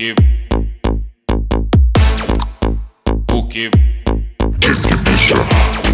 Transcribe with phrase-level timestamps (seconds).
[0.00, 0.14] que
[3.30, 3.68] o que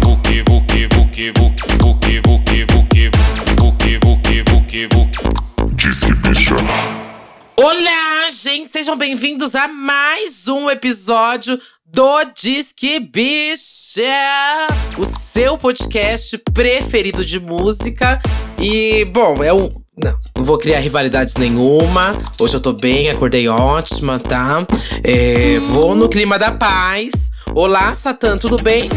[0.05, 1.33] o que o que o que o
[1.99, 5.07] que o que o que o que o que o
[7.57, 14.03] Olá, gente, sejam bem-vindos a mais um episódio do Disque Bicha,
[14.97, 18.21] o seu podcast preferido de música.
[18.57, 19.86] E, bom, é um.
[19.97, 22.15] Não, não vou criar rivalidades nenhuma.
[22.37, 24.63] Hoje eu tô bem, acordei ótima, tá?
[25.03, 27.26] É, vou no clima da paz.
[27.55, 28.87] Olá, Satã, tudo bem?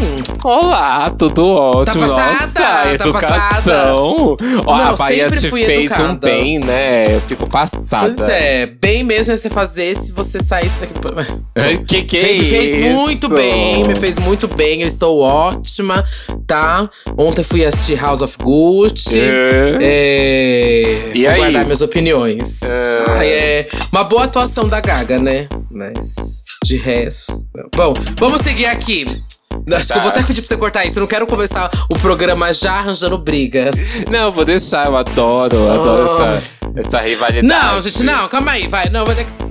[0.43, 2.07] Olá, tudo ótimo.
[2.07, 2.41] Tá passada?
[2.41, 4.35] Nossa, Tá educação.
[4.65, 6.19] Ó, Não, a Bahia sempre te fui fez um educada.
[6.27, 7.15] bem, né?
[7.15, 8.05] Eu fico passada.
[8.05, 11.01] Pois é, bem mesmo ia você fazer se você saísse daqui do
[11.87, 14.81] Que que é me fez muito bem, me fez muito bem.
[14.81, 16.03] Eu estou ótima,
[16.45, 16.87] tá?
[17.17, 19.19] Ontem fui assistir House of Gucci.
[19.19, 19.77] É.
[19.81, 21.39] É, E vou aí?
[21.39, 22.61] guardar minhas opiniões.
[22.61, 23.03] É.
[23.09, 25.47] Ai, é uma boa atuação da Gaga, né?
[25.71, 27.33] Mas de resto.
[27.75, 29.05] Bom, vamos seguir aqui.
[29.73, 29.93] Acho Tá.
[29.93, 30.97] que eu vou até pedir pra você cortar isso.
[30.97, 33.75] Eu não quero começar o programa já arranjando brigas.
[34.09, 36.33] Não, vou deixar, eu adoro, eu adoro Ah.
[36.35, 37.47] essa, essa rivalidade.
[37.47, 38.89] Não, gente, não, calma aí, vai.
[38.89, 39.03] Não,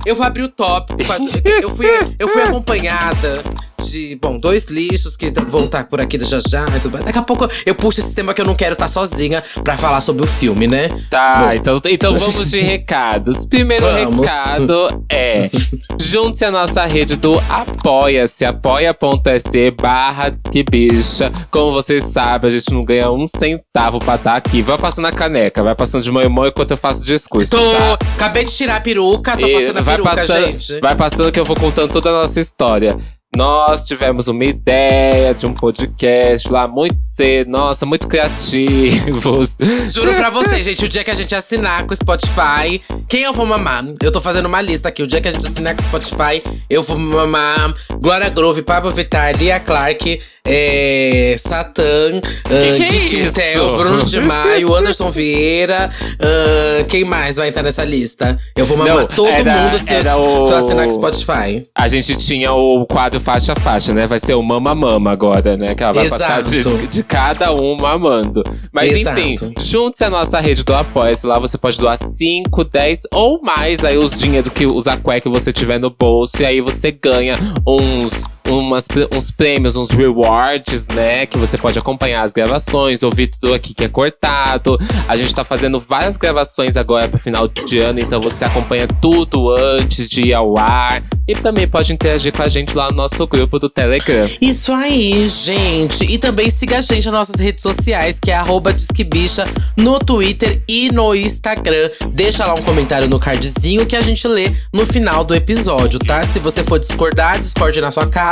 [0.05, 0.99] eu vou abrir o tópico.
[1.61, 3.43] Eu fui, eu fui acompanhada
[3.91, 6.65] de, bom, dois lixos que vão estar por aqui já já.
[7.03, 10.01] Daqui a pouco eu puxo esse tema que eu não quero estar sozinha pra falar
[10.01, 10.89] sobre o filme, né?
[11.09, 11.53] Tá, Bom.
[11.53, 13.45] então, então vamos de recados.
[13.45, 14.25] Primeiro Vamos.
[14.25, 15.49] recado é:
[15.99, 21.31] junte-se à nossa rede do Apoia-se, apoia.se barra Disquebicha.
[21.49, 24.61] Como vocês sabem, a gente não ganha um centavo pra estar aqui.
[24.61, 27.51] Vai passando a caneca, vai passando de mão em mão enquanto eu faço o discurso.
[27.55, 27.71] Tô.
[27.71, 27.97] tá?
[28.15, 30.79] Acabei de tirar a peruca, tô E passando a vai peruca, passando, gente.
[30.79, 32.97] Vai passando que eu vou contando toda a nossa história.
[33.41, 39.57] Nós tivemos uma ideia de um podcast lá muito cedo, nossa, muito criativos.
[39.93, 43.31] Juro pra vocês, gente, o dia que a gente assinar com o Spotify, quem eu
[43.31, 43.85] vou mamar?
[44.03, 45.01] Eu tô fazendo uma lista aqui.
[45.01, 48.91] O dia que a gente assinar com o Spotify, eu vou mamar Glória Groove, Pablo
[48.91, 53.35] Vittar, Lia Clark, é, Satã, uh, que é Gui isso?
[53.35, 55.89] Tintel, Bruno de Maio, Anderson Vieira.
[56.19, 58.37] ah, quem mais vai entrar nessa lista?
[58.57, 60.95] Eu vou mamar Não, todo era- mundo se eu, o- se eu assinar com o
[60.95, 61.65] Spotify.
[61.73, 64.07] A gente tinha o quadro faixa a faixa, né?
[64.07, 65.73] Vai ser o Mama Mama agora, né?
[65.75, 66.77] Que ela vai passar Exato.
[66.77, 68.43] de, de cada um mamando.
[68.71, 69.19] Mas Exato.
[69.19, 71.25] enfim, junte-se à nossa rede do Apoia-se.
[71.25, 75.29] Lá você pode doar 5, 10 ou mais aí os dinheiro que os aqué que
[75.29, 76.41] você tiver no bolso.
[76.41, 77.33] E aí você ganha
[77.65, 78.85] uns, umas,
[79.15, 81.25] uns prêmios, uns rewards, né?
[81.25, 84.77] Que você pode acompanhar as gravações, ouvir tudo aqui que é cortado.
[85.07, 89.49] A gente tá fazendo várias gravações agora pro final de ano, então você acompanha tudo
[89.49, 91.03] antes de ir ao ar.
[91.27, 94.27] E também pode interagir com a gente lá no nosso grupo do Telegram.
[94.41, 96.03] Isso aí, gente.
[96.03, 99.45] E também siga a gente nas nossas redes sociais, que é arroba Disquebicha,
[99.77, 101.89] no Twitter e no Instagram.
[102.11, 106.23] Deixa lá um comentário no cardzinho que a gente lê no final do episódio, tá?
[106.23, 108.30] Se você for discordar, discorde na sua casa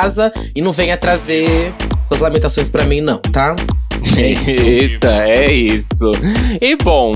[0.55, 1.73] e não venha trazer
[2.07, 3.55] suas lamentações pra mim, não, tá?
[4.17, 4.49] É isso.
[4.61, 6.11] Eita, é isso.
[6.61, 7.11] E bom,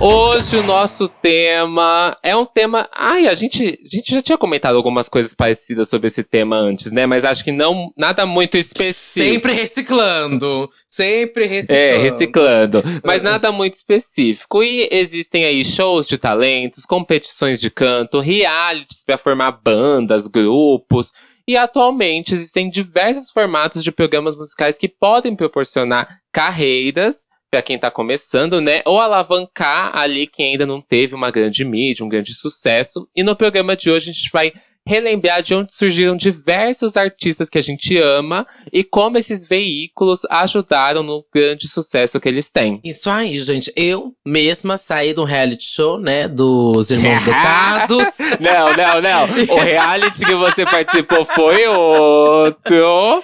[0.00, 2.88] hoje o nosso tema é um tema.
[2.94, 6.92] Ai, a gente, a gente já tinha comentado algumas coisas parecidas sobre esse tema antes,
[6.92, 7.06] né?
[7.06, 9.32] Mas acho que não nada muito específico.
[9.32, 10.70] Sempre reciclando.
[10.88, 11.82] Sempre reciclando.
[11.82, 12.82] É, reciclando.
[13.04, 14.62] Mas nada muito específico.
[14.62, 21.12] E existem aí shows de talentos, competições de canto, realities para formar bandas, grupos.
[21.48, 27.90] E atualmente existem diversos formatos de programas musicais que podem proporcionar carreiras para quem tá
[27.90, 28.82] começando, né?
[28.84, 33.08] Ou alavancar ali quem ainda não teve uma grande mídia, um grande sucesso.
[33.14, 34.52] E no programa de hoje a gente vai
[34.86, 41.02] relembrar de onde surgiram diversos artistas que a gente ama e como esses veículos ajudaram
[41.02, 42.80] no grande sucesso que eles têm.
[42.84, 43.72] Isso aí, gente.
[43.74, 46.28] Eu mesma saí do reality show, né?
[46.28, 48.06] Dos Irmãos Dotados.
[48.40, 49.54] Não, não, não.
[49.56, 53.22] O reality que você participou foi outro.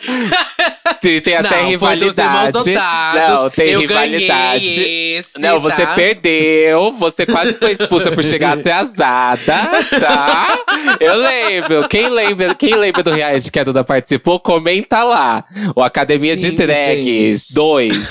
[1.00, 2.72] Tem, tem até Não, Irmãos rivalidade.
[2.72, 4.82] Não, tem eu rivalidade.
[4.82, 5.94] Esse, Não, você tá?
[5.94, 6.92] perdeu.
[6.92, 9.54] Você quase foi expulsa por chegar atrasada,
[10.00, 10.58] tá?
[11.00, 11.51] Eu lembro.
[11.88, 15.44] Quem lembra, quem lembra do reality que a Duda participou, comenta lá.
[15.74, 17.54] O Academia de Sim, Drags gente.
[17.54, 18.08] 2.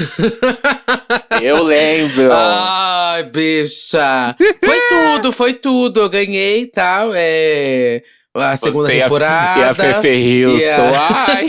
[1.41, 2.29] Eu lembro.
[2.31, 4.35] Ai, bicha.
[4.63, 6.01] Foi tudo, foi tudo.
[6.01, 7.07] Eu ganhei, tá?
[7.13, 8.03] É,
[8.35, 9.59] a segunda Você e a- temporada.
[9.59, 10.67] E a Fefe Houston.
[10.95, 11.47] A- Ai.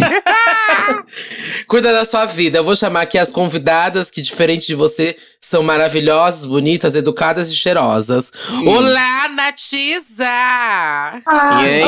[1.68, 2.58] Cuida da sua vida.
[2.58, 7.54] Eu vou chamar aqui as convidadas que, diferente de você, são maravilhosas, bonitas, educadas e
[7.56, 8.32] cheirosas.
[8.66, 10.24] Olá, Natisa!
[10.24, 11.82] E aí?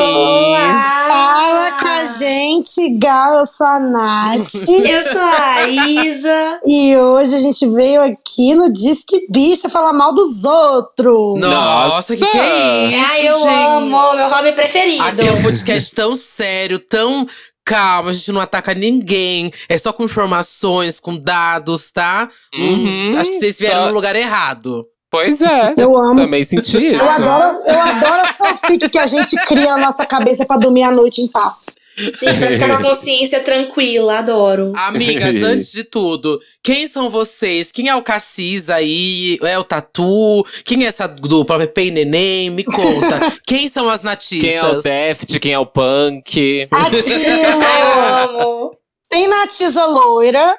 [1.07, 4.53] Fala com a gente, Gal, eu sou a Nath.
[4.85, 6.59] Eu sou a Isa.
[6.65, 11.39] e hoje a gente veio aqui no Disque Bicha falar mal dos outros.
[11.39, 13.65] Nossa, que que é isso, Ai, eu gente?
[13.67, 14.84] amo, meu hobby preferido.
[14.99, 17.27] Aqui é um podcast tão sério, tão
[17.65, 19.51] calmo, a gente não ataca ninguém.
[19.67, 22.29] É só com informações, com dados, tá?
[22.53, 24.85] Hum, Uhum, acho que vocês vieram só- no lugar errado.
[25.09, 25.73] Pois é.
[25.77, 26.21] Eu amo.
[26.21, 26.95] Também senti isso.
[27.01, 30.83] Eu adoro, eu adoro as fanfic que a gente cria na nossa cabeça pra dormir
[30.83, 31.65] à noite em paz.
[31.97, 34.73] Sim, pra ficar com a consciência tranquila, adoro.
[34.77, 37.71] Amigas, antes de tudo, quem são vocês?
[37.71, 39.37] Quem é o Cassis aí?
[39.41, 40.45] É o Tatu?
[40.63, 41.57] Quem é essa dupla?
[41.59, 42.49] Pepe e Neném?
[42.49, 43.19] Me conta.
[43.45, 44.49] quem são as natistas?
[44.49, 46.67] Quem é o Deft, quem é o Punk.
[46.69, 47.01] Aquilo!
[47.45, 48.77] Eu amo.
[49.09, 50.57] Tem Natiza Loira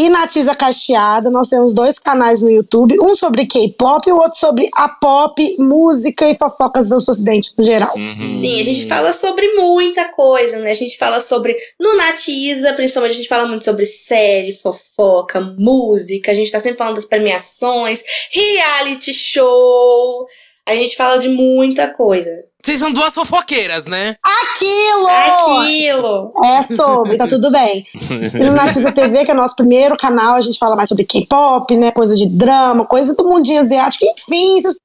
[0.00, 1.28] e Natiza Cacheada.
[1.28, 5.56] Nós temos dois canais no YouTube, um sobre K-pop e o outro sobre a pop,
[5.58, 7.92] música e fofocas do ocidente no geral.
[7.94, 8.34] Uhum.
[8.38, 10.70] Sim, a gente fala sobre muita coisa, né?
[10.70, 11.54] A gente fala sobre.
[11.78, 16.30] No Natiza, principalmente, a gente fala muito sobre série, fofoca, música.
[16.30, 18.02] A gente tá sempre falando das premiações,
[18.32, 20.26] reality show.
[20.64, 22.30] A gente fala de muita coisa.
[22.62, 24.16] Vocês são duas fofoqueiras, né?
[24.22, 25.08] Aquilo!
[25.08, 26.32] Aquilo!
[26.44, 27.86] É sobre, tá tudo bem.
[27.94, 31.04] E no Natiza TV, que é o nosso primeiro canal, a gente fala mais sobre
[31.04, 31.90] K-pop, né?
[31.90, 34.04] Coisa de drama, coisa do mundinho asiático.
[34.04, 34.76] Enfim, vocês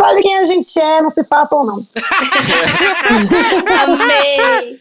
[0.00, 1.86] sabem quem a gente é, não se façam não.
[3.82, 4.78] Amei!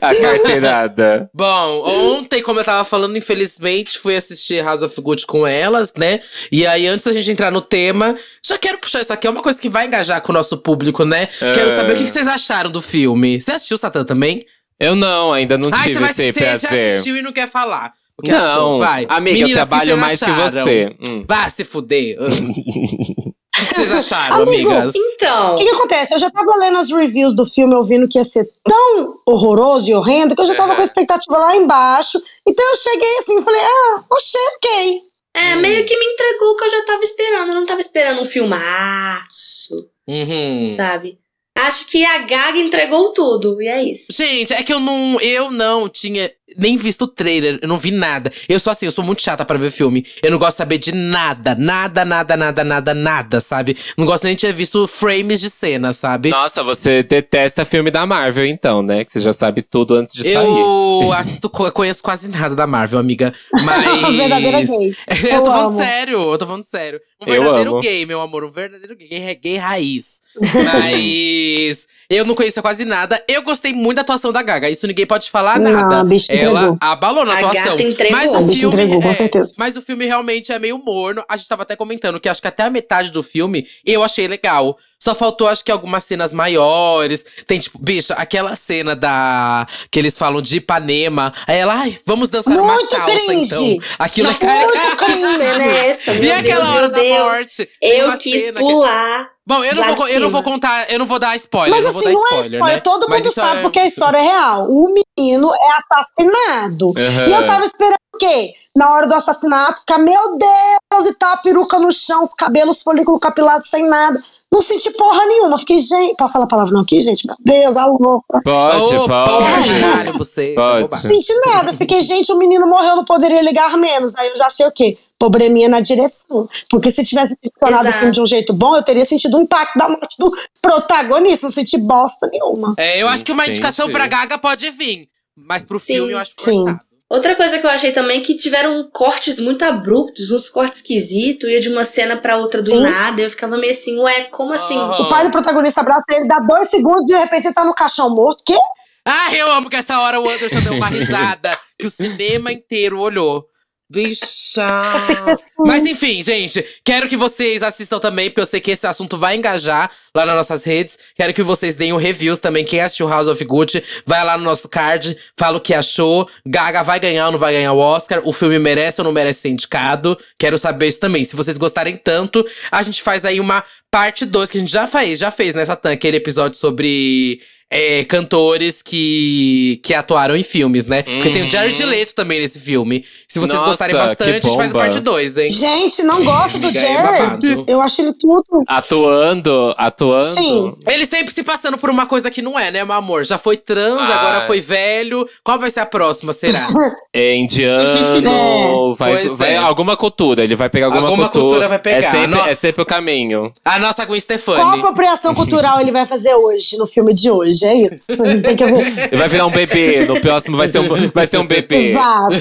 [0.00, 1.30] A carteirada.
[1.32, 1.84] Bom,
[2.16, 6.20] ontem, como eu tava falando, infelizmente, fui assistir House of Good com elas, né?
[6.50, 9.26] E aí, antes da gente entrar no tema, já quero puxar isso aqui.
[9.26, 11.28] É uma coisa que vai engajar com o nosso público, né?
[11.40, 11.52] É.
[11.52, 13.40] Quero saber o que que vocês acharam do filme.
[13.40, 14.44] Você assistiu, Satã, também?
[14.78, 16.92] Eu não, ainda não Ai, tive você vai esse você já prazer.
[16.94, 17.92] assistiu e não quer falar.
[18.18, 18.78] O que Não, achou?
[18.80, 19.06] Vai.
[19.08, 20.64] amiga, Meninas, eu que trabalho vocês mais que acharam?
[20.64, 20.96] você.
[21.08, 21.24] Hum.
[21.26, 22.16] Vá se fuder.
[23.70, 24.94] O que vocês acharam, Amigo, amigas?
[24.96, 25.52] Então.
[25.52, 26.14] O que, que acontece?
[26.14, 29.94] Eu já tava lendo as reviews do filme, ouvindo que ia ser tão horroroso e
[29.94, 32.20] horrendo, que eu já tava com a expectativa lá embaixo.
[32.46, 35.00] Então eu cheguei assim e falei, ah, oxê, ok.
[35.34, 37.48] É, meio que me entregou o que eu já tava esperando.
[37.50, 40.70] Eu não tava esperando um filmaço, Uhum.
[40.72, 41.18] sabe?
[41.56, 44.12] Acho que a Gaga entregou tudo, e é isso.
[44.12, 47.90] Gente, é que eu não, eu não tinha nem visto o trailer, eu não vi
[47.90, 48.30] nada.
[48.48, 50.04] Eu sou assim, eu sou muito chata pra ver filme.
[50.22, 53.76] Eu não gosto de saber de nada, nada, nada, nada, nada, nada, sabe?
[53.96, 56.30] Não gosto nem de ter visto frames de cena, sabe?
[56.30, 59.04] Nossa, você detesta filme da Marvel, então, né?
[59.04, 60.46] Que você já sabe tudo antes de sair.
[60.46, 63.32] Eu assisto, co- conheço quase nada da Marvel, amiga.
[63.64, 64.16] Mas.
[64.16, 64.94] Verdadeira gay.
[65.08, 65.78] eu Eu tô falando amo.
[65.78, 67.00] sério, eu tô falando sério.
[67.20, 68.44] Um Eu verdadeiro gay, meu amor.
[68.44, 70.20] Um verdadeiro gay, gay, gay raiz.
[70.64, 71.86] Mas.
[72.10, 73.22] Eu não conheço quase nada.
[73.28, 74.68] Eu gostei muito da atuação da Gaga.
[74.68, 76.00] Isso ninguém pode falar Não, nada.
[76.00, 76.78] a bicha Ela entregou.
[76.80, 77.76] abalou na A atuação.
[77.76, 78.16] gata entregou.
[78.18, 78.64] Mas o filme.
[78.82, 79.54] entregou, com é, certeza.
[79.56, 81.22] Mas o filme realmente é meio morno.
[81.28, 84.26] A gente tava até comentando que acho que até a metade do filme eu achei
[84.26, 84.76] legal.
[85.02, 87.24] Só faltou, acho que, algumas cenas maiores.
[87.46, 89.66] Tem, tipo, bicho, aquela cena da.
[89.90, 91.32] que eles falam de Ipanema.
[91.46, 93.54] Aí ela, ai, vamos dançar uma Muito salsa, cringe.
[93.54, 93.78] então.
[93.98, 95.22] Aquilo Nossa, é muito cringe.
[95.58, 97.18] Nessa, meu E aquela Deus, hora meu da Deus.
[97.18, 97.68] morte?
[97.80, 99.30] Eu uma quis cena que- pular.
[99.50, 101.74] Bom, eu não, vou, eu não vou contar, eu não vou dar spoiler.
[101.74, 102.80] Mas não vou assim, não é spoiler, spoiler, né?
[102.82, 104.66] todo mundo sabe é- porque a história é real.
[104.70, 106.92] O menino é assassinado.
[106.96, 107.28] Aham.
[107.28, 108.54] E eu tava esperando o quê?
[108.76, 112.80] Na hora do assassinato, ficar, meu Deus, e tá a peruca no chão, os cabelos,
[112.82, 114.22] folículo capilado, sem nada.
[114.52, 115.56] Não senti porra nenhuma.
[115.56, 116.16] Fiquei, gente.
[116.16, 117.24] Pode falar palavrão aqui, gente?
[117.26, 118.40] Meu Deus, a louca.
[118.42, 119.30] Pode, Ô, pode.
[119.30, 120.54] porra, caralho, você.
[120.56, 120.82] Pode.
[120.82, 121.10] bobagem.
[121.10, 121.72] Senti nada.
[121.72, 124.16] Fiquei, gente, o menino morreu, não poderia ligar menos.
[124.16, 124.98] Aí eu já achei o quê?
[125.18, 126.48] Probleminha na direção.
[126.68, 129.78] Porque se tivesse funcionado o filme de um jeito bom, eu teria sentido o impacto
[129.78, 131.46] da morte do protagonista.
[131.46, 132.74] Não senti bosta nenhuma.
[132.76, 133.60] É, eu acho que uma Entendi.
[133.60, 135.08] indicação pra Gaga pode vir.
[135.36, 135.94] Mas pro Sim.
[135.94, 136.64] filme eu acho Sim.
[136.64, 136.89] forçado.
[137.10, 141.50] Outra coisa que eu achei também é que tiveram cortes muito abruptos, uns cortes esquisitos,
[141.50, 142.82] ia de uma cena pra outra do Sim.
[142.82, 143.20] nada.
[143.20, 144.78] Eu ficava meio assim, ué, como assim?
[144.78, 145.02] Aham.
[145.02, 147.74] O pai do protagonista abraça ele, dá dois segundos e de repente ele tá no
[147.74, 148.44] caixão morto.
[148.46, 148.56] Quê?
[149.04, 153.00] Ah, eu amo que essa hora o Anderson deu uma risada que o cinema inteiro
[153.00, 153.44] olhou.
[153.90, 154.84] Bicha.
[155.58, 159.34] Mas enfim, gente, quero que vocês assistam também, porque eu sei que esse assunto vai
[159.34, 160.96] engajar lá nas nossas redes.
[161.16, 162.64] Quero que vocês deem o reviews também.
[162.64, 166.28] Quem assistiu House of Gucci, vai lá no nosso card, fala o que achou.
[166.46, 168.22] Gaga vai ganhar ou não vai ganhar o Oscar?
[168.24, 170.16] O filme merece ou não merece ser indicado?
[170.38, 171.24] Quero saber isso também.
[171.24, 174.86] Se vocês gostarem tanto, a gente faz aí uma parte 2, que a gente já
[174.86, 177.40] fez, já fez nessa tan aquele episódio sobre
[177.72, 181.02] é, cantores que, que atuaram em filmes, né?
[181.02, 181.88] Porque tem o Jared Uhum.
[181.88, 183.04] Leto também nesse filme.
[183.28, 185.48] Se vocês Nossa, gostarem bastante, a gente faz parte 2, hein?
[185.50, 187.64] Gente, não gosto do Jared.
[187.68, 188.44] Eu acho ele tudo.
[188.66, 190.24] Atuando, atuando.
[190.24, 190.74] Sim.
[190.86, 193.24] Ele sempre se passando por uma coisa que não é, né, meu amor?
[193.24, 194.14] Já foi trans, Ah.
[194.18, 195.28] agora foi velho.
[195.44, 196.58] Qual vai ser a próxima, será?
[197.12, 198.22] É indiano,
[198.92, 198.96] É.
[198.96, 199.56] vai, Pois vai é.
[199.56, 201.96] alguma cultura, ele vai pegar alguma, Alguma cultura vai pegar.
[201.98, 203.52] É sempre, No- é sempre o caminho.
[203.64, 204.60] a nossa Gwen Stefani.
[204.62, 207.59] Qual apropriação cultural ele vai fazer hoje, no filme de hoje?
[207.62, 207.96] É isso.
[208.42, 209.08] Tem que ver.
[209.12, 211.90] Ele vai virar um bebê, no próximo vai ser um, vai ser um bebê.
[211.90, 212.34] Exato.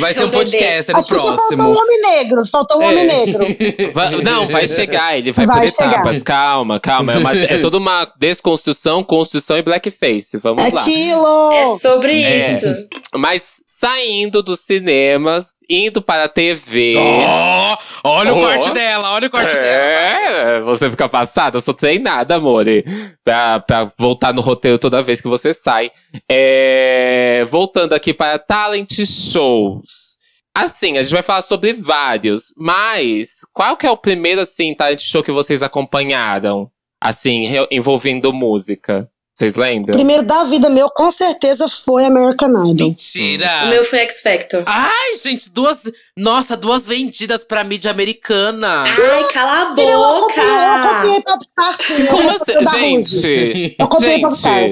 [0.00, 0.38] Vai ser um Bebê.
[0.44, 1.78] podcaster no Acho que só faltou um próximo.
[1.80, 2.42] homem negro.
[2.50, 2.86] Faltou um É.
[2.88, 3.44] homem negro.
[3.92, 5.92] Vai- não, vai chegar, ele vai, Vai por chegar.
[5.92, 6.22] etapas.
[6.22, 7.12] Calma, calma.
[7.12, 10.36] É, uma- é toda uma desconstrução, construção e blackface.
[10.38, 10.68] Vamos lá.
[10.80, 11.52] Aquilo!
[11.52, 12.52] É sobre É.
[12.56, 12.88] isso.
[13.16, 16.94] Mas saindo dos cinemas, indo para a TV.
[16.96, 18.40] Ó, olha o Ó.
[18.40, 19.66] corte dela, olha o corte dela.
[19.66, 22.64] É, você fica passada, eu sou treinada, amor,
[23.22, 25.90] pra, pra voltar no roteiro toda vez que você sai.
[26.30, 30.18] É, voltando aqui para talent shows.
[30.56, 35.00] Assim, a gente vai falar sobre vários, mas qual que é o primeiro, assim, talent
[35.00, 36.70] show que vocês acompanharam?
[37.02, 39.08] Assim, envolvendo música.
[39.34, 39.92] Vocês lembram?
[39.94, 42.88] Primeiro da vida meu, com certeza, foi American Idol.
[42.88, 43.64] Mentira.
[43.64, 44.62] O meu foi X Factor.
[44.64, 45.90] Ai, gente, duas.
[46.16, 48.84] Nossa, duas vendidas pra mídia americana.
[48.84, 50.94] Ai, cala a Filho, eu copiei, eu boca!
[50.94, 52.02] copiei Popstar, sim.
[52.06, 53.02] Eu Como assim?
[53.02, 54.20] Gente, Eu copiei.
[54.20, 54.68] Popstar.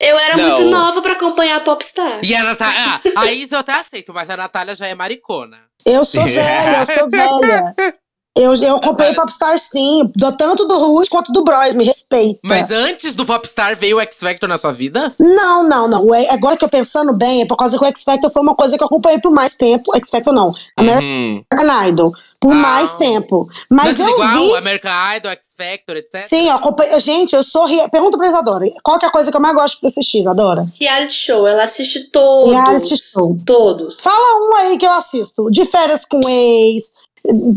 [0.00, 0.44] Eu era Não.
[0.48, 2.20] muito nova pra acompanhar a Popstar.
[2.22, 3.00] E a Natália.
[3.16, 5.58] Ah, a Isa eu até aceito, mas a Natália já é maricona.
[5.84, 7.74] Eu sou velha, eu sou velha.
[8.36, 12.40] Eu, eu comprei Popstar sim, do, tanto do Ruge quanto do Bros, me respeita.
[12.42, 15.12] Mas antes do Popstar veio o X Factor na sua vida?
[15.20, 16.04] Não, não, não.
[16.30, 18.76] Agora que eu pensando bem, é por causa que o X Factor foi uma coisa
[18.76, 19.96] que eu acompanhei por mais tempo.
[19.96, 21.88] X Factor não, American Uhum.
[21.88, 22.12] Idol.
[22.40, 22.56] Por Ah.
[22.56, 23.48] mais tempo.
[23.70, 24.54] Mas, Mas eu igual vi.
[24.56, 26.26] American Idol, X Factor, etc.
[26.26, 26.98] Sim, eu acompanhei.
[27.00, 27.66] Gente, eu sou.
[27.88, 28.66] Pergunta pra Isadora.
[28.82, 30.66] Qual que é a coisa que eu mais gosto de assistir, Isadora?
[30.78, 32.52] Reality show, ela assiste todos.
[32.52, 33.34] Reality show.
[33.46, 34.00] Todos.
[34.00, 35.48] Fala um aí que eu assisto.
[35.50, 36.92] De férias com ex.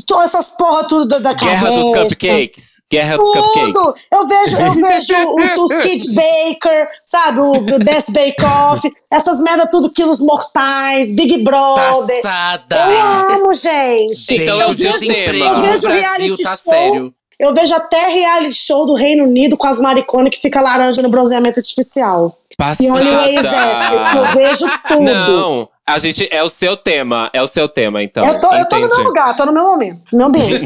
[0.05, 1.97] Todas essas porra tudo da, Guerra dos.
[1.97, 2.81] Cupcakes.
[2.89, 3.43] Guerra dos Tudo!
[3.73, 4.05] Cupcakes.
[4.09, 7.39] Eu vejo, eu vejo os, os Kid Baker, sabe?
[7.41, 12.21] O The Best Bake Off, essas merda tudo, Quilos Mortais, Big Brother.
[12.21, 12.75] Passada.
[12.77, 14.35] Eu amo, gente.
[14.41, 16.71] Então, o eu vejo- desemprego eu vejo reality tá show.
[16.73, 17.13] sério.
[17.39, 21.09] Eu vejo até reality show do Reino Unido com as mariconas que fica laranja no
[21.09, 22.35] bronzeamento artificial.
[22.79, 24.15] E Only Way is Essex.
[24.15, 25.03] Eu vejo tudo.
[25.03, 28.25] Não, a gente é o seu tema, é o seu tema, então.
[28.25, 30.65] eu, tô, eu tô no meu lugar, tô no meu momento, no meu ambiente.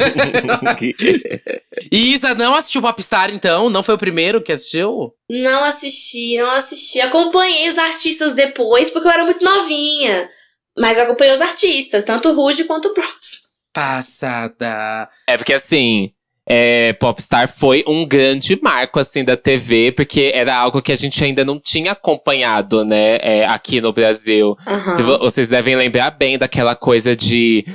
[1.91, 3.69] E Isa não assistiu Popstar, então?
[3.69, 5.13] Não foi o primeiro que assistiu?
[5.29, 7.01] Não assisti, não assisti.
[7.01, 10.29] Acompanhei os artistas depois, porque eu era muito novinha.
[10.77, 13.41] Mas acompanhei os artistas, tanto o Ruge quanto o Bros.
[13.73, 15.09] Passada.
[15.27, 16.11] É porque assim,
[16.53, 21.23] é, Popstar foi um grande marco assim da TV, porque era algo que a gente
[21.23, 24.57] ainda não tinha acompanhado, né, é, aqui no Brasil.
[25.01, 27.65] Vo- vocês devem lembrar bem daquela coisa de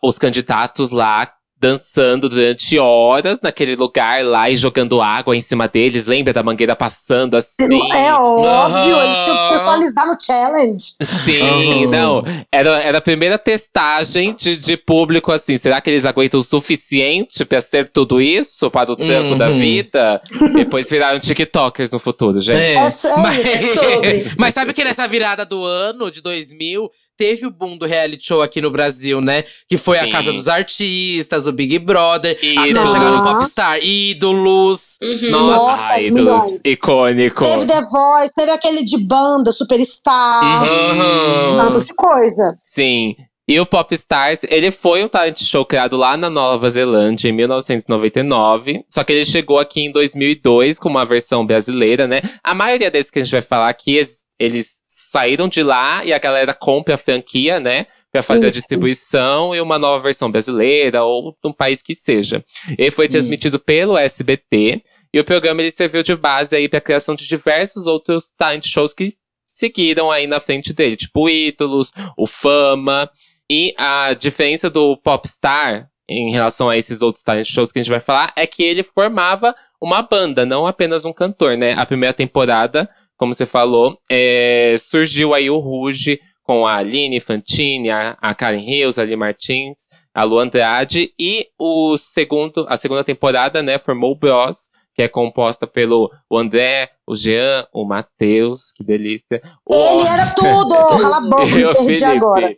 [0.00, 1.28] os candidatos lá
[1.62, 6.06] dançando durante horas naquele lugar lá e jogando água em cima deles.
[6.06, 7.80] Lembra da mangueira passando assim?
[7.94, 9.04] É óbvio, Aham.
[9.04, 10.84] eles tinham que pessoalizar no challenge.
[11.24, 11.90] Sim, Aham.
[11.90, 12.24] não.
[12.50, 15.56] Era, era a primeira testagem de, de público, assim.
[15.56, 18.96] Será que eles aguentam o suficiente pra ser tudo isso para o
[19.38, 19.58] da Uhum.
[19.58, 20.20] vida?
[20.54, 22.58] Depois viraram TikTokers no futuro, gente.
[22.58, 22.72] É.
[22.74, 23.46] É isso, é mas.
[23.46, 24.26] É sobre.
[24.38, 26.90] mas sabe que nessa virada do ano, de 2000,
[27.22, 29.44] teve o boom do reality show aqui no Brasil, né?
[29.68, 30.08] Que foi Sim.
[30.08, 32.90] a Casa dos Artistas, o Big Brother, até Ídolos.
[32.90, 33.38] chegar no Nossa.
[33.38, 33.78] Popstar.
[33.80, 34.96] Ídolos.
[35.00, 35.30] Uhum.
[35.30, 35.64] Nossa.
[35.82, 36.50] Nossa, milhões.
[36.50, 37.44] dos icônico.
[37.44, 41.58] Teve The Voice, teve aquele de banda, Superstar, Uhum.
[41.60, 42.58] tanto de coisa.
[42.60, 43.14] Sim.
[43.48, 48.84] E o Popstars, ele foi um talent show criado lá na Nova Zelândia em 1999.
[48.88, 52.22] Só que ele chegou aqui em 2002 com uma versão brasileira, né?
[52.42, 54.00] A maioria desses que a gente vai falar aqui,
[54.38, 57.86] eles, saíram de lá e a galera compra a franquia, né?
[58.12, 58.56] Pra fazer Isso.
[58.56, 62.44] a distribuição e uma nova versão brasileira ou num país que seja.
[62.78, 64.82] Ele foi transmitido pelo SBT.
[65.12, 68.66] E o programa ele serviu de base aí para a criação de diversos outros talent
[68.66, 73.10] shows que seguiram aí na frente dele, tipo Ídolos, o Fama.
[73.54, 77.90] E a diferença do Popstar em relação a esses outros talent shows que a gente
[77.90, 81.74] vai falar é que ele formava uma banda, não apenas um cantor, né?
[81.74, 87.90] A primeira temporada, como você falou, é, surgiu aí o Ruge com a Aline Fantini,
[87.90, 93.04] a, a Karen Hills, a Ali Martins, a Lu Andrade e o segundo, a segunda
[93.04, 98.72] temporada, né, formou o Bros, que é composta pelo o André, o Jean, o Matheus,
[98.74, 99.40] que delícia.
[99.66, 100.74] O Ele era tudo!
[101.00, 102.56] Cala a boca, me perdi agora.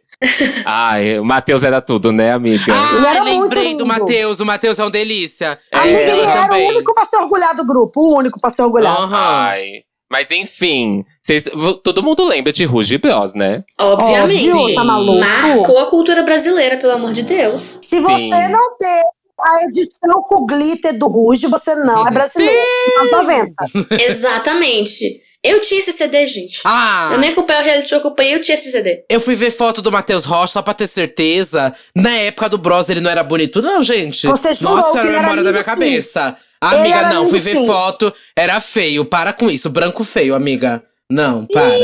[0.64, 2.72] Ai, o Matheus era tudo, né, amiga?
[2.72, 3.86] Ele era Ah, muito lembrei do lindo.
[3.86, 4.40] Matheus.
[4.40, 5.58] O Matheus é um delícia.
[5.72, 6.64] É, Amiga, ele era também.
[6.66, 8.96] o único pra se orgulhar do grupo, o único pra se orgulhar.
[8.96, 9.16] Aham.
[9.16, 9.82] Ai.
[10.10, 13.64] Mas enfim, vocês- v- todo mundo lembra de Ruge Bros, né?
[13.80, 14.48] Obviamente.
[14.50, 15.18] Óbvio, tá maluco?
[15.18, 17.78] Marcou a cultura brasileira, pelo amor de Deus.
[17.82, 18.48] Se você Sim.
[18.50, 19.02] não ter
[19.40, 22.60] a edição com glitter do Ruge, você não é brasileiro.
[22.96, 23.54] Não tá vendo?
[24.00, 25.20] Exatamente.
[25.44, 26.62] Eu tinha esse CD, gente.
[26.64, 27.10] Ah!
[27.12, 29.04] Eu nem acompanhei o reality show, eu acompanhei, eu tinha esse CD.
[29.10, 31.74] Eu fui ver foto do Matheus Rocha só pra ter certeza.
[31.94, 34.26] Na época do Bros ele não era bonito, não, gente.
[34.26, 35.68] Você jurou Nossa, que era memória da minha sim.
[35.68, 36.36] cabeça.
[36.58, 37.66] Amiga, não, fui ver sim.
[37.66, 39.04] foto, era feio.
[39.04, 40.82] Para com isso, branco feio, amiga.
[41.10, 41.74] Não, para.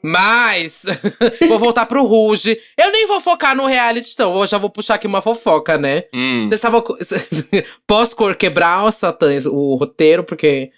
[0.00, 0.84] Mas,
[1.48, 2.60] vou voltar pro Ruge.
[2.78, 4.38] Eu nem vou focar no reality, não.
[4.38, 6.04] Eu já vou puxar aqui uma fofoca, né?
[6.14, 6.46] Hum.
[6.48, 6.84] Vocês estavam.
[7.88, 10.70] Posso cor quebrar, Satãs, o roteiro, porque.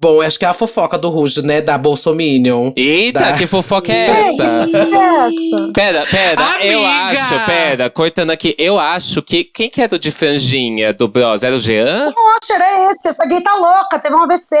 [0.00, 1.60] Bom, acho que é a fofoca do Ruge, né?
[1.60, 2.72] Da Bolsominion.
[2.74, 3.32] Eita, Tá.
[3.36, 4.66] que fofoca é essa?
[4.66, 5.72] que essa?
[5.74, 7.20] Pera, pera, eu Amiga!
[7.20, 9.44] acho, pera, cortando aqui, eu acho que.
[9.44, 11.42] Quem que era o de franjinha do Bros?
[11.42, 11.96] Era o Jean?
[11.96, 13.08] Poxa, era esse.
[13.08, 14.56] Essa gay tá louca, teve um AVC.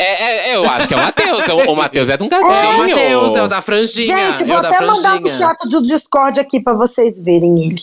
[0.00, 1.48] É, é, eu acho que é o Matheus.
[1.48, 2.52] O, o Matheus é de um gatinho.
[2.52, 4.06] É o Matheus, é o da franjinha.
[4.16, 5.38] Gente, é vou da até mandar franjinha.
[5.48, 7.82] chat do Discord aqui pra vocês verem ele.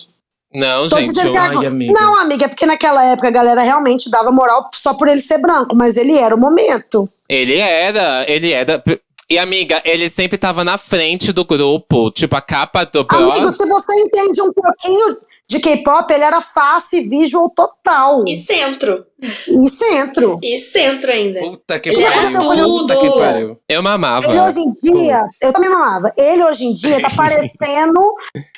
[0.58, 1.08] Não, Tô gente.
[1.08, 1.92] dizendo que eu- Ai, amiga.
[1.92, 5.36] Não, amiga, é porque naquela época a galera realmente dava moral só por ele ser
[5.36, 7.06] branco, mas ele era o momento.
[7.28, 8.82] Ele era, ele era.
[9.28, 12.10] E amiga, ele sempre tava na frente do grupo.
[12.10, 13.32] Tipo, a capa do Bros.
[13.34, 15.16] Amigo, se você entende um pouquinho
[15.48, 18.24] de K-pop, ele era face visual total.
[18.26, 19.04] E centro.
[19.48, 20.38] E centro.
[20.42, 21.40] E centro ainda.
[21.40, 22.40] Puta que Ele pariu.
[22.40, 22.68] tudo.
[22.68, 23.58] Puta que pariu.
[23.68, 24.26] Eu mamava.
[24.26, 26.12] Ele hoje em dia, eu também mamava.
[26.16, 28.00] Ele hoje em dia tá parecendo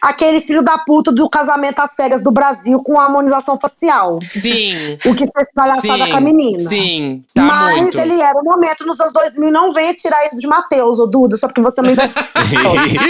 [0.03, 4.19] aquele filho da puta do casamento às cegas do Brasil com a harmonização facial.
[4.29, 4.99] Sim.
[5.05, 6.69] O que fez palhaçada sim, com a menina.
[6.69, 7.99] Sim, tá Mas muito.
[7.99, 9.51] ele era o momento nos anos 2000.
[9.51, 12.23] Não venha tirar isso de Matheus, ô Duda, só porque você não investiu.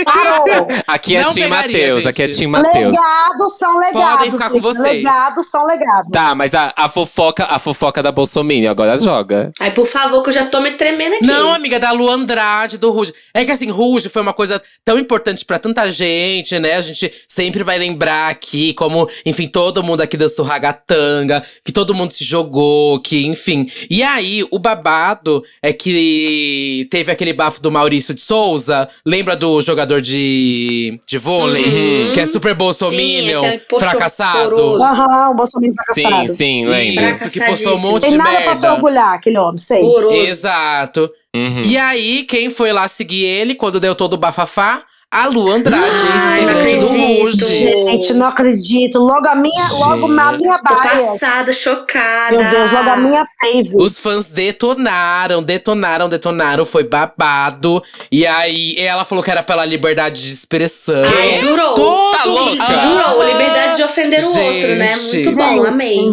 [0.05, 0.67] Parou.
[0.87, 2.75] aqui é Não Tim Matheus, aqui é Tim Matheus.
[2.75, 4.11] Legados são legados.
[4.11, 5.05] Podem ficar com vocês.
[5.05, 6.11] Legados são legados.
[6.13, 9.51] Tá, mas a, a fofoca, a fofoca da Bolsominion agora joga.
[9.59, 11.27] Ai, por favor, que eu já tô me tremendo aqui.
[11.27, 13.15] Não, amiga, da Lu Andrade, do Ruge.
[13.33, 16.75] É que assim, Ruge foi uma coisa tão importante pra tanta gente, né?
[16.75, 21.95] A gente sempre vai lembrar aqui como, enfim, todo mundo aqui dançou ragatanga, que todo
[21.95, 23.71] mundo se jogou, que, enfim.
[23.89, 28.89] E aí, o babado é que teve aquele bafo do Maurício de Souza.
[29.07, 31.65] Lembra do jogador de, de vôlei?
[31.65, 32.13] Uhum.
[32.13, 34.83] Que é super bolsominion, Sim, poxa fracassado.
[34.83, 36.37] Aham, o Bolsonaro Sim, fracassado.
[36.37, 37.05] sim, lembro.
[37.29, 38.73] Isso, que postou um monte Tem de nada pra se merda.
[38.75, 39.83] orgulhar, aquele homem, sei.
[39.83, 40.15] Horroroso.
[40.17, 41.11] Exato.
[41.35, 41.63] Uhum.
[41.65, 44.83] E aí, quem foi lá seguir ele quando deu todo o bafafá?
[45.11, 47.47] A Lu Andrade, Ai, não ex-integrante do.
[47.49, 48.99] Gente, não acredito.
[48.99, 50.83] Logo a minha, logo a minha Tô baia.
[51.07, 52.37] passada, chocada.
[52.37, 53.71] Meu Deus, logo a minha fave.
[53.77, 57.83] Os fãs detonaram, detonaram, detonaram, foi babado.
[58.13, 61.03] E aí, ela falou que era pela liberdade de expressão.
[61.19, 61.75] Ai, jurou.
[61.75, 62.73] Todo Tá louca?
[62.75, 64.55] Jurou, liberdade de ofender o Gente.
[64.57, 64.95] outro, né?
[64.95, 66.13] Muito bom, Gente, amei.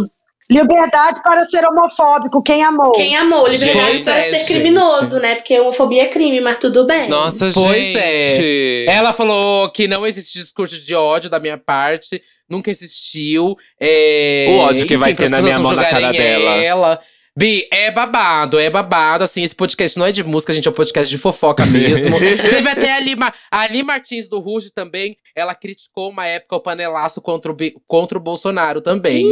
[0.50, 2.92] Liberdade para ser homofóbico, quem amou?
[2.92, 4.48] Quem amou, liberdade Pois para é, ser gente.
[4.48, 5.36] criminoso, né?
[5.36, 7.10] Porque homofobia é crime, mas tudo bem.
[7.10, 8.86] Nossa, Pois gente.
[8.88, 12.22] Ela falou que não existe discurso de ódio da minha parte.
[12.48, 13.56] Nunca existiu.
[13.80, 16.56] É, O ódio que vai ter na minha mão na cara dela.
[16.58, 17.00] Ela.
[17.38, 19.24] Bi, é babado, é babado.
[19.24, 22.16] Assim, esse podcast não é de música, gente, é um podcast de fofoca mesmo.
[22.20, 25.18] Teve até a Ali, Ma- a Ali Martins do Ruge também.
[25.36, 29.26] Ela criticou uma época o panelaço contra o, contra o Bolsonaro também.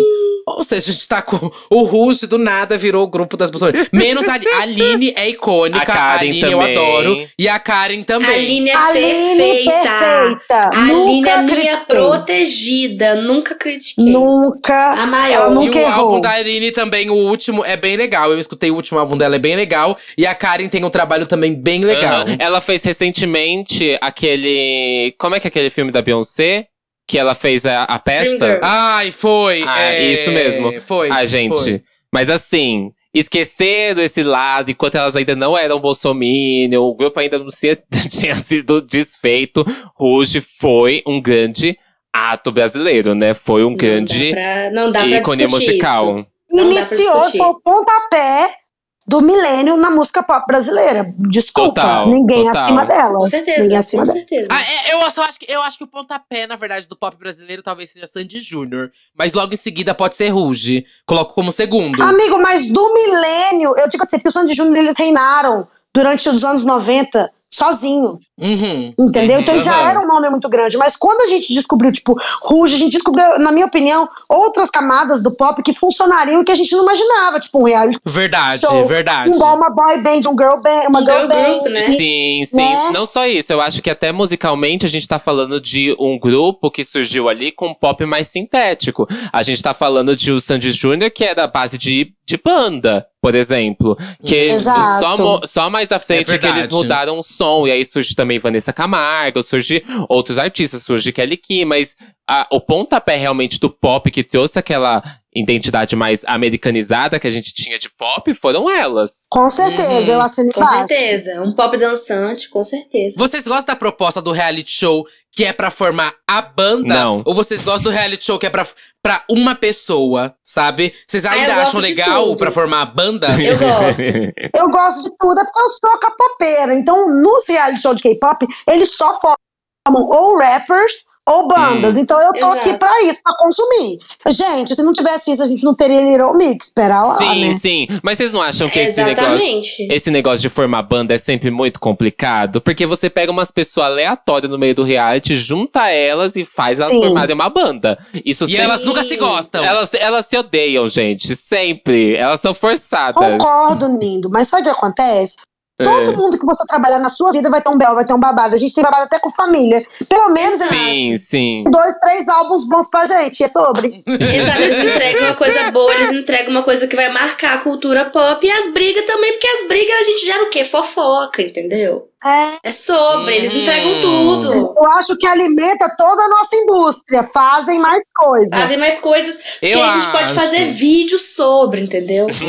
[0.46, 1.50] Ou seja, a gente tá com.
[1.70, 3.88] O Ruge do nada virou o grupo das Bolsonaro.
[3.94, 5.82] Menos a, a Aline é icônica.
[5.82, 6.52] A Karen Aline também.
[6.52, 7.28] eu adoro.
[7.40, 8.30] E a Karen também.
[8.30, 9.72] A Aline é Aline perfeita.
[9.72, 10.56] perfeita.
[10.56, 13.16] A Aline Nunca é minha protegida.
[13.16, 14.04] Nunca critiquei.
[14.04, 15.02] Nunca.
[15.02, 15.34] A maior.
[15.46, 15.94] Ela E nunca o errou.
[16.08, 18.30] álbum da Aline também, o último, é bem legal.
[18.32, 19.98] Eu escutei o último álbum dela, é bem legal.
[20.18, 22.24] E a Karen tem um trabalho também bem legal.
[22.24, 22.36] Aham.
[22.38, 25.16] Ela fez recentemente aquele.
[25.18, 26.68] Como é que é aquele filme da Beyoncé?
[27.08, 28.60] Que ela fez a, a peça?
[28.62, 29.64] Ai, foi.
[29.68, 30.82] Ah, é, isso mesmo.
[30.82, 31.10] Foi.
[31.12, 31.56] Ah, gente.
[31.58, 31.82] foi.
[32.12, 37.48] Mas assim, esqueceram esse lado, enquanto elas ainda não eram bolsominion, o grupo ainda não
[37.50, 37.76] tinha,
[38.10, 39.66] tinha sido desfeito.
[39.96, 41.78] Ruge foi um grande
[42.14, 43.34] ato brasileiro, né?
[43.34, 46.20] Foi um Não grande dá pra, não dá ícone musical.
[46.20, 46.64] isso.
[46.64, 48.63] Iniciou, foi o pontapé
[49.06, 51.14] do milênio na música pop brasileira.
[51.18, 52.64] Desculpa, Total, ninguém total.
[52.66, 53.16] acima dela.
[53.18, 54.18] Com certeza, Ninguém com acima dela.
[54.18, 54.48] certeza.
[54.52, 57.16] Ah, é, eu só acho que eu acho que o pontapé, na verdade, do pop
[57.18, 58.92] brasileiro talvez seja Sandy Júnior.
[59.18, 60.86] Mas logo em seguida pode ser Ruge.
[61.06, 62.02] Coloco como segundo.
[62.02, 66.44] Amigo, mas do milênio, eu digo assim, porque o Sandy Júnior eles reinaram durante os
[66.44, 68.32] anos 90 sozinhos.
[68.40, 68.94] Uhum.
[69.00, 69.40] Entendeu?
[69.40, 70.78] Então ele já era um nome muito grande.
[70.78, 75.22] Mas quando a gente descobriu, tipo, Ruge, a gente descobriu, na minha opinião, outras camadas
[75.22, 77.40] do pop que funcionariam e que a gente não imaginava.
[77.40, 78.86] Tipo, um reality Verdade, show.
[78.86, 79.32] verdade.
[79.34, 81.44] Igual uma boy band, um girl band, uma Um girl, girl band.
[81.44, 81.82] group, né?
[81.92, 82.56] Sim, sim.
[82.58, 82.92] Né?
[82.92, 86.72] Não só isso, eu acho que até musicalmente a gente tá falando de um grupo
[86.72, 89.08] que surgiu ali com um pop mais sintético.
[89.32, 93.06] A gente tá falando de o Sandy Júnior, que é da base de, de banda,
[93.22, 93.96] por exemplo.
[94.26, 95.18] Que Exato.
[95.18, 97.68] só, só mais à frente É que eles mudaram o som.
[97.68, 101.96] E aí surge também Vanessa Camargo, surge outros artistas, surge Kelly Key, mas
[102.28, 105.04] a- o pontapé realmente do pop que trouxe aquela
[105.36, 109.26] identidade mais americanizada que a gente tinha de pop foram elas.
[109.30, 110.18] Com certeza, Uhum.
[110.18, 110.78] eu assino Com embaixo.
[110.88, 111.42] certeza.
[111.42, 113.16] Um pop dançante, com certeza.
[113.18, 116.94] Vocês gostam da proposta do reality show que é pra formar a banda?
[116.94, 117.24] Não.
[117.26, 118.68] Ou vocês gostam do reality show que é pra,
[119.02, 120.94] pra uma pessoa, sabe?
[121.08, 123.28] Vocês ainda Ah, acham legal pra formar a banda?
[123.42, 124.02] Eu gosto.
[124.04, 126.74] Eu gosto de tudo, é porque eu sou capopeira.
[126.76, 130.94] Então, nos reality show de K-pop, eles só formam ou rappers
[131.28, 131.96] ou bandas.
[131.98, 132.80] Então, eu tô aqui Exato.
[132.80, 133.98] pra isso, pra consumir.
[134.28, 136.68] Gente, se não tivesse isso, a gente não teria Little Mix.
[136.68, 137.58] Espera lá, sim, né?
[137.62, 137.88] sim.
[138.04, 139.62] Mas vocês não acham que esse negócio.
[139.92, 144.52] Esse negócio de formar banda é sempre muito complicado, porque você pega umas pessoas aleatórias
[144.52, 147.02] no meio do reality, junta elas e faz elas Sim.
[147.02, 147.98] formarem uma banda.
[148.26, 149.64] Isso E sempre- elas nunca se gostam.
[149.64, 151.36] elas, elas se odeiam, gente.
[151.36, 152.16] Sempre.
[152.16, 153.16] Elas são forçadas.
[153.16, 154.30] Concordo, lindo.
[154.32, 155.38] Mas sabe o que acontece?
[155.80, 155.84] É.
[155.84, 158.20] Todo mundo que você trabalhar na sua vida vai ter um bel, vai ter um
[158.20, 158.54] babado.
[158.54, 159.84] A gente tem babado até com família.
[160.08, 161.64] Pelo menos Sim, sim.
[161.68, 163.44] dois, três álbuns bons pra gente.
[163.44, 164.04] É sobre.
[164.06, 168.06] Exato, eles entregam uma coisa boa, eles entregam uma coisa que vai marcar a cultura
[168.06, 168.46] pop.
[168.46, 170.64] E as brigas também, porque as brigas a gente gera o quê?
[170.64, 172.08] Fofoca, entendeu?
[172.26, 173.60] É, É sobre, eles Hum.
[173.60, 174.54] entregam tudo.
[174.54, 177.24] eu acho que alimenta toda a nossa indústria.
[177.24, 178.50] Fazem mais coisas.
[178.60, 182.28] Fazem mais coisas que Eu a gente pode fazer vídeo sobre, entendeu?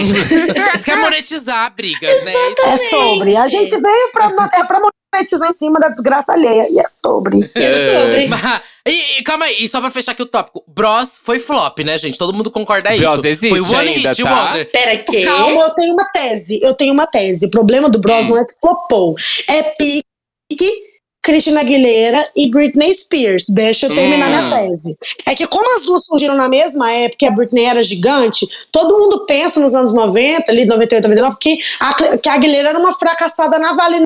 [0.73, 2.33] Eles querem monetizar brigas, né?
[2.33, 3.37] Isso- É sobre.
[3.37, 6.67] A gente veio pra, é pra monetizar em cima da desgraça alheia.
[6.71, 7.39] E é sobre.
[7.55, 8.27] É sobre.
[8.29, 10.63] Mas- e, e calma aí, e só pra fechar aqui o tópico.
[10.69, 12.19] Bros foi flop, né, gente?
[12.19, 13.03] Todo mundo concorda isso.
[13.03, 14.47] Bros existe foi One ainda, Hit tá?
[14.47, 14.71] Wonder.
[14.71, 15.25] Pera que?
[15.25, 16.61] Calma, eu tenho uma tese.
[16.63, 17.47] Eu tenho uma tese.
[17.47, 19.15] O problema do Bros não é que flopou.
[19.49, 20.05] É pique
[21.23, 23.47] Christina Aguilera e Britney Spears.
[23.49, 24.31] Deixa eu terminar Hum.
[24.37, 24.95] minha tese.
[25.27, 28.99] É que como as duas surgiram na mesma época, e a Britney era gigante, todo
[28.99, 32.93] mundo pensa nos anos 90, ali 98, 99, que a, que a Aguilera era uma
[32.93, 34.05] fracassada na Vale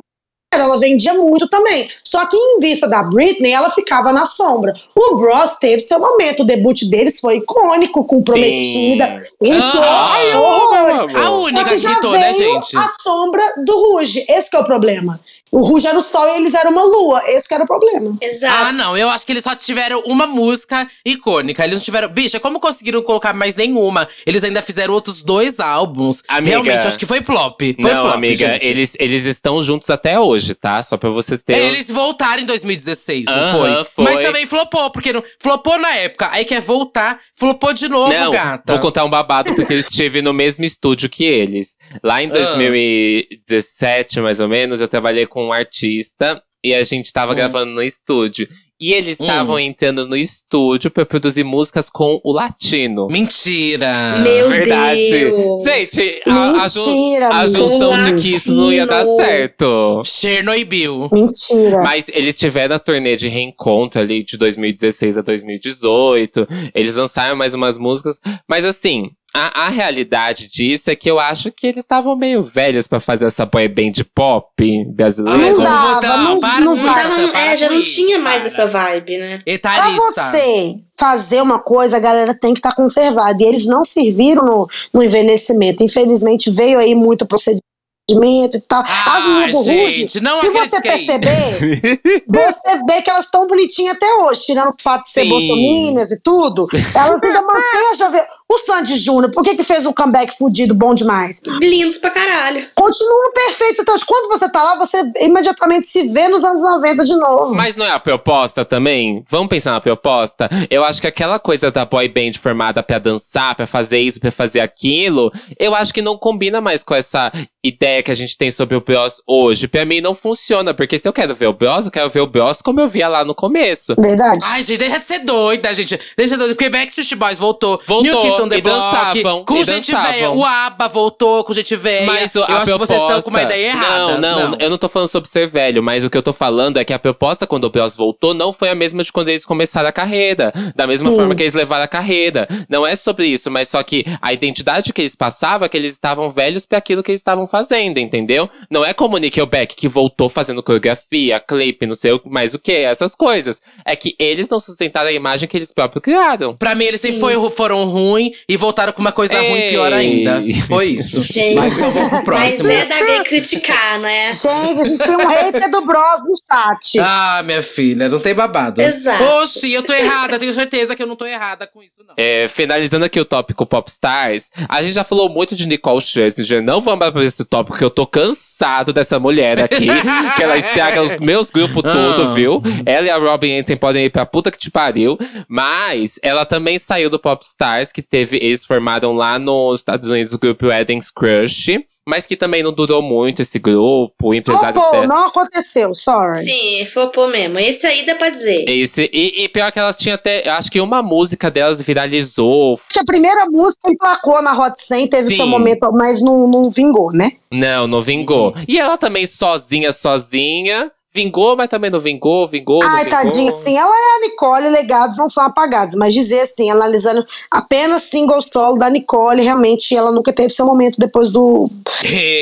[0.53, 1.89] ela vendia muito também.
[2.03, 4.75] Só que em vista da Britney, ela ficava na sombra.
[4.95, 6.43] O Bros teve seu momento.
[6.43, 9.13] O debut deles foi icônico, com Prometida.
[9.41, 11.27] Então, Ah.
[11.27, 12.77] A única que que já hitou, né, veio gente?
[12.77, 14.25] a sombra do Ruge.
[14.29, 15.21] Esse que é o problema.
[15.51, 17.23] O Ruge era o sol e eles eram uma lua.
[17.27, 18.17] Esse que era o problema.
[18.21, 18.55] Exato.
[18.67, 21.65] Ah, não, eu acho que eles só tiveram uma música icônica.
[21.65, 22.09] Eles não tiveram.
[22.09, 24.07] Bicha, como conseguiram colocar mais nenhuma?
[24.27, 26.23] Eles ainda fizeram outros dois álbuns.
[26.29, 26.51] Amiga.
[26.51, 27.61] Realmente, acho que foi flop.
[27.81, 28.67] Foi Não, flop, amiga, gente.
[28.67, 30.83] eles, eles estão juntos até hoje, tá?
[30.83, 31.57] Só pra você ter.
[31.57, 33.85] Eles voltaram em 2016, não Aham, foi?
[33.85, 34.05] foi.
[34.05, 36.29] Mas também flopou, porque não, flopou na época.
[36.31, 38.73] Aí quer voltar, flopou de novo, Não, gata.
[38.73, 41.77] vou contar um babado, porque eu estive no mesmo estúdio que eles.
[42.03, 42.33] Lá em Ah.
[42.35, 47.37] 2017, mais ou menos, eu trabalhei com um artista e a gente tava Hum.
[47.37, 48.49] gravando no estúdio.
[48.81, 49.25] E eles Hum.
[49.25, 53.09] estavam entrando no estúdio pra produzir músicas com o latino.
[53.09, 54.19] Mentira.
[54.23, 55.11] Meu Verdade.
[55.11, 55.65] Deus.
[55.65, 60.03] Gente, a, a, a junção de que isso não ia dar certo.
[60.05, 61.09] Chernobyl.
[61.13, 61.83] Mentira.
[61.83, 66.47] Mas eles tiveram a turnê de reencontro ali de 2016 a 2018.
[66.75, 68.21] Eles lançaram mais umas músicas.
[68.49, 72.87] Mas assim, a, a realidade disso é que eu acho que eles estavam meio velhos
[72.87, 74.47] pra fazer essa boy band pop
[74.87, 75.39] brasileira.
[75.53, 77.29] Não dava, não- para não com dava.
[77.29, 78.51] para é, já não tinha mais para.
[78.51, 79.39] essa vibe, né?
[79.45, 80.01] Pra Etarista.
[80.23, 83.41] você fazer uma coisa, a galera tem que estar conservada.
[83.43, 85.85] E eles não serviram no, no envelhecimento.
[85.85, 88.83] Infelizmente, veio aí muito procedimento e tal.
[88.83, 91.83] As Ai, meninas do Ruge, não se você perceber,
[92.27, 95.29] você vê que elas estão bonitinhas até hoje, tirando o fato de ser Sim.
[95.29, 96.67] bolsominions e tudo.
[96.95, 98.23] Elas ainda mantêm a jovem.
[98.51, 101.43] O Sandy Júnior, por que, que fez um comeback fudido bom demais?
[101.61, 102.67] Lindos pra caralho.
[102.75, 103.83] Continua perfeito.
[103.83, 107.55] Então, quando você tá lá, você imediatamente se vê nos anos 90 de novo.
[107.55, 109.23] Mas não é a proposta também?
[109.29, 110.49] Vamos pensar na proposta?
[110.71, 114.31] Eu acho que aquela coisa da boy band formada pra dançar, pra fazer isso, pra
[114.31, 117.31] fazer aquilo, eu acho que não combina mais com essa
[117.63, 119.69] ideia que a gente tem sobre o Bros hoje.
[119.69, 122.27] Pra mim não funciona, porque se eu quero ver o Bros, eu quero ver o
[122.27, 123.95] Bros como eu via lá no começo.
[123.99, 124.43] Verdade?
[124.47, 125.99] Ai, gente, deixa de ser doida, gente.
[126.17, 126.55] Deixa de ser doida.
[126.55, 127.81] Porque Backstreet Boys voltou.
[127.87, 129.23] Voltou, New Kids on the e Block.
[129.23, 130.13] dançavam, com e gente dançavam.
[130.13, 130.31] velha.
[130.31, 132.07] O ABBA voltou com gente velha.
[132.07, 132.73] Mas o- Eu a acho proposta...
[132.73, 134.19] que vocês estão com uma ideia errada.
[134.19, 136.79] Não, não, eu não tô falando sobre ser velho, mas o que eu tô falando
[136.79, 139.45] é que a proposta quando o Bros voltou não foi a mesma de quando eles
[139.45, 140.53] começaram a carreira.
[140.75, 141.17] Da mesma Sim.
[141.17, 142.47] forma que eles levaram a carreira.
[142.69, 145.93] Não é sobre isso, mas só que a identidade que eles passavam é que eles
[145.93, 148.49] estavam velhos pra aquilo que eles estavam fazendo, entendeu?
[148.71, 152.59] Não é como o Nickelback que voltou fazendo coreografia, clipe, não sei o- mais o
[152.59, 153.61] que, essas coisas.
[153.85, 156.57] É que eles não sustentaram a imagem que eles próprios criaram.
[156.57, 157.13] Pra mim, eles Sim.
[157.21, 160.41] sempre foram ruins ruim e voltaram com uma coisa ruim pior ainda.
[160.43, 160.55] Ei.
[160.63, 161.23] Foi isso.
[161.23, 162.71] Gente, Mas vamos pro mas próximo.
[162.71, 164.33] é da gay criticar, né?
[164.33, 166.99] Gente, a gente tem um hater do Bros no chat.
[167.01, 168.81] Ah, minha filha, não tem babado.
[168.81, 169.23] Exato.
[169.43, 172.15] Oxi, eu tô errada, tenho certeza que eu não tô errada com isso, não.
[172.17, 176.63] É, finalizando aqui o tópico Popstars, a gente já falou muito de Nicole Scherzinger.
[176.63, 179.87] Não vamos para esse tópico, porque eu tô cansado dessa mulher aqui.
[180.37, 181.93] que ela estraga os meus grupos Ah.
[181.93, 182.63] todos, viu?
[182.85, 185.17] Ela e a Robin Antin podem ir pra puta que te pariu.
[185.49, 188.18] Mas ela também saiu do Popstars, que teve.
[188.21, 191.81] Eles formaram lá nos Estados Unidos o grupo Weddings Crush.
[192.09, 194.15] Mas que também não durou muito esse grupo.
[194.29, 196.39] O empresário Flopou, não aconteceu, sorry.
[196.39, 197.59] Sim, flopou mesmo.
[197.59, 198.65] Esse aí dá pra dizer.
[198.67, 200.49] Esse, e, e pior que elas tinham até.
[200.49, 202.77] Acho que uma música delas viralizou.
[202.77, 205.37] Acho que a primeira música emplacou na Hot 100, teve Sim.
[205.37, 207.33] seu momento, mas não, não vingou, né?
[207.53, 208.55] Não, não vingou.
[208.67, 210.91] E ela também sozinha, sozinha.
[211.15, 212.81] Vingou, mas também não vingou, vingou.
[212.83, 215.95] não Ai, tadinha, sim, ela é a Nicole, legados não são apagados.
[215.95, 220.99] Mas dizer assim, analisando apenas single solo da Nicole, realmente ela nunca teve seu momento
[220.99, 221.71] depois do,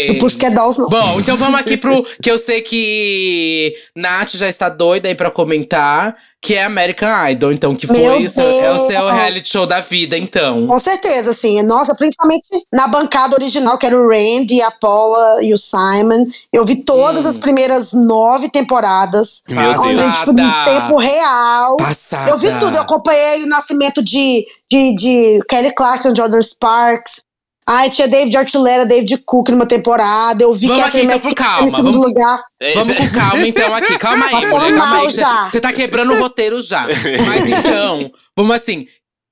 [0.08, 0.88] do Pussycat Dolls, não.
[0.88, 5.30] Bom, então vamos aqui pro que eu sei que Nath já está doida aí pra
[5.30, 9.48] comentar, que é American Idol, então que foi Meu o seu, é o seu reality
[9.48, 10.66] show da vida, então.
[10.66, 11.60] Com certeza, assim.
[11.62, 16.26] Nossa, principalmente na bancada original, que era o Randy, a Paula e o Simon.
[16.52, 17.28] Eu vi todas Hum.
[17.30, 19.42] as primeiras nove temporadas.
[19.48, 19.94] Meu Passada.
[19.94, 20.18] Deus.
[20.18, 21.76] Tipo, em tempo real.
[21.78, 22.30] Passada.
[22.30, 22.76] Eu vi tudo.
[22.76, 27.25] Eu acompanhei o nascimento de, de, de Kelly Clarkson, Jordan Sparks.
[27.68, 30.42] Ai, tinha David Archuleta, David Cook numa temporada.
[30.44, 32.42] Eu vi Vamos Catherine aqui, então, por calma, em segundo vamos- lugar.
[32.74, 33.98] Vamos com calma, então, aqui.
[33.98, 34.76] Calma aí, Passou mulher.
[34.76, 35.04] Calma aí.
[35.06, 35.50] Você, já.
[35.50, 36.86] você tá quebrando o roteiro já.
[37.26, 38.86] Mas então, vamos assim.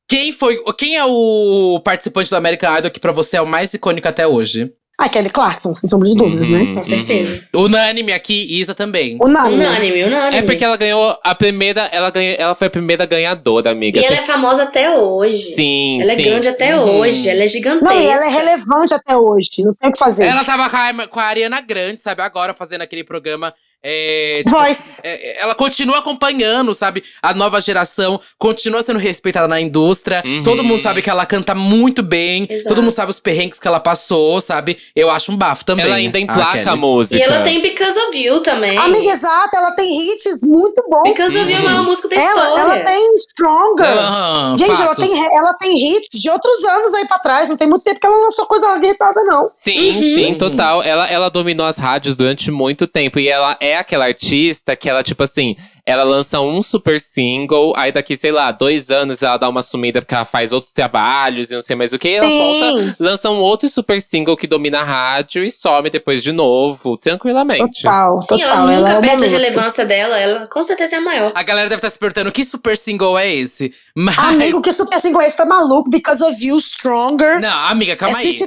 [0.09, 0.59] Quem foi.
[0.77, 4.27] Quem é o participante do American Idol que pra você é o mais icônico até
[4.27, 4.73] hoje?
[4.97, 6.67] Ai, Kelly Clarkson, sem sombra de dúvidas, Uhum.
[6.67, 6.75] né?
[6.77, 7.43] Com certeza.
[7.53, 9.19] Unânime aqui, Isa também.
[9.21, 9.57] Unânime.
[9.65, 10.37] Unânime, unânime.
[10.37, 11.83] É porque ela ganhou a primeira.
[11.93, 13.99] Ela, ganhou, ela foi a primeira ganhadora, amiga.
[14.01, 15.43] E ela é famosa até hoje.
[15.55, 16.23] Sim, Ela é sim.
[16.23, 16.99] grande até Uhum.
[16.99, 17.29] hoje.
[17.29, 17.93] Ela é gigantesca.
[17.93, 19.51] Não, e ela é relevante até hoje.
[19.59, 20.27] Não tem o que fazer.
[20.27, 22.23] Ela tava com a, com a Ariana Grande, sabe?
[22.23, 23.53] Agora fazendo aquele programa.
[23.87, 25.03] É, tipo, Voice.
[25.05, 27.05] é, ela continua acompanhando, sabe?
[27.23, 30.23] A nova geração continua sendo respeitada na indústria.
[30.25, 30.43] Uhum.
[30.43, 32.47] Todo mundo sabe que ela canta muito bem.
[32.49, 32.71] Exato.
[32.71, 34.79] Todo mundo sabe os perrengues que ela passou, sabe?
[34.97, 35.85] Eu acho um bafo também.
[35.85, 36.77] Ela ainda a emplaca a Kelly.
[36.79, 37.19] música.
[37.19, 38.77] E ela tem Because of You também.
[38.79, 41.03] Amiga, exato, ela tem hits muito bons.
[41.11, 42.61] Because of You é a maior música da Ela, história.
[42.63, 43.99] ela tem Stronger.
[43.99, 47.49] Aham, Gente, ela tem, ela tem hits de outros anos aí pra trás.
[47.51, 49.51] Não tem muito tempo que ela lançou coisa irritada, não.
[49.53, 50.01] Sim, Uhum.
[50.01, 50.83] sim, total.
[50.83, 53.19] Ela, ela dominou as rádios durante muito tempo.
[53.19, 57.93] E ela é aquela artista que ela, tipo assim, ela lança um super single, aí
[57.93, 61.55] daqui, sei lá, dois anos ela dá uma sumida porque ela faz outros trabalhos e
[61.55, 62.09] não sei mais o que.
[62.09, 62.39] E ela Sim.
[62.39, 66.97] volta, lança um outro super single que domina a rádio e some depois de novo,
[66.97, 67.83] tranquilamente.
[67.83, 68.49] Total, Sim, total.
[68.69, 69.31] ela nunca é o perde a momento.
[69.31, 70.19] relevância dela.
[70.19, 71.33] Ela com certeza é a maior.
[71.35, 73.73] A galera deve estar se perguntando que super single é esse.
[73.95, 74.19] Mas.
[74.19, 75.91] Amigo, que super single esse tá maluco.
[75.91, 77.41] Because of You, Stronger.
[77.41, 78.39] Não, amiga, calma é aí.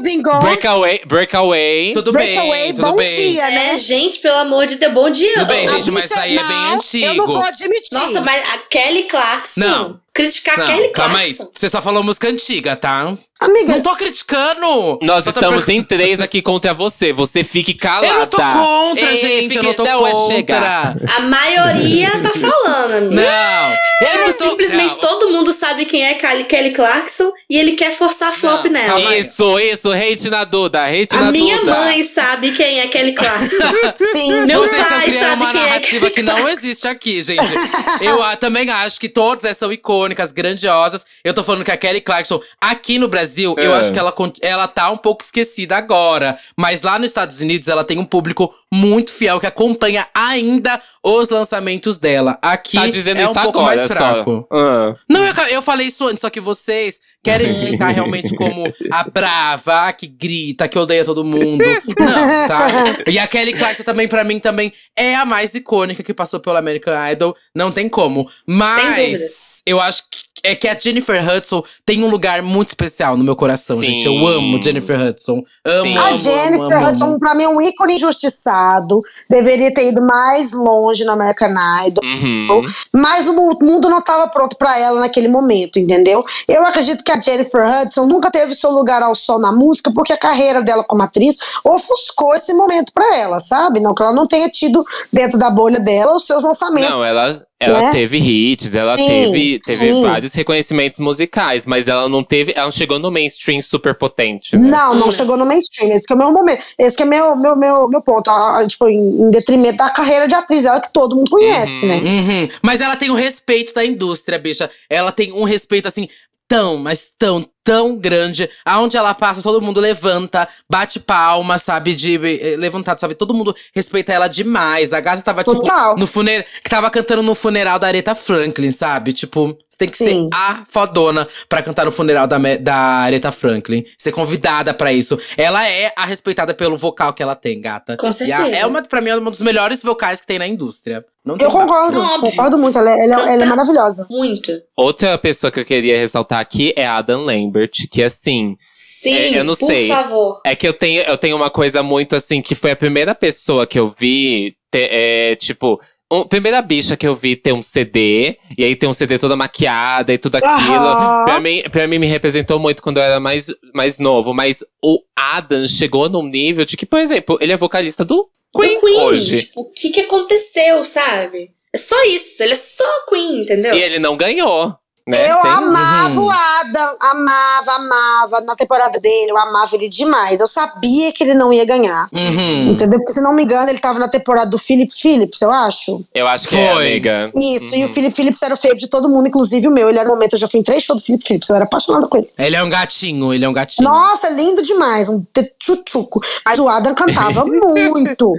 [0.42, 1.94] Breakaway, Breakaway.
[1.94, 3.08] Tudo Breakaway, bem, tudo bom bem.
[3.08, 3.74] dia, né?
[3.76, 5.34] É, gente, pelo amor de Deus, bom dia.
[5.36, 7.06] Tudo bem, A gente, mas aí é bem antigo.
[7.06, 7.94] Eu não vou admitir.
[7.94, 9.60] Nossa, mas a Kelly Clarkson.
[9.60, 10.02] Não.
[10.14, 11.34] Criticar Não, a Kelly calma aí.
[11.34, 11.52] Clarkson.
[11.54, 13.16] Você só falou música antiga, tá?
[13.40, 14.98] Amiga, Não tô criticando.
[15.02, 17.14] Nós estamos per- em três aqui contra você.
[17.14, 18.08] Você fique calada.
[18.08, 19.44] Eu não tô contra, Ei, gente.
[19.44, 20.36] fique- Eu não tô não é contra.
[20.36, 20.96] chegar.
[21.16, 23.16] A maioria tá falando, amigo.
[23.16, 23.88] Não.
[24.02, 25.02] Eu Tipo, não tô- simplesmente não.
[25.02, 29.16] todo mundo sabe quem é Kelly, Clarkson e ele quer forçar flop Não, nela.
[29.18, 31.72] Isso, isso, hate na Duda, hate A na minha Duda.
[31.76, 33.46] mãe sabe quem é Kelly Clarkson.
[34.14, 34.46] sim.
[34.46, 37.54] Meu Vocês estão pai criando sabe uma quem é narrativa que não existe aqui, gente.
[38.02, 41.06] Eu ah, também acho que todas essas são icônicas, grandiosas.
[41.24, 43.80] Eu tô falando que a Kelly Clarkson, aqui no Brasil, eu É.
[43.80, 46.38] acho que ela, ela tá um pouco esquecida agora.
[46.56, 51.30] Mas lá nos Estados Unidos, ela tem um público muito fiel que acompanha ainda os
[51.30, 52.38] lançamentos dela.
[52.42, 53.96] Aqui Tá dizendo é um pouco agora, mais só.
[53.96, 54.48] fraco.
[54.52, 54.96] Ah.
[55.10, 59.04] Não, eu, eu falei isso antes, só que vocês querem me pintar realmente como a
[59.10, 61.64] brava, que grita, que odeia todo mundo.
[62.00, 62.68] Não, tá?
[63.08, 66.58] E a Kelly Clarkson também, pra mim, também é a mais icônica que passou pelo
[66.58, 67.36] American Idol.
[67.56, 68.30] Não tem como.
[68.46, 70.07] Mas eu acho que
[70.44, 73.86] é que a Jennifer Hudson tem um lugar muito especial no meu coração, Sim.
[73.88, 74.06] gente.
[74.06, 75.44] Eu amo Jennifer Hudson.
[75.66, 75.98] Amo, Sim.
[75.98, 77.20] amo, A Jennifer amo, Hudson, amo.
[77.20, 79.02] pra mim, é um ícone injustiçado.
[79.30, 81.54] Deveria ter ido mais longe no American
[81.86, 82.04] Idol.
[82.04, 82.66] Uhum.
[82.94, 86.24] Mas o mu- mundo não estava pronto para ela naquele momento, entendeu?
[86.48, 90.14] Eu acredito que a Jennifer Hudson nunca teve seu lugar ao sol na música, porque
[90.14, 93.80] a carreira dela como atriz ofuscou esse momento para ela, sabe?
[93.80, 96.90] Não que ela não tenha tido dentro da bolha dela os seus lançamentos.
[96.98, 97.92] Não, ela, ela Né?
[97.92, 100.04] teve hits, ela Sim, teve, teve sim.
[100.04, 102.54] vários reconhecimentos musicais, mas ela não teve.
[102.56, 104.56] Ela não chegou no mainstream super potente.
[104.56, 104.70] Né?
[104.70, 105.92] Não, não chegou no mainstream.
[105.92, 106.62] Esse que é o meu momento.
[106.78, 108.30] Esse que é meu, meu, meu, meu ponto.
[108.68, 111.98] Tipo, em, detrimento da carreira de atriz dela, que todo mundo conhece, né?
[111.98, 112.48] Uhum.
[112.62, 114.70] Mas ela tem o respeito da indústria, bicha.
[114.88, 116.08] Ela tem um respeito, assim,
[116.48, 118.50] tão, mas tão, tão grande.
[118.64, 121.94] Aonde ela passa, todo mundo levanta, bate palma, sabe?
[121.94, 123.14] De eh, levantado, sabe?
[123.14, 124.94] Todo mundo respeita ela demais.
[124.94, 125.98] A gata tava, tipo, Total.
[125.98, 126.46] no funeral.
[126.64, 129.12] Que tava cantando no funeral da Aretha Franklin, sabe?
[129.12, 130.30] Tipo, você tem que Sim.
[130.32, 133.84] ser a fodona pra cantar no funeral da, da Aretha Franklin.
[133.98, 135.20] Ser convidada pra isso.
[135.38, 137.98] Ela é a respeitada pelo vocal que ela tem, gata.
[137.98, 138.56] Com E a- certeza.
[138.62, 141.04] é uma, pra mim, é um dos melhores vocais que tem na indústria.
[141.26, 142.78] Não tem Eu concordo, Não, concordo muito.
[142.78, 144.08] Ela, é- ela, é- ela é maravilhosa.
[144.10, 144.50] Muito.
[144.78, 147.57] Outra pessoa que eu queria ressaltar aqui é a Adam Lambert,
[147.92, 149.88] que assim, Sim, É, eu não por sei.
[149.88, 150.42] favor.
[150.46, 153.66] É que eu tenho, eu tenho uma coisa muito assim, que foi a primeira pessoa
[153.66, 155.80] que eu vi, ter, é, tipo,
[156.12, 159.36] a primeira bicha que eu vi ter um CD, e aí tem um CD toda
[159.36, 160.86] maquiada e tudo aquilo.
[160.86, 161.26] Aham.
[161.26, 165.00] Pra mim, pra mim me representou muito quando eu era mais, mais novo, mas o
[165.16, 169.00] Adam chegou num nível de que, por exemplo, ele é vocalista do Queen, Do Queen,
[169.02, 169.36] hoje.
[169.44, 171.52] tipo, o que que aconteceu, sabe?
[171.74, 173.76] É só isso, ele é só Queen, entendeu?
[173.76, 174.74] E ele não ganhou.
[175.08, 175.32] Né?
[175.32, 178.42] Eu Tem- amava o Adam, amava, amava.
[178.42, 180.42] Na temporada dele, eu amava ele demais.
[180.42, 182.10] Eu sabia que ele não ia ganhar.
[182.12, 182.68] Uhum.
[182.70, 183.00] Entendeu?
[183.00, 186.04] Porque se não me engano, ele tava na temporada do Philip Phillips, eu acho.
[186.14, 186.88] Eu acho que é, Foi.
[186.88, 187.32] amiga.
[187.34, 187.82] Isso, Uhum.
[187.82, 189.88] e o Philip Phillips era o favorite de todo mundo, inclusive o meu.
[189.90, 191.64] Ele era no momento, eu já fui em três shows do Philip Phillips, eu era
[191.66, 192.30] apaixonada com ele.
[192.38, 193.88] Ele é um gatinho, ele é um gatinho.
[193.90, 195.24] Nossa, lindo demais, um
[195.58, 196.20] tchutchuco.
[196.46, 198.34] Mas o Adam cantava muito.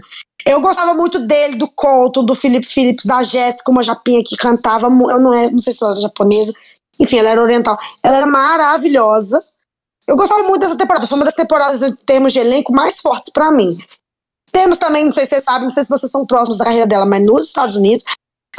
[0.49, 4.87] Eu gostava muito dele, do Colton, do Philip Phillips, da Jéssica, uma japinha que cantava.
[4.87, 6.55] Eu não, é, não sei se ela era japonesa.
[6.99, 7.79] Enfim, ela era oriental.
[8.03, 9.45] Ela era maravilhosa.
[10.07, 11.07] Eu gostava muito dessa temporada.
[11.07, 13.77] Foi uma das temporadas, em termos de elenco, mais fortes pra mim.
[14.51, 16.87] Temos também, não sei se vocês sabem, não sei se vocês são próximos da carreira
[16.87, 18.03] dela, mas nos Estados Unidos,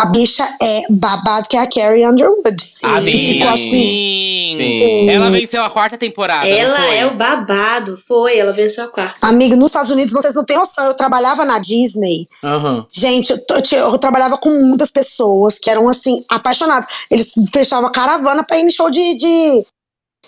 [0.01, 2.55] a bicha é babado, que é a Carrie Underwood.
[2.55, 3.69] Que sim, ficou assim.
[3.69, 4.55] sim.
[4.57, 5.09] Sim.
[5.09, 6.47] Ela venceu a quarta temporada.
[6.47, 9.15] Ela é o babado, foi, ela venceu a quarta.
[9.21, 10.85] Amiga, nos Estados Unidos, vocês não têm noção.
[10.85, 12.27] Eu trabalhava na Disney.
[12.43, 12.85] Aham.
[12.89, 16.87] Gente, eu, eu eu trabalhava com muitas pessoas que eram, assim, apaixonadas.
[17.11, 19.65] Eles fechavam a caravana pra ir no show de, de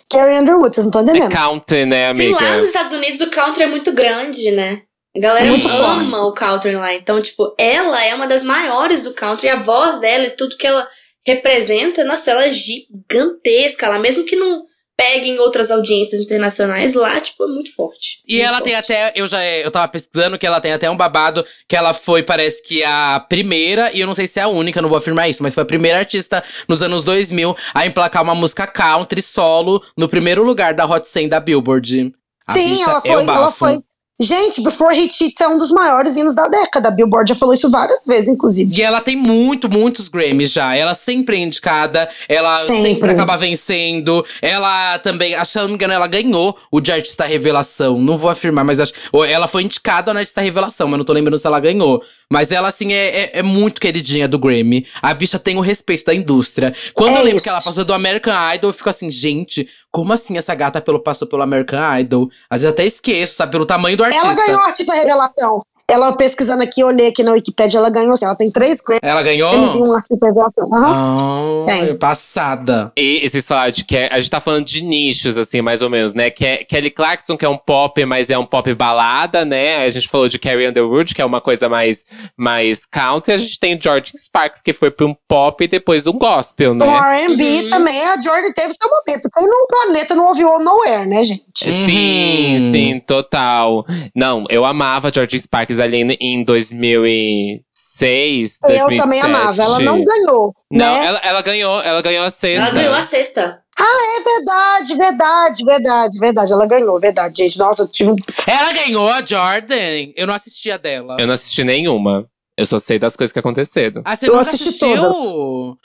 [0.09, 1.31] Carrie Underwood, vocês não estão É entendendo?
[1.31, 2.43] country, né, Sim, amiga?
[2.43, 4.81] lá nos Estados Unidos o country é muito grande, né?
[5.15, 5.77] A galera É muito ama
[6.09, 6.15] forte.
[6.15, 6.93] o country lá.
[6.93, 9.49] Então, tipo, ela é uma das maiores do country.
[9.49, 10.87] A voz dela e tudo que ela
[11.27, 13.99] representa, nossa, ela é gigantesca lá.
[13.99, 14.63] Mesmo que não
[14.97, 18.19] pegue em outras audiências internacionais, lá, tipo, é muito forte.
[18.27, 18.93] E Muito ela tem forte.
[18.93, 22.21] até, eu já eu tava pesquisando que ela tem até um babado que ela foi,
[22.21, 25.27] parece que a primeira, e eu não sei se é a única, não vou afirmar
[25.27, 29.83] isso, mas foi a primeira artista nos anos 2000 a emplacar uma música country solo
[29.97, 32.13] no primeiro lugar da Hot 100 da Billboard.
[32.45, 33.79] A Sim, ela é foi, o ela foi.
[34.21, 36.89] Gente, Before He Cheats é um dos maiores hinos da década.
[36.89, 38.77] A Billboard já falou isso várias vezes, inclusive.
[38.77, 40.75] E ela tem muito, muitos Grammys já.
[40.75, 43.11] Ela sempre é indicada, ela sempre, Sempre.
[43.11, 44.23] acaba vencendo.
[44.41, 47.99] Ela também, acho que não me engano, ela ganhou o de Artista Revelação.
[47.99, 48.93] Não vou afirmar, mas acho.
[49.27, 52.01] Ela foi indicada no Artista Revelação, mas não tô lembrando se ela ganhou.
[52.29, 54.85] Mas ela, assim, é, é, é muito queridinha do Grammy.
[55.01, 56.73] A bicha tem o respeito da indústria.
[56.93, 57.43] Quando É eu lembro isso.
[57.43, 60.99] que ela passou do American Idol, eu fico assim, gente, como assim essa gata pelo,
[60.99, 62.29] passou pelo American Idol?
[62.49, 63.51] Às vezes até esqueço, sabe?
[63.51, 64.25] Pelo tamanho do artista.
[64.25, 65.61] Ela ganhou artista revelação.
[65.91, 68.25] Ela pesquisando aqui, eu olhei aqui na Wikipedia, ela ganhou assim.
[68.25, 69.51] Ela tem três Ela ganhou?
[69.51, 70.65] Grammys e um artista revelação.
[70.73, 71.95] Ah, Tem.
[71.97, 72.91] passada.
[72.97, 75.89] E, e vocês falaram de que a gente tá falando de nichos, assim, mais ou
[75.89, 76.29] menos, né?
[76.29, 79.83] Que é Kelly Clarkson, que é um pop, mas é um pop balada, né?
[79.83, 82.05] A gente falou de Carrie Underwood, que é uma coisa mais,
[82.37, 83.33] mais country.
[83.33, 86.85] A gente tem George Sparks, que foi pra um pop e depois um gospel, né?
[86.85, 87.69] O R&B Uhum.
[87.69, 89.29] também, a Jordan teve seu momento.
[89.33, 91.43] Quem no planeta não ouviu Nowhere, né, gente?
[91.55, 92.71] Sim, Uhum.
[92.71, 93.85] sim, total.
[94.15, 98.97] Não, eu amava George Sparks ali em 2006, Eu 2007.
[99.01, 99.63] também amava.
[99.63, 101.05] Ela não ganhou, Não, né?
[101.05, 102.65] ela, ela ganhou, ela ganhou a sexta.
[102.67, 103.61] Ela ganhou a sexta.
[103.79, 106.53] É verdade, verdade, verdade, verdade.
[106.53, 107.57] Ela ganhou, verdade, gente.
[107.57, 108.15] Nossa, eu tive um.
[108.45, 110.11] Ela ganhou a Jordan.
[110.15, 111.17] Eu não assistia dela.
[111.19, 112.27] Eu não assisti nenhuma.
[112.55, 114.03] Eu só sei das coisas que aconteceram.
[114.05, 114.99] Ah, você Eu assisti assistiu?
[114.99, 115.15] todas.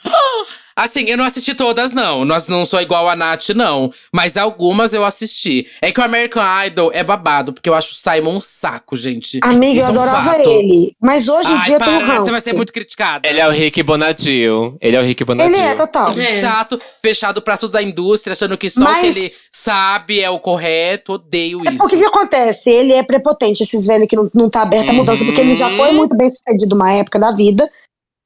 [0.77, 2.23] Assim, eu não assisti todas, não.
[2.23, 3.91] Nós não sou igual a Nath, não.
[4.13, 5.65] Mas algumas eu assisti.
[5.81, 9.39] É que o American Idol é babado, porque eu acho o Simon um saco, gente.
[9.43, 10.49] Amiga, eu é adorava fato.
[10.49, 10.91] ele.
[11.01, 12.25] Mas hoje em Ai, dia eu tenho ranço.
[12.25, 13.27] você vai ser muito criticada.
[13.27, 14.77] Ele é o Rick Bonadio.
[14.79, 15.51] Ele é o Rick Bonadio.
[15.55, 16.11] Ele é, total.
[16.11, 16.41] É.
[16.41, 20.29] Chato, fechado pra tudo da indústria, achando que só o Mas- que ele sabe é
[20.29, 21.13] o correto.
[21.13, 21.77] Odeio É isso.
[21.77, 22.69] porque o que acontece?
[22.69, 24.97] Ele é prepotente, esses velhos que não, não tá aberto à Uhum.
[24.97, 27.67] mudança, porque ele já foi muito bem sucedido uma época da vida.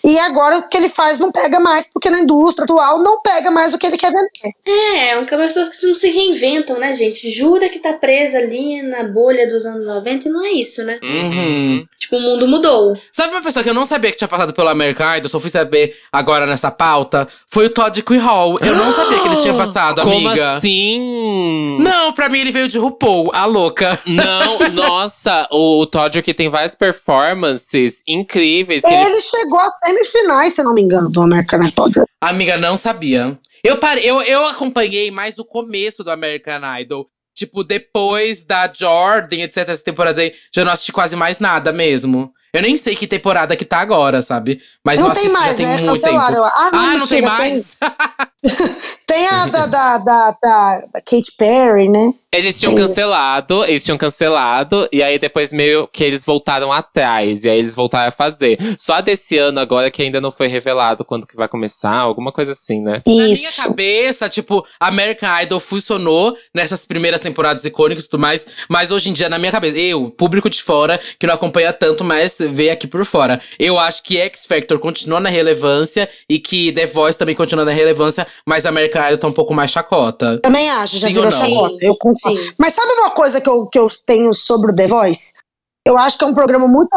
[0.03, 3.51] E agora o que ele faz não pega mais, porque na indústria atual não pega
[3.51, 4.55] mais o que ele quer vender.
[4.65, 7.29] É, um pessoas que não se reinventam, né, gente?
[7.29, 10.99] Jura que tá presa ali na bolha dos anos 90 e não é isso, né?
[11.01, 11.85] Uhum.
[11.97, 12.97] Tipo, o mundo mudou.
[13.11, 15.49] Sabe uma pessoa que eu não sabia que tinha passado pelo American Idol, só fui
[15.49, 17.27] saber agora nessa pauta?
[17.47, 18.57] Foi o Todd Hall.
[18.59, 20.57] Eu não sabia que ele tinha passado, Como amiga.
[20.57, 21.77] assim?
[21.79, 23.99] Não, pra mim ele veio de RuPaul, a louca.
[24.05, 28.81] Não, nossa, o, Todd aqui tem várias performances incríveis.
[28.83, 29.11] Que ele...
[29.11, 31.89] Ele chegou às semifinais, se não me engano, do American Idol.
[32.19, 33.37] Amiga, não sabia.
[33.63, 37.07] Eu, parei, eu, eu acompanhei mais o começo do American Idol.
[37.33, 42.31] Tipo, depois da Jordan, etc, essa temporada aí, já não assisti quase mais nada mesmo.
[42.53, 44.61] Eu nem sei que temporada que tá agora, sabe?
[44.85, 45.73] Mas Não tem mais, tem né?
[45.77, 46.33] muito Cancelaram.
[46.33, 46.51] tempo.
[46.53, 47.77] Ah, não, ah, não tem mais?
[49.07, 52.13] Tem a da, da, da, da, da Katy Perry, né?
[52.33, 57.49] Eles tinham cancelado, eles tinham cancelado, e aí depois meio que eles voltaram atrás, e
[57.49, 58.57] aí eles voltaram a fazer.
[58.79, 62.53] Só desse ano agora que ainda não foi revelado quando que vai começar, alguma coisa
[62.53, 63.01] assim, né?
[63.05, 63.61] Na minha Isso.
[63.61, 68.47] cabeça, tipo, American Idol funcionou nessas primeiras temporadas icônicas e tudo mais.
[68.69, 72.01] Mas hoje em dia, na minha cabeça, eu, público de fora, que não acompanha tanto,
[72.01, 73.41] mas vê aqui por fora.
[73.59, 77.71] Eu acho que X Factor continua na relevância e que The Voice também continua na
[77.71, 80.39] relevância, mas American Idol tá um pouco mais chacota.
[80.41, 81.85] Também acho, já Sim virou chacota.
[81.85, 81.97] Eu.
[82.21, 82.53] Sim.
[82.57, 85.33] Mas sabe uma coisa que eu, que eu tenho sobre o The Voice?
[85.85, 86.89] Eu acho que é um programa muito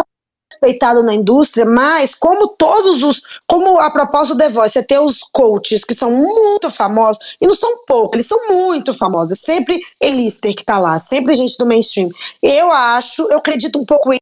[0.52, 3.22] respeitado na indústria, mas como todos os.
[3.48, 7.46] Como a proposta do The Voice é ter os coaches que são muito famosos, e
[7.46, 9.38] não são poucos, eles são muito famosos.
[9.38, 12.08] É sempre Elister que tá lá, sempre gente do mainstream.
[12.42, 14.12] Eu acho, eu acredito um pouco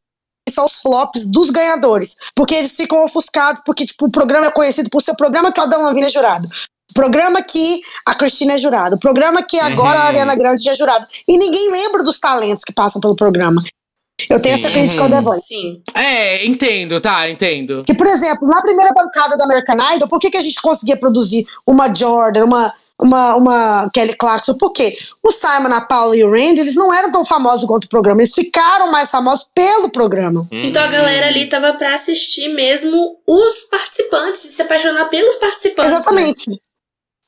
[0.48, 2.16] isso aos flops dos ganhadores.
[2.34, 5.61] Porque eles ficam ofuscados, porque, tipo, o programa é conhecido por ser o programa que
[5.61, 6.48] o Adam Levine é jurado.
[6.93, 8.97] Programa que a Cristina é jurado.
[8.97, 10.09] O programa que agora a Uhum.
[10.09, 11.07] Ariana Grande é jurado.
[11.26, 13.62] E ninguém lembra dos talentos que passam pelo programa.
[14.30, 14.64] Eu tenho Sim.
[14.64, 15.47] essa crítica ao The Voice.
[15.49, 15.82] Sim.
[15.95, 17.82] É, entendo, tá, entendo.
[17.84, 20.97] Que, por exemplo, na primeira bancada do American Idol, por que, que a gente conseguia
[20.97, 24.55] produzir uma Jordan, uma, uma, uma Kelly Clarkson?
[24.55, 24.97] Por quê?
[25.24, 28.20] O Simon, a Paula e o Randy, eles não eram tão famosos quanto o programa.
[28.22, 30.47] Eles ficaram mais famosos pelo programa.
[30.53, 36.47] Então a galera ali tava pra assistir mesmo os participantes e se apaixonar pelos participantes.
[36.47, 36.57] né?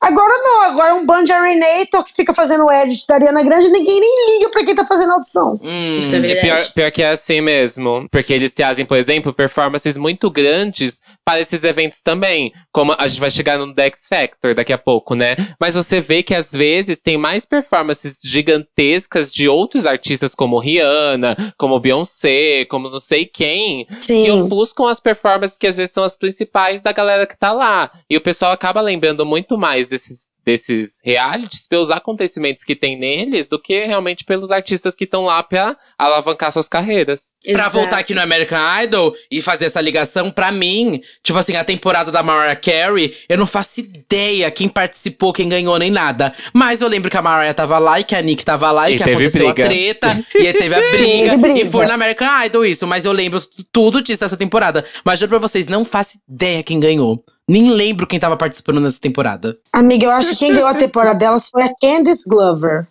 [0.01, 3.41] Agora não, agora é um band de Arenator que fica fazendo o edit da Ariana
[3.43, 5.59] Grande e ninguém nem liga pra quem tá fazendo a audição.
[5.63, 5.99] Hum.
[5.99, 6.41] Isso é verdade.
[6.41, 8.07] pior, pior que é assim mesmo.
[8.11, 12.53] Porque eles trazem, por exemplo, performances muito grandes para esses eventos também.
[12.71, 15.35] Como a gente vai chegar no Dex Factor daqui a pouco, né?
[15.59, 21.35] Mas você vê que às vezes tem mais performances gigantescas de outros artistas como Rihanna,
[21.57, 24.31] como Beyoncé, como não sei quem, que Sim.
[24.31, 27.89] ofuscam as performances que às vezes são as principais da galera que tá lá.
[28.07, 33.47] E o pessoal acaba lembrando muito mais desses, desses realities pelos acontecimentos que tem neles
[33.47, 37.35] do que realmente pelos artistas que estão lá pra alavancar suas carreiras.
[37.43, 37.71] Pra Exato.
[37.77, 42.11] voltar aqui no American Idol e fazer essa ligação, pra mim, tipo assim, a temporada
[42.11, 46.33] da Mariah Carey, eu não faço ideia quem participou, quem ganhou, nem nada.
[46.53, 48.95] Mas eu lembro que a Mariah tava lá e que a Nick tava lá e,
[48.95, 49.63] E que teve aconteceu briga.
[49.63, 50.25] a treta.
[50.35, 51.59] e aí teve a briga, Teve briga.
[51.59, 52.85] E foi no American Idol isso.
[52.87, 54.85] Mas eu lembro tudo disso dessa temporada.
[55.03, 57.23] Mas juro pra vocês, não faço ideia quem ganhou.
[57.47, 59.57] Nem lembro quem tava participando nessa temporada.
[59.71, 62.87] Amiga, eu acho que quem ganhou a temporada delas foi a Candice Glover.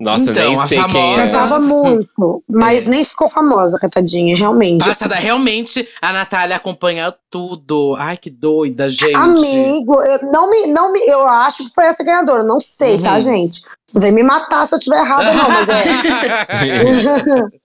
[0.00, 1.26] Nossa, Então, nem a sei famosa- quem é.
[1.26, 4.84] Cantava muito, mas nem ficou famosa, catadinha, realmente.
[4.84, 7.94] Passada, realmente, a Natália acompanha tudo.
[7.96, 9.14] Ai, que doida, gente.
[9.14, 13.14] Amigo, eu não me, não me, eu acho que foi essa ganhadora, não sei, tá,
[13.14, 13.20] Uhum.
[13.20, 13.62] gente?
[13.94, 15.82] Não vem me matar se eu estiver errada, não, mas é.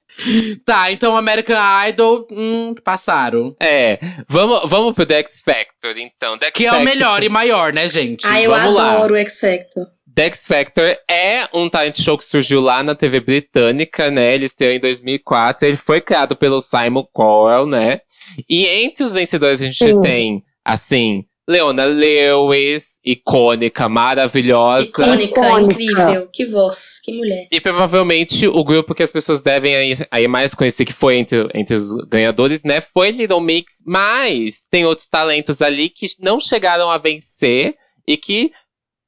[0.66, 1.58] tá, então American
[1.88, 3.56] Idol, hum, passaram.
[3.60, 6.38] É, vamos, vamos pro Dex Factor, então.
[6.38, 8.26] Dex Que é o Factor- melhor e maior, né, gente?
[8.26, 8.94] Ah, eu Vamos lá.
[8.96, 9.88] adoro o X Factor.
[10.06, 14.34] Dex Factor é um talent show que surgiu lá na TV britânica, né?
[14.34, 15.68] Ele estreou em 2004.
[15.68, 18.02] Ele foi criado pelo Simon Cowell, né?
[18.50, 20.02] E entre os vencedores a gente Sim.
[20.02, 24.86] tem, assim, Leona Lewis, icônica, maravilhosa.
[24.86, 25.74] Icônica, Icônica.
[25.74, 26.28] incrível.
[26.32, 27.48] Que voz, que mulher.
[27.50, 31.48] E provavelmente o grupo que as pessoas devem aí, aí mais conhecer, que foi entre,
[31.54, 32.82] entre os ganhadores, né?
[32.82, 37.76] Foi Little Mix, mas tem outros talentos ali que não chegaram a vencer
[38.06, 38.52] e que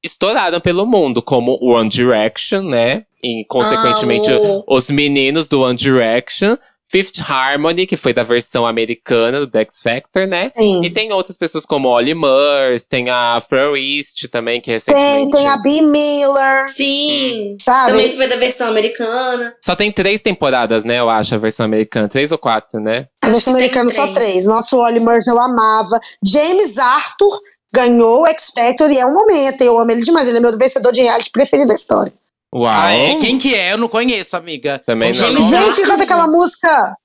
[0.01, 3.05] estouraram pelo mundo, como One Direction, né?
[3.21, 4.63] E consequentemente Amo.
[4.65, 6.55] os meninos do One Direction.
[6.89, 10.51] Fifth Harmony, que foi da versão americana do X Factor, né?
[10.57, 10.91] E Sim.
[10.91, 15.37] tem outras pessoas como Ollie Murs, tem a Fro East também, que Tem, recentemente...
[15.37, 15.81] tem a B.
[15.81, 17.57] Miller, Sim.
[17.61, 17.91] sabe?
[17.91, 19.55] Também foi da versão americana.
[19.63, 20.99] Só tem três temporadas, né?
[20.99, 22.09] Eu acho, a versão americana.
[22.09, 23.07] Três ou quatro, né?
[23.21, 24.45] A versão Tem americana só três.
[24.45, 25.99] Nosso Oli Murs eu amava.
[26.23, 27.39] James Arthur
[27.71, 29.61] ganhou o X Factor e é um momento.
[29.61, 30.27] Eu amo ele demais.
[30.27, 32.11] Ele é meu vencedor de reality preferido da história.
[32.53, 32.71] Uau!
[32.73, 33.15] Ah, é?
[33.15, 33.73] Quem que é?
[33.73, 34.81] Eu não conheço, amiga.
[34.85, 35.17] Também não.
[35.19, 35.49] que é nome?
[35.49, 36.95] Gente, que canta aquela música.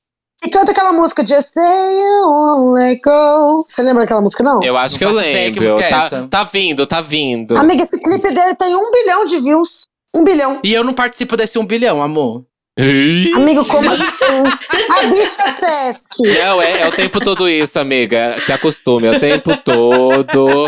[0.43, 1.63] Que canta aquela música Just Say
[1.99, 3.65] You Won't Let Go.
[3.67, 4.63] Você lembra daquela música, não?
[4.63, 5.63] Eu acho Não que eu que lembro.
[5.63, 6.29] música é tá, essa.
[6.29, 7.57] tá vindo, tá vindo.
[7.59, 9.87] Amiga, esse clipe dele tem um bilhão de views.
[10.15, 10.61] Um bilhão.
[10.63, 12.45] E eu não participo desse um bilhão, amor.
[13.37, 14.05] Amigo, como assim?
[14.91, 16.09] A bicha Sesc.
[16.43, 18.37] Não, é, é o tempo todo isso, amiga.
[18.41, 20.67] Se acostume, é o tempo todo.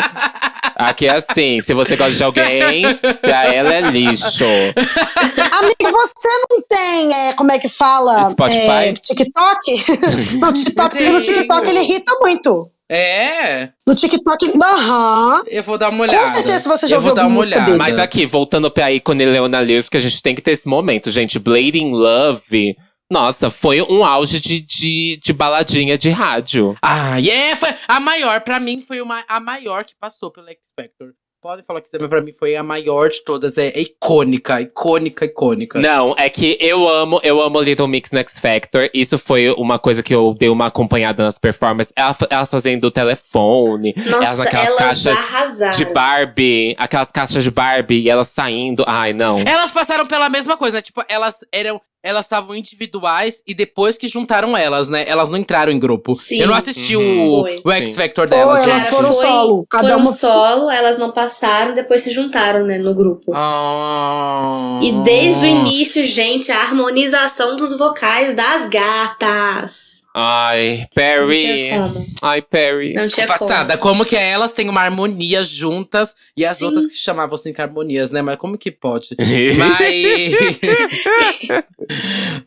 [0.79, 2.83] Aqui é assim, se você gosta de alguém,
[3.22, 4.45] pra ela é lixo.
[4.45, 8.29] Amigo, você não tem, é, como é que fala?
[8.31, 8.89] Spotify?
[8.89, 9.85] É, TikTok?
[10.39, 11.20] não, TikTok, porque no.
[11.20, 12.70] TikTok ele irrita muito.
[12.89, 15.43] É, No TikTok, aham.
[15.49, 16.22] eu vou dar uma olhada.
[16.22, 17.64] Com certeza você já eu vou dar uma olhada.
[17.64, 17.79] dele.
[17.79, 21.11] Mas aqui, voltando pra ícone Leona Lewis, que a gente tem que ter esse momento,
[21.11, 21.39] gente.
[21.41, 22.77] Blade in Love,
[23.11, 26.76] nossa, foi um auge de, de, de baladinha de rádio.
[26.82, 30.48] Ah, e é, foi a maior, pra mim foi uma, a maior que passou pelo
[30.48, 31.12] X Factor.
[31.40, 35.26] Podem falar que também pra mim foi a maior de todas, é, é icônica, icônica,
[35.26, 35.78] icônica.
[35.78, 38.90] Não, é que eu amo, eu amo Little Mix no X Factor.
[38.92, 41.92] Isso foi uma coisa que eu dei uma acompanhada nas performances.
[41.94, 45.78] Elas, elas fazendo o telefone, elas Nossa, naquelas elas caixas arrasaram.
[45.78, 48.82] de Barbie, aquelas caixas de Barbie e elas saindo.
[48.84, 49.38] Ai, não.
[49.46, 50.82] Elas passaram pela mesma coisa, né?
[50.82, 51.80] Tipo, elas eram.
[52.07, 55.04] Elas estavam individuais e depois que juntaram elas, né?
[55.09, 56.14] Elas não entraram em grupo.
[56.14, 56.40] Sim.
[56.40, 57.28] Eu não assisti Uhum.
[57.30, 57.62] o, Foi.
[57.64, 57.96] o X Sim.
[57.96, 58.62] Factor Foi, delas.
[58.66, 58.90] elas gente.
[58.92, 63.32] foram solo, cada foram uma- solo, elas não passaram, depois se juntaram, né, no grupo.
[63.34, 64.80] Ah.
[64.82, 69.95] E desde o início, gente, a harmonização dos vocais das gatas.
[70.19, 71.69] Ai, Perry.
[71.71, 72.07] como.
[72.23, 72.95] Ai, Perry.
[72.95, 73.39] Não tinha como.
[73.39, 76.64] Passada, como que elas têm uma harmonia juntas e as Sim.
[76.64, 78.23] outras que chamavam assim que harmonias, né?
[78.23, 79.11] Mas como que pode?
[79.59, 80.35] Mas.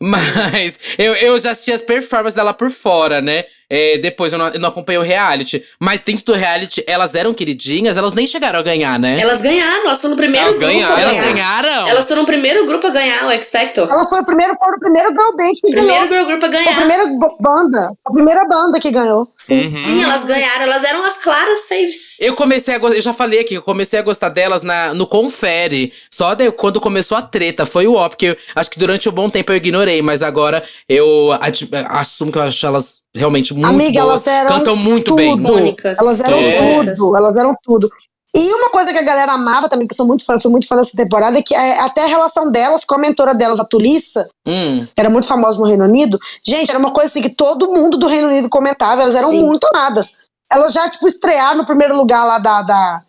[0.00, 3.44] Mas eu, eu já assisti as performances dela por fora, né?
[3.70, 5.64] É, depois eu não, eu não acompanhei o reality.
[5.78, 9.20] Mas dentro do reality, elas eram queridinhas, elas nem chegaram a ganhar, né?
[9.20, 10.96] Elas ganharam, elas foram o primeiro Elas grupo ganharam.
[10.96, 11.32] a Elas ganhar.
[11.32, 11.88] ganharam?
[11.88, 13.88] Elas foram o primeiro grupo a ganhar o X Factor.
[13.88, 16.26] Ela foi o primeiro, foi o primeiro girl band que Primeiro ganhou.
[16.26, 16.76] grupo a Foi a ganhar.
[16.76, 17.04] primeira
[17.40, 17.92] banda.
[18.04, 19.28] A primeira banda que ganhou.
[19.36, 19.66] Sim.
[19.66, 19.72] Uhum.
[19.72, 20.62] Sim, elas ganharam.
[20.64, 22.18] Elas eram as claras faves.
[22.20, 25.06] Eu comecei a gostar, eu já falei aqui, eu comecei a gostar delas na, no
[25.06, 25.92] Confere.
[26.10, 29.12] Só de, quando começou a treta, foi o ó, porque eu, acho que durante um
[29.12, 33.66] bom tempo eu ignorei, mas agora eu ad- assumo que eu acho elas realmente muito
[33.68, 34.26] Amiga, boas.
[34.26, 35.16] elas eram Cantam muito tudo.
[35.16, 35.34] bem.
[35.34, 35.98] Icônicas.
[35.98, 36.84] Elas eram É.
[36.94, 37.90] tudo, elas eram tudo.
[38.34, 40.50] E uma coisa que a galera amava também, que eu sou muito fã, eu fui
[40.52, 43.58] muito fã dessa temporada, é que é, até a relação delas com a mentora delas,
[43.58, 44.80] a Tulissa, Hum.
[44.86, 46.16] que era muito famosa no Reino Unido.
[46.44, 49.40] Gente, era uma coisa assim que todo mundo do Reino Unido comentava, elas eram Sim.
[49.40, 50.12] muito amadas.
[50.52, 53.02] Elas já, tipo, estrearam no primeiro lugar lá da, da-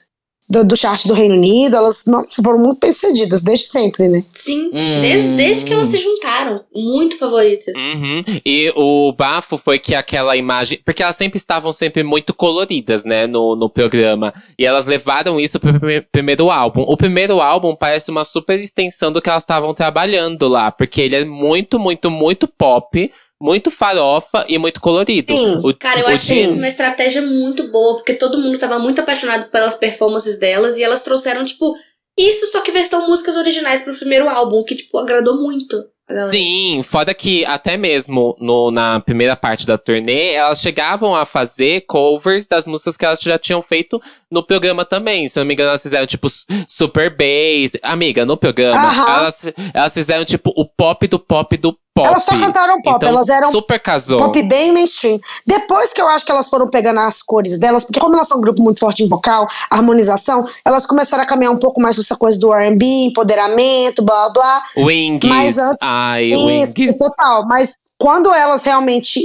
[0.51, 4.23] do, do chart do Reino Unido, elas nossa, foram muito bem sucedidas, desde sempre, né?
[4.33, 5.01] Sim, Hum.
[5.01, 6.61] desde, desde que elas se juntaram.
[6.75, 7.75] Muito favoritas.
[7.95, 8.23] Uhum.
[8.45, 10.79] E o bafo foi que aquela imagem.
[10.85, 14.33] Porque elas sempre estavam sempre muito coloridas, né, no, no programa.
[14.59, 16.81] E elas levaram isso pro prime- primeiro álbum.
[16.81, 20.71] O primeiro álbum parece uma super extensão do que elas estavam trabalhando lá.
[20.71, 23.11] Porque ele é muito, muito, muito pop.
[23.41, 25.33] Muito farofa e muito colorido.
[25.33, 25.59] Sim.
[25.63, 29.49] O- Cara, eu achei isso uma estratégia muito boa, porque todo mundo tava muito apaixonado
[29.49, 31.75] pelas performances delas e elas trouxeram, tipo,
[32.17, 35.83] isso só que versão músicas originais pro primeiro álbum, que, tipo, agradou muito.
[36.29, 41.81] Sim, foda que até mesmo no, na primeira parte da turnê, elas chegavam a fazer
[41.87, 45.27] covers das músicas que elas já tinham feito no programa também.
[45.29, 46.27] Se não me engano, elas fizeram tipo
[46.67, 47.79] Super Bass.
[47.83, 49.17] Amiga, no programa, Aham.
[49.19, 49.43] elas,
[49.73, 52.07] elas fizeram tipo o pop do pop do pop.
[52.07, 54.17] Elas só cantaram pop, Então, elas eram super casou.
[54.17, 55.19] pop bem mainstream.
[55.45, 58.37] Depois que eu acho que elas foram pegando as cores delas, porque como elas são
[58.37, 62.01] um grupo muito forte em vocal, harmonização, elas começaram a caminhar um pouco mais pra
[62.03, 64.61] essa coisa do R&B, empoderamento, blá blá.
[64.77, 65.27] Wings.
[65.27, 66.45] Mas antes- Ai, Isso,
[66.79, 66.97] Wings.
[66.97, 67.45] total.
[67.47, 69.19] Mas quando elas realmente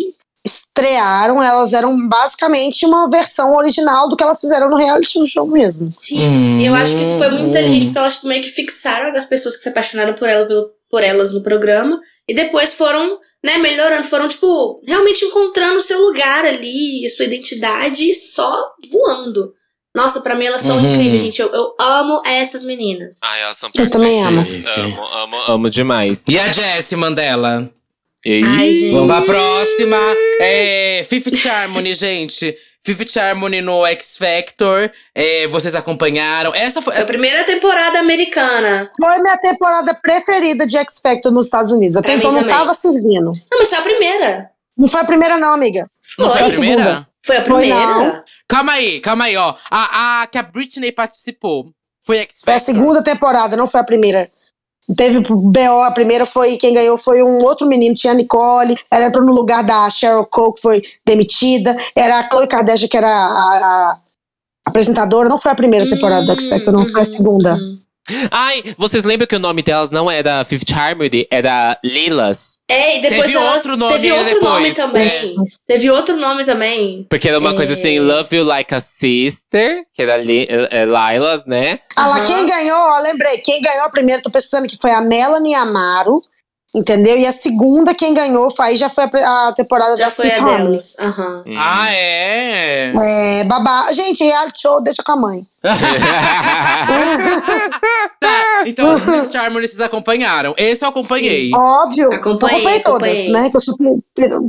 [0.44, 5.46] estrearam, elas eram basicamente uma versão original do que elas fizeram no reality do show
[5.46, 5.92] mesmo.
[6.00, 6.20] Sim.
[6.26, 6.58] Hum.
[6.60, 9.24] E eu acho que isso foi muito inteligente, porque elas tipo, meio que fixaram as
[9.24, 12.00] pessoas que se apaixonaram por, ela, pelo- por elas no programa.
[12.28, 14.04] E depois foram, né, melhorando.
[14.04, 18.52] Foram, tipo, realmente encontrando o seu lugar ali, sua identidade, e só
[18.90, 19.52] voando.
[19.96, 20.90] Nossa, pra mim elas são Uhum.
[20.92, 21.40] incríveis, gente.
[21.40, 23.18] Eu, eu amo essas meninas.
[23.24, 24.44] Ai, elas são Eu também amo.
[24.76, 26.22] Amo, amo, amo demais.
[26.28, 27.70] E a Jessie Mandela?
[28.24, 28.42] E...
[28.44, 28.92] Ai, gente.
[28.92, 29.96] Vamos pra próxima.
[30.40, 32.54] É, Fifth Harmony, gente.
[32.84, 34.92] Fifth Harmony no X Factor.
[35.14, 36.54] É, vocês acompanharam.
[36.54, 36.92] Essa foi.
[36.92, 38.90] É a Essa, primeira temporada americana.
[39.00, 41.96] Foi minha temporada preferida de X Factor nos Estados Unidos.
[41.96, 42.54] Até Pra então não também.
[42.54, 43.32] tava servindo.
[43.50, 44.50] Não, mas foi a primeira.
[44.76, 45.88] Não foi a primeira, não, amiga.
[46.18, 46.82] não foi a Foi a primeira?
[46.84, 47.08] segunda.
[47.24, 47.76] Foi a Foi primeira.
[47.86, 48.25] não.
[48.48, 49.54] Calma aí, calma aí, ó.
[49.70, 51.72] A, a que a Britney participou
[52.04, 52.74] foi X Foi a Factor.
[52.74, 54.30] segunda temporada, não foi a primeira.
[54.96, 56.56] Teve BO, a primeira foi.
[56.56, 58.76] Quem ganhou foi um outro menino, tinha a Nicole.
[58.88, 61.76] Ela entrou no lugar da Cheryl Cole, que foi demitida.
[61.94, 63.98] Era a Chloe Kardashian, que era a, a
[64.64, 65.28] apresentadora.
[65.28, 67.56] Não foi a primeira temporada do X Factor, não, foi a segunda.
[67.56, 67.78] Hum.
[68.30, 72.60] Ai, vocês lembram que o nome delas não era Fifth Harmony, era Lilas?
[72.68, 75.06] É, e depois Teve elas, outro nome teve outro depois, nome também.
[75.06, 75.12] é.
[75.66, 77.06] Teve outro nome também.
[77.08, 77.76] Porque era uma coisa É.
[77.76, 81.80] assim, Love You Like a Sister, que era Li, é, é, Lilas, né?
[81.96, 82.26] Ah lá, Aham.
[82.26, 86.20] quem ganhou, ó, lembrei, quem ganhou a primeira, tô pensando que foi a Melanie Amaro.
[86.76, 87.16] Entendeu?
[87.18, 90.26] E a segunda, quem ganhou, foi, aí já foi a, a temporada Já da foi
[90.26, 90.68] a Fifth Harmony.
[90.68, 90.96] delas.
[90.98, 91.44] Aham.
[91.56, 92.92] Ah, é?
[93.40, 93.90] É, babá.
[93.92, 95.46] Gente, reality show, deixa com a mãe.
[98.18, 100.54] Tá, então os Harmony vocês acompanharam.
[100.56, 101.50] Esse eu acompanhei.
[101.54, 102.12] Óbvio.
[102.12, 103.32] Acompanhei, acompanhei todas, acompanhei.
[103.32, 103.50] né?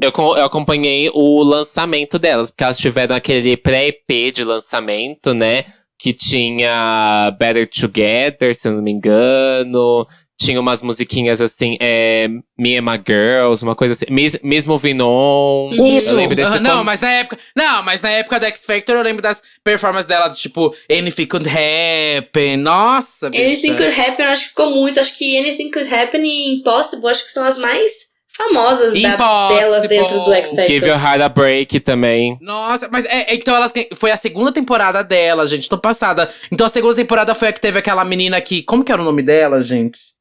[0.01, 5.65] Eu eu acompanhei o lançamento delas, porque elas tiveram aquele pré-EP de lançamento, né?
[5.99, 10.07] Que tinha Better Together, se eu não me engano.
[10.39, 12.27] Tinha umas musiquinhas assim, é,
[12.57, 14.05] Me and My Girls, uma coisa assim.
[14.09, 15.71] Miss, Miss Moving On.
[15.73, 16.11] Isso.
[16.11, 17.39] Eu lembro desse não, mas na época.
[17.55, 21.25] Não, mas na época do X Factor eu lembro das performances dela, do tipo, Anything
[21.25, 22.57] Could Happen.
[22.57, 23.43] Nossa, bicha.
[23.43, 24.99] Anything Could Happen, eu acho que ficou muito.
[24.99, 29.15] Acho que Anything Could Happen e Impossible, acho que são as mais famosas da,
[29.49, 30.67] delas dentro do X Factor.
[30.67, 32.37] Give Your Heart a Break também.
[32.39, 35.67] Nossa, mas é, é, então elas foi a segunda temporada dela, gente.
[35.67, 36.29] Tô passada.
[36.51, 38.61] Então a segunda temporada foi a que teve aquela menina que.
[38.61, 40.16] Como que era o nome dela, gente?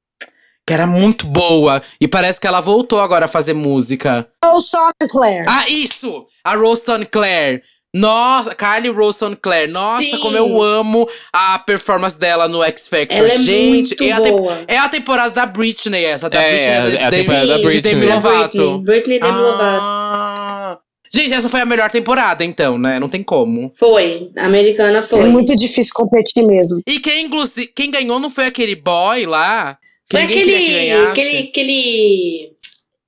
[0.67, 1.81] Que era muito boa.
[2.01, 4.27] E parece que ela voltou agora a fazer música.
[4.45, 5.45] Sonic Claire.
[5.49, 6.27] Ah, isso!
[6.45, 7.63] A Rose Claire.
[7.95, 9.71] Nossa, Kylie Rose Claire.
[9.71, 10.19] Nossa, Sim.
[10.19, 13.17] como eu amo a performance dela no X Factor.
[13.17, 14.65] Ela é gente, muito é a, boa.
[14.69, 16.29] é a temporada da Britney, essa.
[16.29, 16.97] Da É, Britney.
[16.99, 17.83] é a de- temporada da de Britney.
[17.95, 18.49] Demi Da Lovato.
[18.59, 19.87] Britney, Britney Demi Lovato.
[19.89, 20.79] Ah.
[21.15, 22.99] Gente, essa foi a melhor temporada, então, né?
[22.99, 23.73] Não tem como.
[23.77, 24.31] Foi.
[24.37, 25.21] A americana foi.
[25.21, 26.81] É muito difícil competir mesmo.
[26.87, 29.79] E quem, inclusive, quem ganhou não foi aquele boy lá?
[30.11, 31.39] Foi aquele, aquele.
[31.39, 32.57] aquele.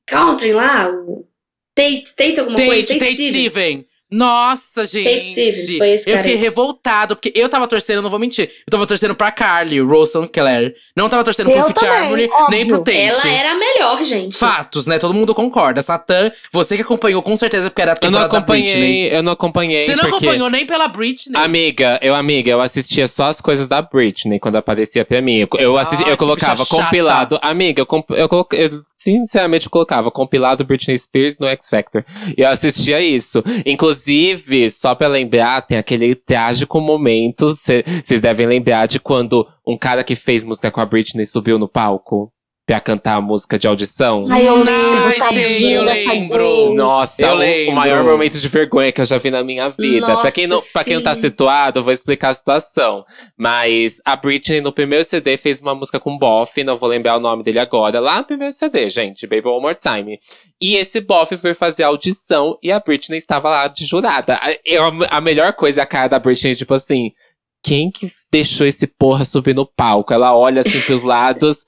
[0.06, 1.26] Country lá, o.
[1.74, 2.98] Tate, Tate alguma Tate, coisa?
[2.98, 3.52] Tate Stevens.
[3.52, 3.87] Steven.
[4.10, 5.32] Nossa, gente.
[5.32, 6.42] Stevens, foi esse eu cara fiquei aí.
[6.42, 8.48] revoltado, porque eu tava torcendo, eu não vou mentir.
[8.66, 10.74] Eu tava torcendo pra Carly, Rosson Claire.
[10.96, 12.46] Não tava torcendo pro Eu Fit Harmony, óbvio.
[12.50, 12.96] nem pro Tate.
[12.96, 14.36] Ela era a melhor, gente.
[14.36, 14.98] Fatos, né?
[14.98, 15.82] Todo mundo concorda.
[15.82, 18.70] Satã, você que acompanhou com certeza porque era a Eu não temporada da Britney.
[18.72, 19.82] acompanhei, eu não acompanhei.
[19.82, 20.16] Você não porque...
[20.26, 21.38] acompanhou nem pela Britney?
[21.40, 25.36] Amiga, eu amiga, eu assistia só as coisas da Britney quando aparecia pra mim.
[25.38, 27.38] Eu, eu, assisti- Ai, eu colocava compilado.
[27.42, 32.04] Amiga, eu, comp- eu, colo- eu sinceramente colocava compilado Britney Spears no X Factor.
[32.36, 33.42] E eu assistia isso.
[33.64, 37.54] Inclusive, só pra lembrar, tem aquele trágico momento.
[37.54, 41.68] Vocês devem lembrar de quando um cara que fez música com a Britney subiu no
[41.68, 42.32] palco
[42.68, 44.26] pra cantar a música de audição.
[44.30, 46.74] Ai, eu Ai, lembro, sim, tadinho eu dessa lembro.
[46.76, 47.72] Nossa, Eu o- lembro.
[47.72, 50.06] o maior momento de vergonha que eu já vi na minha vida.
[50.06, 53.04] Nossa, pra, quem não, pra quem não tá situado, eu vou explicar a situação.
[53.38, 57.20] Mas a Britney, no primeiro CD, fez uma música com Boff, não vou lembrar o
[57.20, 60.18] nome dele agora, lá no primeiro CD, gente, Baby One More Time.
[60.60, 64.34] E esse Boff foi fazer audição e a Britney estava lá de jurada.
[64.42, 67.12] A, eu- a melhor coisa é a cara da Britney, tipo assim.
[67.60, 70.12] Quem que deixou esse porra subir no palco?
[70.14, 71.66] Ela olha assim pros lados,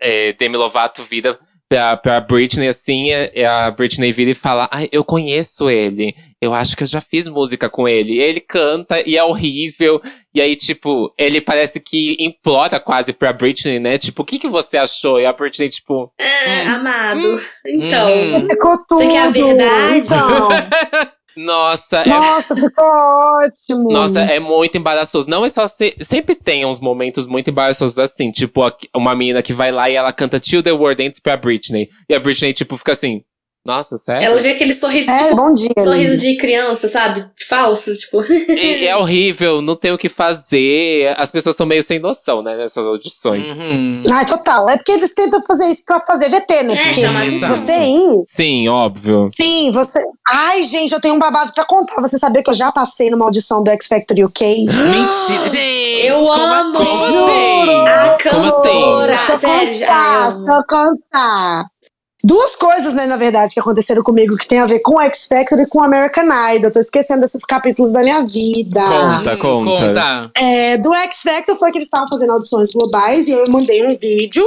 [0.00, 1.38] é, Demi Lovato vira
[1.68, 6.14] pra, pra Britney assim, é- é a Britney vira e fala: Ai, eu conheço ele.
[6.40, 8.14] Eu acho que eu já fiz música com ele.
[8.14, 10.00] E ele canta e é horrível.
[10.34, 13.98] E aí, tipo, ele parece que implora quase pra Britney, né?
[13.98, 15.20] Tipo, o que, que você achou?
[15.20, 17.38] E a Britney, tipo, É, amado.
[17.66, 18.08] Então.
[18.10, 18.40] Hum.
[18.40, 19.00] Ficou tudo.
[19.02, 19.98] Você quer a verdade?
[20.06, 20.48] Então,
[21.36, 23.92] nossa, é nossa, ficou ótimo.
[23.92, 25.28] Nossa, é muito embaraçoso.
[25.28, 28.60] Não é só se, sempre tem uns momentos muito embaraçosos assim, tipo
[28.94, 31.88] uma menina que vai lá e ela canta Till the World Ends pra Britney.
[32.08, 33.22] E a Britney tipo fica assim:
[33.64, 35.68] "Nossa, sério?" Ela vê aquele sorriso, É, tipo, bom dia.
[35.78, 37.26] sorriso de criança, sabe?
[37.48, 38.22] Falso, tipo.
[38.32, 41.14] E é horrível, não tem o que fazer.
[41.18, 43.58] As pessoas são meio sem noção, né, nessas audições.
[43.60, 44.02] Uhum.
[44.12, 44.68] Ai, total.
[44.68, 46.80] É porque eles tentam fazer isso pra fazer VT, né?
[46.90, 48.22] É, chamar você ir.
[48.26, 49.28] Sim, óbvio.
[49.34, 50.00] Sim, você.
[50.28, 52.00] Ai, gente, eu tenho um babado pra contar.
[52.00, 54.64] Você sabia que eu já passei numa audição do X Factor UK?
[54.66, 55.48] Mentira.
[55.48, 56.78] Gente, Eu como amo.
[56.78, 56.90] assim?
[56.90, 57.20] Como Juro.
[57.20, 57.88] assim?
[57.88, 58.50] A Como assim?
[58.50, 59.16] cantora.
[59.16, 61.64] Deixa eu Sério, contar, deixa eu contar.
[62.22, 65.26] Duas coisas, né, na verdade, que aconteceram comigo que tem a ver com o X
[65.26, 66.68] Factor e com o American Idol.
[66.68, 68.82] Eu tô esquecendo desses capítulos da minha vida.
[68.82, 69.86] Conta, conta.
[69.86, 70.30] conta.
[70.36, 73.96] É, do X Factor foi que eles estavam fazendo audições globais e eu mandei um
[73.96, 74.44] vídeo.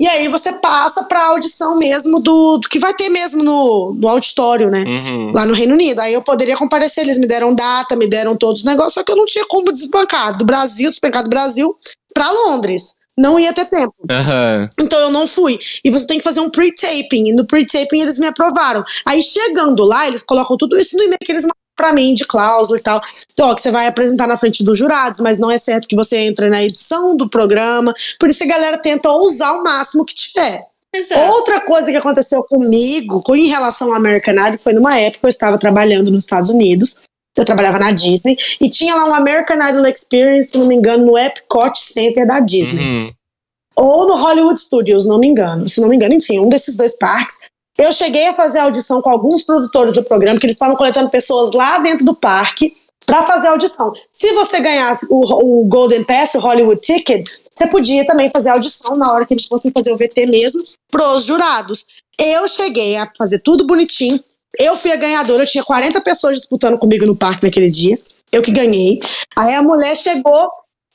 [0.00, 4.08] E aí você passa pra audição mesmo do, do que vai ter mesmo no, no
[4.08, 4.82] auditório, né?
[4.86, 5.30] Uhum.
[5.34, 6.00] Lá no Reino Unido.
[6.00, 9.12] Aí eu poderia comparecer, eles me deram data, me deram todos os negócios, só que
[9.12, 11.76] eu não tinha como desbancar do Brasil, desbancar do Brasil
[12.14, 12.94] pra Londres.
[13.20, 13.94] Não ia ter tempo.
[14.10, 14.70] Aham.
[14.80, 15.58] Então eu não fui.
[15.84, 17.28] E você tem que fazer um pre-taping.
[17.28, 18.82] E no pre-taping eles me aprovaram.
[19.04, 22.26] Aí chegando lá, eles colocam tudo isso no e-mail que eles mandam pra mim, de
[22.26, 23.00] cláusula e tal.
[23.32, 25.96] Então, ó, que você vai apresentar na frente dos jurados, mas não é certo que
[25.96, 27.94] você entre na edição do programa.
[28.18, 30.62] Por isso a galera tenta ousar o máximo que tiver.
[30.94, 31.20] Exato.
[31.32, 35.30] Outra coisa que aconteceu comigo, com, em relação ao American Idol, foi numa época eu
[35.30, 37.04] estava trabalhando nos Estados Unidos.
[37.36, 38.36] Eu trabalhava na Disney.
[38.60, 42.40] E tinha lá um American Idol Experience, se não me engano, no Epcot Center da
[42.40, 43.06] Disney Uhum.
[43.76, 45.68] ou no Hollywood Studios, não me engano.
[45.68, 47.36] Se não me engano, enfim, um desses dois parques.
[47.78, 51.52] Eu cheguei a fazer audição com alguns produtores do programa, que eles estavam coletando pessoas
[51.54, 52.74] lá dentro do parque
[53.06, 53.92] pra fazer audição.
[54.12, 58.96] Se você ganhasse o, o Golden Pass, o Hollywood Ticket, você podia também fazer audição
[58.96, 61.86] na hora que eles fossem fazer o VT mesmo, pros jurados.
[62.18, 64.20] Eu cheguei a fazer tudo bonitinho.
[64.62, 67.98] Eu fui a ganhadora, eu tinha 40 pessoas disputando comigo no parque naquele dia.
[68.30, 69.00] Eu que ganhei.
[69.36, 70.50] Aí a mulher chegou,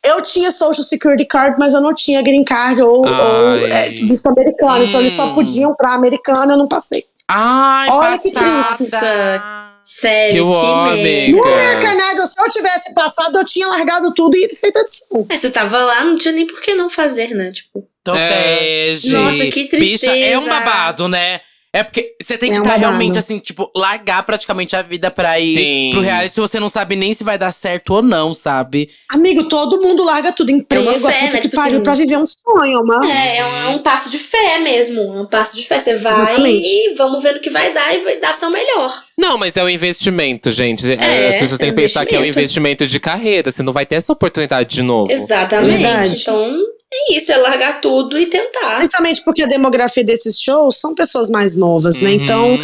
[0.06, 4.28] eu tinha Social Security Card, mas eu não tinha Green Card ou, ou é, visto
[4.28, 4.86] americano.
[4.86, 5.34] Então eles só Hum.
[5.34, 7.04] podiam pra americana, eu não passei.
[7.28, 9.66] Ai, Olha que passada.
[9.84, 11.32] Sério, Que que, homem.
[11.32, 11.44] No.
[11.44, 15.26] American Idol, se eu tivesse passado, eu tinha largado tudo e ido feito adição.
[15.30, 17.52] Mas você tava lá, não tinha nem por que não fazer, né?
[17.52, 18.30] Tipo, Então, É.
[18.60, 19.18] beijo.
[19.18, 20.48] Nossa, que Bicha, é um tristeza.
[20.50, 21.40] babado, né?
[21.76, 22.80] É porque você tem que É estar babado.
[22.88, 25.90] realmente assim, tipo, largar praticamente a vida pra ir Sim.
[25.92, 28.90] pro reality se você não sabe nem se vai dar certo ou não, sabe?
[29.12, 30.52] Amigo, todo mundo larga tudo.
[30.52, 31.28] Emprego, É fé, a puta né?
[31.32, 33.06] que Tipo pariu assim, pra viver um sonho, mano.
[33.06, 35.02] é, é um, é um passo de fé mesmo.
[35.02, 35.80] É um passo de fé.
[35.80, 36.68] Você vai Exatamente.
[36.68, 38.94] e vamos ver no que vai dar e vai dar seu melhor.
[39.18, 40.90] Não, mas é um investimento, gente.
[40.92, 42.40] É, As pessoas têm é que pensar que é um investimento.
[42.84, 43.52] investimento de carreira.
[43.52, 45.12] Você não vai ter essa oportunidade de novo.
[45.12, 45.72] Exatamente.
[45.82, 46.22] Verdade.
[46.22, 46.58] Então,
[46.96, 48.78] é isso, é largar tudo e tentar.
[48.78, 52.12] Principalmente porque a demografia desses shows são pessoas mais novas, né?
[52.12, 52.16] Uhum.
[52.16, 52.60] Então,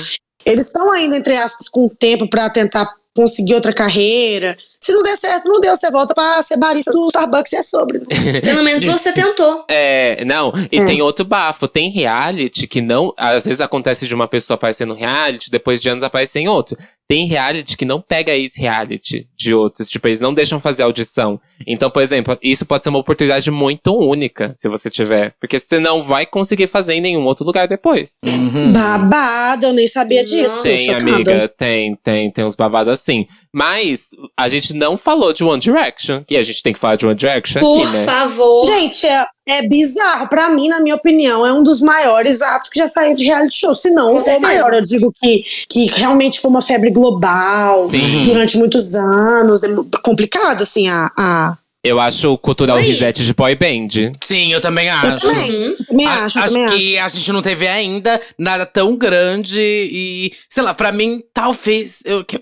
[0.45, 4.57] eles estão ainda, entre aspas, com tempo pra tentar conseguir outra carreira.
[4.79, 5.75] Se não der certo, não deu.
[5.75, 7.99] Você volta pra ser barista do Starbucks e é sobre.
[7.99, 8.05] Né?
[8.41, 9.65] Pelo menos você tentou.
[9.67, 10.85] É, não, e É.
[10.85, 11.67] tem outro bafo.
[11.67, 13.13] Tem reality que não.
[13.17, 16.77] Às vezes acontece de uma pessoa aparecer no reality, depois de anos aparecer em outro.
[17.11, 19.89] Tem reality que não pega ex-reality de outros.
[19.89, 21.41] Tipo, eles não deixam fazer audição.
[21.67, 25.35] Então, por exemplo, isso pode ser uma oportunidade muito única, se você tiver.
[25.37, 28.21] Porque você não vai conseguir fazer em nenhum outro lugar depois.
[28.23, 28.71] Uhum.
[28.71, 30.63] Babado, eu nem sabia disso.
[30.63, 33.27] Tem, amiga, tem, tem, tem uns babados assim.
[33.53, 36.23] Mas a gente não falou de One Direction.
[36.29, 38.05] E a gente tem que falar de One Direction Por aqui, né?
[38.05, 38.65] favor.
[38.65, 40.29] Gente, é, é bizarro.
[40.29, 43.59] Pra mim, na minha opinião, é um dos maiores atos que já saiu de reality
[43.59, 43.75] show.
[43.75, 44.73] Se não, o maior.
[44.73, 48.23] Eu digo que, que realmente foi uma febre global Sim.
[48.23, 49.63] durante muitos anos.
[49.63, 49.67] É
[50.01, 51.11] complicado, assim, a.
[51.17, 51.57] a...
[51.83, 52.83] Eu acho o cultural Oi.
[52.83, 54.13] reset de boy band.
[54.21, 55.15] Sim, eu também Eu acho.
[55.15, 55.51] também.
[55.51, 55.75] Uhum.
[55.87, 56.77] Também A- acho, eu acho também acho.
[56.77, 62.01] que a gente não teve ainda nada tão grande e, sei lá, pra mim, talvez.
[62.05, 62.39] Eu, que-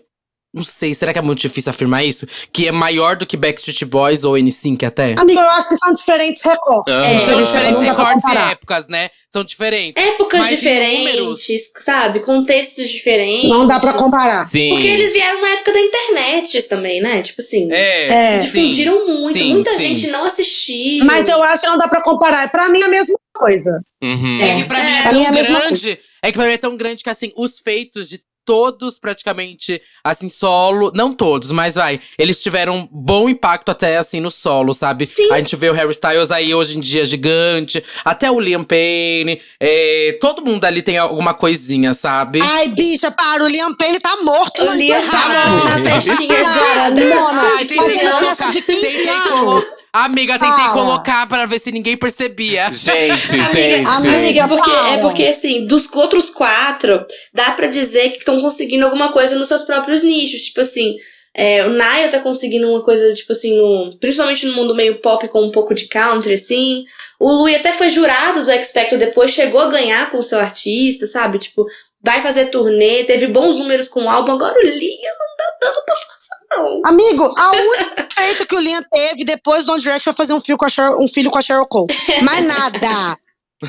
[0.54, 2.28] não sei, será que é muito difícil afirmar isso?
[2.52, 5.16] Que é maior do que Backstreet Boys ou N5 até?
[5.20, 6.94] Amigo, eu acho que são diferentes recortes.
[6.94, 6.98] Ah.
[7.06, 8.52] É, São não diferentes recortes e comparar.
[8.54, 9.10] épocas, né?
[9.32, 10.02] São diferentes.
[10.04, 12.20] Épocas Mas diferentes, sabe?
[12.22, 13.50] Contextos diferentes.
[13.50, 14.48] Não dá pra comparar.
[14.48, 14.70] Sim.
[14.72, 17.22] Porque eles vieram na época da internet também, né?
[17.22, 17.72] Tipo assim.
[17.72, 18.40] É, É.
[18.42, 18.62] Se sim.
[18.70, 19.38] difundiram muito.
[19.38, 19.78] Sim, Muita sim.
[19.78, 21.06] gente não assistiu.
[21.06, 22.50] Mas eu acho que não dá pra comparar.
[22.52, 23.82] Pra mim é a mesma coisa.
[24.02, 24.40] Uhum.
[24.42, 26.00] É que pra mim é tão mim é a mesma grande.
[26.22, 28.20] É que pra mim é tão grande que, assim, os feitos de
[28.50, 30.92] todos, praticamente, assim, solo.
[30.96, 32.02] Não todos, mas vai.
[32.18, 35.06] Eles tiveram um bom impacto até, assim, no solo, sabe?
[35.06, 35.32] Sim.
[35.32, 37.84] A gente vê o Harry Styles aí hoje em dia gigante.
[38.04, 39.40] Até o Liam Payne.
[39.60, 42.40] é, todo mundo ali tem alguma coisinha, sabe?
[42.42, 43.44] Ai, bicha, para.
[43.44, 46.90] O Liam Payne tá morto O no Liam tá morto na festinha agora.
[46.90, 49.79] Mona, Ai, tentei fazendo festa de 15 tentei anos.
[49.92, 50.74] Amiga, tentei Para.
[50.74, 52.72] colocar pra ver se ninguém percebia.
[52.72, 53.88] Gente, gente.
[53.88, 58.86] Amiga, É porque, é porque, assim, dos outros quatro, dá pra dizer que estão conseguindo
[58.86, 60.44] alguma coisa nos seus próprios nichos.
[60.44, 60.96] Tipo assim,
[61.34, 65.28] é, o Naya tá conseguindo uma coisa, tipo assim, no, principalmente no mundo meio pop
[65.28, 66.84] com um pouco de country, assim.
[67.20, 70.40] O Lui até foi jurado do X Factor depois, chegou a ganhar com o seu
[70.40, 71.40] artista, sabe?
[71.40, 71.66] Tipo,
[72.02, 74.34] vai fazer turnê, teve bons números com o álbum.
[74.34, 76.82] Agora o Liam não tá dando pra força, não.
[76.86, 80.42] Amigo, a única feito que o Liam teve depois do One Direction foi fazer um
[80.42, 81.88] filho com a Cheryl, um filho com a Cheryl Cole.
[82.24, 83.18] Mais nada.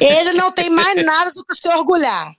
[0.01, 2.33] Ele não tem mais nada do que se orgulhar.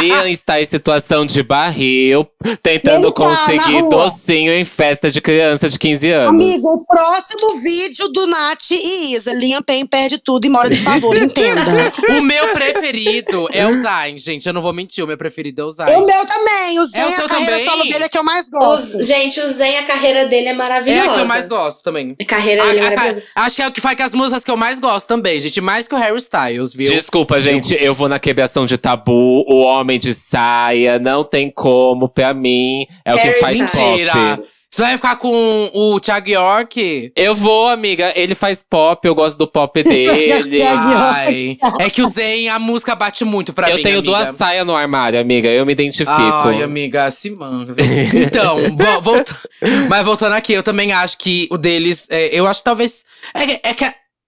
[0.00, 2.26] Liam está em situação de barril,
[2.62, 6.40] tentando tá conseguir docinho em festa de criança de 15 anos.
[6.44, 9.32] Amigo, o próximo vídeo do Nath e Isa.
[9.32, 11.62] Liam Payne perde tudo e mora de favor, entenda.
[12.18, 14.46] O meu preferido é o Zayn, gente.
[14.46, 15.96] Eu não vou mentir, o meu preferido é o Zayn.
[15.96, 16.78] O meu também.
[16.78, 17.68] O É o a seu carreira também?
[17.68, 19.02] solo dele é que eu mais Os- gosto.
[19.02, 21.10] gente, o Zen, a carreira dele é É maravilhosa.
[21.10, 22.16] a que eu mais gosto também.
[22.20, 23.22] A carreira A- dele é a- maravilhosa.
[23.36, 25.60] acho que é o que faz com as músicas que eu mais gosto também, gente.
[25.60, 26.90] Mais que o Harry Styles, viu?
[26.90, 32.08] Desculpa, gente, eu vou na quebração de tabu, o homem de saia, não tem como,
[32.08, 33.56] pra mim, é o que Harry faz.
[33.58, 34.12] Mentira!
[34.36, 34.48] pop.
[34.74, 37.12] Você vai ficar com o Thiago York?
[37.14, 40.56] Eu vou, amiga, ele faz pop, eu gosto do pop dele.
[40.56, 41.58] Thiago Ai.
[41.78, 43.72] É que o Zen, a música bate muito pra mim.
[43.74, 44.10] eu tenho amiga.
[44.10, 46.10] duas saias no armário, amiga, eu me identifico.
[46.10, 47.74] Ai, amiga, se manga.
[48.14, 49.36] Então, vo- volta-
[49.90, 53.04] mas voltando aqui, eu também acho que o deles, é, eu acho que talvez.
[53.34, 53.84] É, que- é que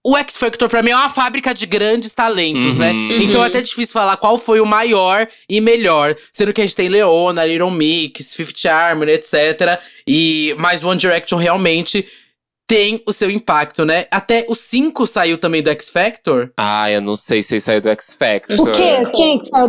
[0.07, 2.79] o X Factor pra mim é uma fábrica de grandes talentos, Uhum.
[2.79, 2.91] né?
[2.91, 3.17] Uhum.
[3.23, 6.15] Então é até difícil falar qual foi o maior e melhor.
[6.31, 9.79] Sendo que a gente tem Leona, Little Mix, Fifth Harmony, etc.
[10.07, 12.07] E, mas One Direction realmente
[12.67, 14.07] tem o seu impacto, né?
[14.09, 16.51] Até o 5 saiu também do X Factor.
[16.57, 18.55] Ah, eu não sei se saiu do X Factor.
[18.59, 19.11] O quê?
[19.15, 19.67] Quem que saiu.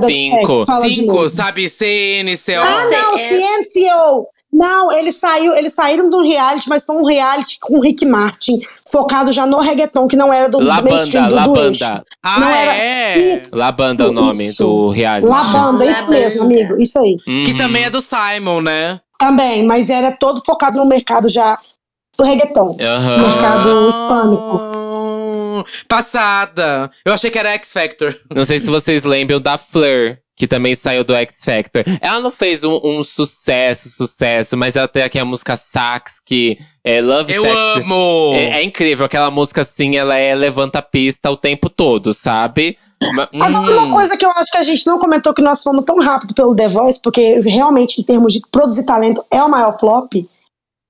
[0.67, 1.29] Fala de Cinco, novo.
[1.29, 1.69] sabe?
[1.69, 2.53] CN, CO.
[2.63, 3.17] Ah, não.
[3.19, 4.27] CNCO.
[4.59, 8.07] Não, ele saiu, eles saíram de um reality, mas foi um reality com o Rick
[8.07, 8.59] Martin,
[8.91, 11.61] focado já no reggaeton, que não era do, La do mainstream, Banda, do, La do
[11.69, 11.85] eixo.
[11.85, 12.05] Banda.
[12.23, 13.19] Ah, Não era- é?
[13.19, 13.59] Isso.
[13.59, 14.63] La Banda é o nome Isso.
[14.65, 15.27] do reality.
[15.29, 16.55] La Banda, La isso mesmo, Banda.
[16.55, 17.17] amigo, isso aí.
[17.45, 17.57] Que Uhum.
[17.59, 18.99] também é do Simon, né?
[19.19, 21.59] Também, mas era todo focado no mercado já
[22.19, 22.77] do reggaeton.
[22.81, 23.19] Aham.
[23.19, 24.77] Mercado hispânico.
[25.89, 26.91] Passada.
[27.05, 28.15] Eu achei que era X Factor.
[28.35, 31.83] Não sei se vocês lembram da Fleur, que também saiu do X Factor.
[32.01, 36.59] Ela não fez um, um sucesso, sucesso, mas ela tem aqui a música Sax, que
[36.85, 37.57] é Love Eu Sex.
[37.79, 38.33] amo!
[38.35, 42.77] É, é incrível, aquela música assim, ela é levanta a pista o tempo todo, sabe?
[43.03, 43.85] Agora, Hum.
[43.89, 46.35] uma coisa que eu acho que a gente não comentou que nós fomos tão rápido
[46.35, 50.13] pelo The Voice, porque realmente, em termos de produzir talento, é o maior flop.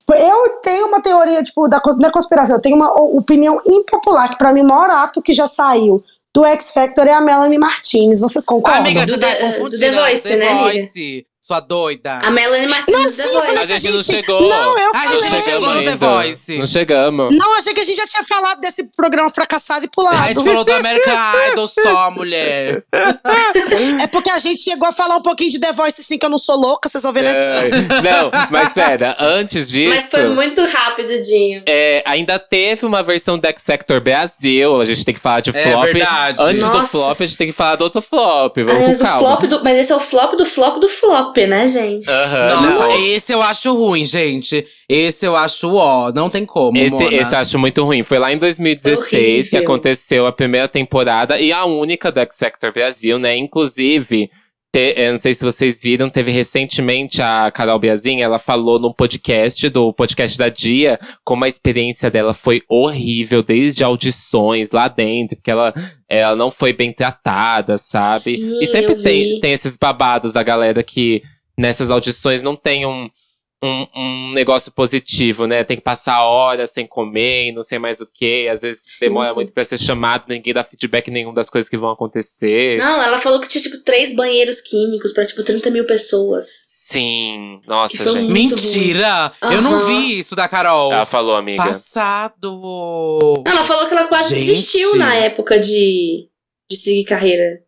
[0.09, 2.55] Eu tenho uma teoria, tipo, da, da conspiração.
[2.55, 6.01] Eu tenho uma opinião impopular, que pra mim o maior ato que já saiu
[6.37, 8.21] do X Factor é a Melanie Martinez.
[8.21, 8.81] Vocês concordam?
[8.81, 10.53] Amiga, Do você tá The- The Voice, The né?
[10.59, 12.19] Voice, Sua doida.
[12.23, 13.57] A Melanie Martins Não, do sim, The Voice.
[13.57, 14.41] A gente não chegou.
[14.49, 15.29] Não, eu A gente falei.
[15.31, 15.95] não chegou no The ainda.
[15.95, 16.57] Voice.
[16.57, 17.35] Não chegamos.
[17.37, 20.27] Não, achei que a gente já tinha falado desse programa fracassado e A pulado.
[20.27, 21.15] gente falou do American
[21.53, 22.83] Idol só, mulher.
[24.01, 26.29] É porque a gente chegou a falar um pouquinho de The Voice, assim, que eu
[26.29, 27.59] não sou louca, vocês vão ver na edição.
[27.61, 29.89] É, não, mas pera, antes disso.
[29.95, 31.63] Mas foi muito rápido, Dinho.
[31.65, 34.81] é, ainda teve uma versão do X Factor Brasil.
[34.81, 35.83] A gente tem que falar de É flop.
[35.85, 36.41] verdade.
[36.41, 36.87] Antes do Nossa.
[36.97, 38.57] flop, a gente tem que falar do outro flop.
[38.57, 39.19] Vamos Ah, mas, com o calma.
[39.37, 42.09] flop do, mas esse é o flop do flop do flop, né, gente?
[42.09, 43.05] Aham, Nossa, não.
[43.07, 44.65] esse eu acho ruim, gente.
[44.89, 47.15] Esse eu acho ó, não tem como, Esse, Mona.
[47.15, 48.01] esse eu acho muito ruim.
[48.01, 49.59] Foi lá em 2016 que Horrível.
[49.63, 53.35] aconteceu a primeira temporada e a única do X Factor Brasil, né?
[53.37, 54.31] Inclusive,
[54.77, 58.93] te- eu não sei se vocês viram, teve recentemente a Carol Biazin, ela falou no
[58.93, 65.35] podcast, do podcast da Dia, como a experiência dela foi horrível, desde audições lá dentro,
[65.35, 65.73] porque ela,
[66.07, 68.37] ela não foi bem tratada, sabe?
[68.37, 69.39] Sim, e sempre tem, vi.
[69.39, 71.23] tem esses babados da galera que
[71.57, 73.09] nessas audições não tem um,
[73.63, 75.63] um, um negócio positivo, né?
[75.63, 78.47] Tem que passar horas sem comer e não sei mais o que.
[78.47, 79.07] Às vezes Sim.
[79.07, 82.77] demora muito pra ser chamado, ninguém dá feedback nenhum das coisas que vão acontecer.
[82.77, 86.45] Não, ela falou que tinha, tipo, três banheiros químicos pra, tipo, 30 mil pessoas.
[86.67, 88.31] Sim, nossa, gente.
[88.31, 89.33] Mentira!
[89.41, 90.93] Eu não vi isso da Carol.
[90.93, 91.61] Ela falou, amiga.
[91.61, 93.43] Passado.
[93.45, 94.47] Ela falou que ela quase Gente.
[94.47, 96.29] desistiu na época de,
[96.69, 97.59] de seguir carreira.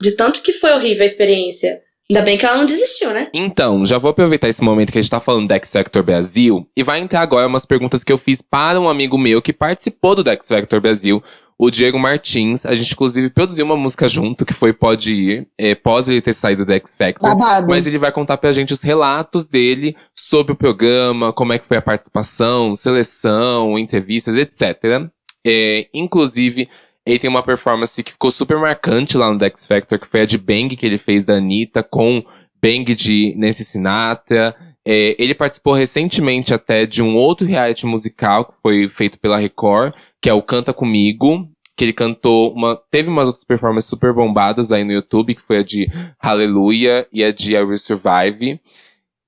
[0.00, 1.82] De tanto que foi horrível a experiência.
[2.10, 3.28] Ainda bem que ela não desistiu, né?
[3.34, 6.66] Então, já vou aproveitar esse momento que a gente tá falando do X Factor Brasil
[6.74, 10.14] e vai entrar agora umas perguntas que eu fiz para um amigo meu que participou
[10.14, 11.22] do X Factor Brasil,
[11.58, 12.64] o Diego Martins.
[12.64, 16.32] A gente, inclusive, produziu uma música junto, que foi Pode Ir, é, pós ele ter
[16.32, 17.36] saído do X Factor.
[17.36, 17.66] Babado.
[17.68, 21.66] Mas ele vai contar pra gente os relatos dele sobre o programa, como é que
[21.66, 25.10] foi a participação, seleção, entrevistas, etc.
[25.46, 26.70] É, inclusive,
[27.08, 30.26] ele tem uma performance que ficou super marcante lá no X Factor, que foi a
[30.26, 32.22] de Bang que ele fez da Anitta, com
[32.62, 34.54] Bang de Nancy Sinatra.
[34.86, 39.94] É, ele participou recentemente até de um outro reality musical que foi feito pela Record,
[40.20, 42.76] que é o Canta Comigo, que ele cantou uma.
[42.90, 45.90] Teve umas outras performances super bombadas aí no YouTube, que foi a de
[46.22, 48.60] Hallelujah e a de I Will Survive.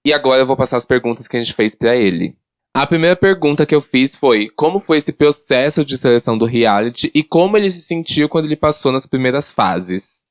[0.04, 2.34] E agora eu vou passar as perguntas que a gente fez pra ele.
[2.72, 7.10] A primeira pergunta que eu fiz foi: como foi esse processo de seleção do reality
[7.12, 10.24] e como ele se sentiu quando ele passou nas primeiras fases?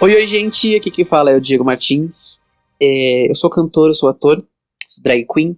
[0.00, 0.74] Oi, oi, gente.
[0.74, 2.40] Aqui quem fala é o Diego Martins.
[2.80, 4.42] É, eu sou cantor, eu sou ator,
[4.88, 5.54] sou drag queen.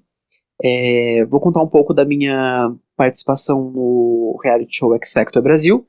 [0.60, 5.86] É, vou contar um pouco da minha participação no reality show X Factor Brasil.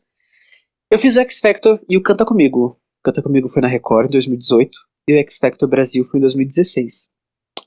[0.91, 2.79] Eu fiz o X Factor e o Canta Comigo.
[2.99, 4.77] O Canta Comigo foi na Record em 2018
[5.07, 7.09] e o X Factor Brasil foi em 2016.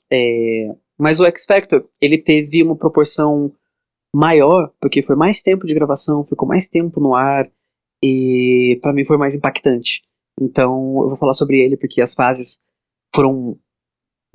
[0.09, 3.51] É, mas o X Factor, ele teve uma proporção
[4.13, 7.49] maior, porque foi mais tempo de gravação, ficou mais tempo no ar,
[8.03, 10.03] e pra mim foi mais impactante.
[10.39, 12.61] Então eu vou falar sobre ele porque as fases
[13.15, 13.57] foram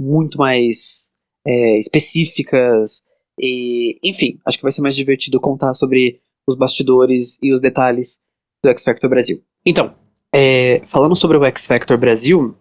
[0.01, 1.15] muito mais
[1.47, 3.05] é, específicas,
[3.41, 8.19] e enfim, acho que vai ser mais divertido contar sobre os bastidores e os detalhes
[8.61, 9.41] do X Factor Brasil.
[9.65, 9.95] Então,
[10.35, 12.57] é, falando sobre o X Factor Brasil,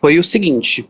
[0.00, 0.88] foi o seguinte.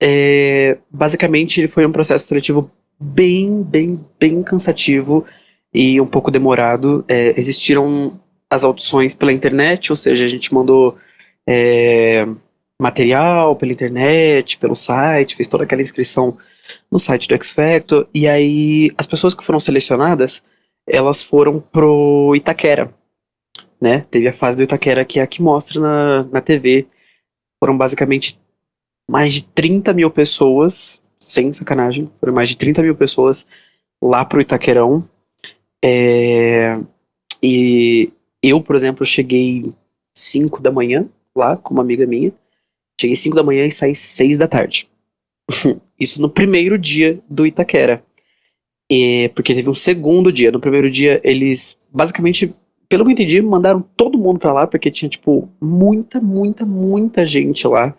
[0.00, 5.24] É, basicamente, ele foi um processo seletivo bem, bem, bem cansativo
[5.72, 7.04] e um pouco demorado.
[7.08, 8.20] É, existiram
[8.50, 10.96] as audições pela internet, ou seja, a gente mandou
[11.46, 12.26] é,
[12.80, 16.38] material pela internet, pelo site, fez toda aquela inscrição
[16.90, 20.42] no site do X Factor, e aí as pessoas que foram selecionadas,
[20.86, 22.92] elas foram pro Itaquera,
[23.80, 24.06] né?
[24.10, 26.86] Teve a fase do Itaquera que é a que mostra na, na TV.
[27.60, 28.40] Foram basicamente
[29.08, 33.46] mais de 30 mil pessoas, sem sacanagem, foram mais de 30 mil pessoas
[34.02, 35.08] lá pro Itaquerão.
[35.82, 36.78] É,
[37.42, 38.10] e
[38.42, 39.72] eu, por exemplo, cheguei
[40.14, 42.32] 5 da manhã lá com uma amiga minha.
[43.00, 44.88] Cheguei 5 da manhã e saí 6 da tarde.
[45.98, 48.02] Isso no primeiro dia do Itaquera.
[48.90, 50.50] E, porque teve um segundo dia.
[50.50, 52.54] No primeiro dia, eles basicamente,
[52.88, 57.24] pelo que eu entendi, mandaram todo mundo pra lá, porque tinha, tipo, muita, muita, muita
[57.24, 57.94] gente lá.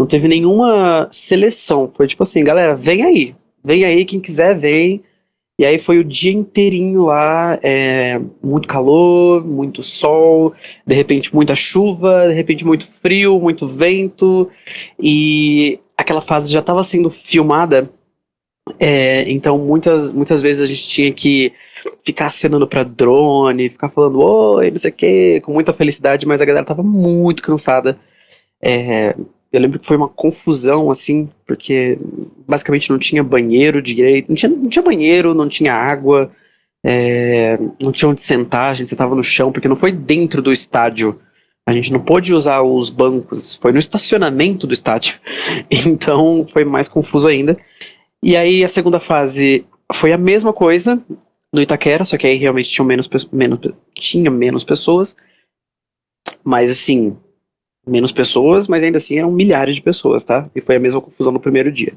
[0.00, 1.92] Não teve nenhuma seleção.
[1.94, 3.34] Foi tipo assim, galera, vem aí.
[3.62, 5.02] Vem aí, quem quiser, vem.
[5.58, 10.54] E aí foi o dia inteirinho lá, é, muito calor, muito sol,
[10.86, 14.50] de repente muita chuva, de repente muito frio, muito vento.
[14.98, 17.90] E aquela fase já estava sendo filmada,
[18.78, 21.52] é, então muitas, muitas vezes a gente tinha que
[22.02, 26.40] ficar acenando para drone, ficar falando oi, não sei o que, com muita felicidade, mas
[26.40, 27.98] a galera tava muito cansada.
[28.62, 29.14] É,
[29.52, 31.98] eu lembro que foi uma confusão, assim, porque
[32.46, 36.30] basicamente não tinha banheiro direito, não tinha, não tinha banheiro, não tinha água,
[36.84, 40.52] é, não tinha onde sentar, a gente sentava no chão, porque não foi dentro do
[40.52, 41.20] estádio.
[41.66, 45.18] A gente não pôde usar os bancos, foi no estacionamento do estádio.
[45.86, 47.58] Então foi mais confuso ainda.
[48.22, 51.02] E aí a segunda fase foi a mesma coisa
[51.52, 53.58] no Itaquera, só que aí realmente tinha menos, menos,
[53.94, 55.16] tinha menos pessoas.
[56.44, 57.16] Mas assim,
[57.90, 60.48] menos pessoas, mas ainda assim eram milhares de pessoas, tá?
[60.54, 61.92] E foi a mesma confusão no primeiro dia.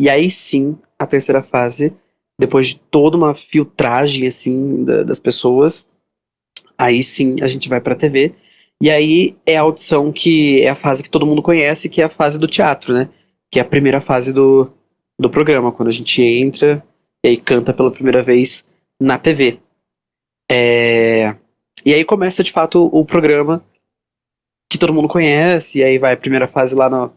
[0.00, 1.92] E aí sim, a terceira fase,
[2.40, 5.86] depois de toda uma filtragem assim da, das pessoas,
[6.78, 8.32] aí sim a gente vai pra TV.
[8.80, 12.04] E aí é a audição que é a fase que todo mundo conhece, que é
[12.04, 13.08] a fase do teatro, né?
[13.50, 14.70] Que é a primeira fase do,
[15.18, 16.82] do programa, quando a gente entra
[17.22, 18.64] e aí canta pela primeira vez
[18.98, 19.58] na TV.
[20.50, 21.34] É...
[21.84, 23.62] E aí começa de fato o programa
[24.68, 27.10] que todo mundo conhece, e aí vai a primeira fase lá no,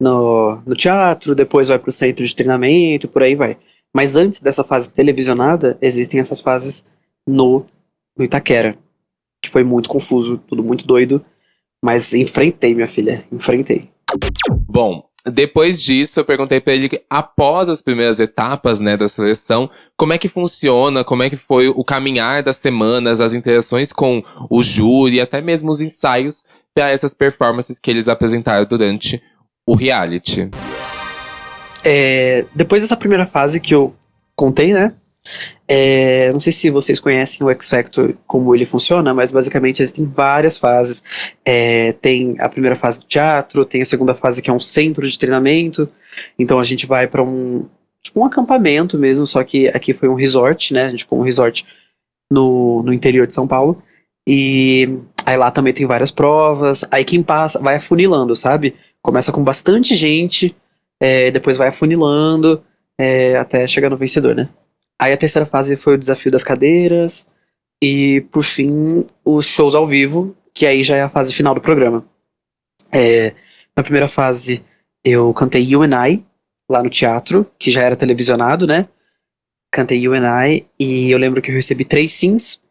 [0.00, 3.56] no, no teatro, depois vai pro centro de treinamento, por aí vai.
[3.94, 6.84] Mas antes dessa fase televisionada, existem essas fases
[7.26, 7.66] no,
[8.16, 8.76] no Itaquera,
[9.42, 11.24] que foi muito confuso, tudo muito doido,
[11.84, 13.90] mas enfrentei, minha filha, enfrentei.
[14.68, 20.12] Bom, depois disso, eu perguntei para ele, após as primeiras etapas, né, da seleção, como
[20.12, 24.62] é que funciona, como é que foi o caminhar das semanas, as interações com o
[24.62, 26.44] júri, até mesmo os ensaios
[26.76, 29.22] para essas performances que eles apresentaram durante
[29.66, 30.50] o reality.
[31.82, 33.94] É, depois dessa primeira fase que eu
[34.34, 34.92] contei, né?
[35.66, 40.04] É, não sei se vocês conhecem o X Factor, como ele funciona, mas basicamente existem
[40.04, 41.02] várias fases.
[41.42, 45.08] É, tem a primeira fase do teatro, tem a segunda fase que é um centro
[45.08, 45.88] de treinamento.
[46.38, 47.66] Então a gente vai para um
[48.02, 50.84] tipo um acampamento mesmo, só que aqui foi um resort, né?
[50.84, 51.66] A gente ficou um resort
[52.30, 53.82] no, no interior de São Paulo.
[54.28, 56.84] E aí lá também tem várias provas.
[56.90, 58.76] Aí quem passa vai afunilando, sabe?
[59.02, 60.56] Começa com bastante gente,
[61.00, 62.62] é, depois vai afunilando
[62.96, 64.48] é, até chegar no vencedor, né?
[64.98, 67.26] Aí a terceira fase foi o desafio das cadeiras.
[67.82, 71.60] E por fim, os shows ao vivo, que aí já é a fase final do
[71.60, 72.06] programa.
[72.90, 73.34] É,
[73.76, 74.64] na primeira fase,
[75.04, 76.24] eu cantei You and I,
[76.70, 78.88] lá no teatro, que já era televisionado, né?
[79.70, 82.62] Cantei You and I, e eu lembro que eu recebi três sims,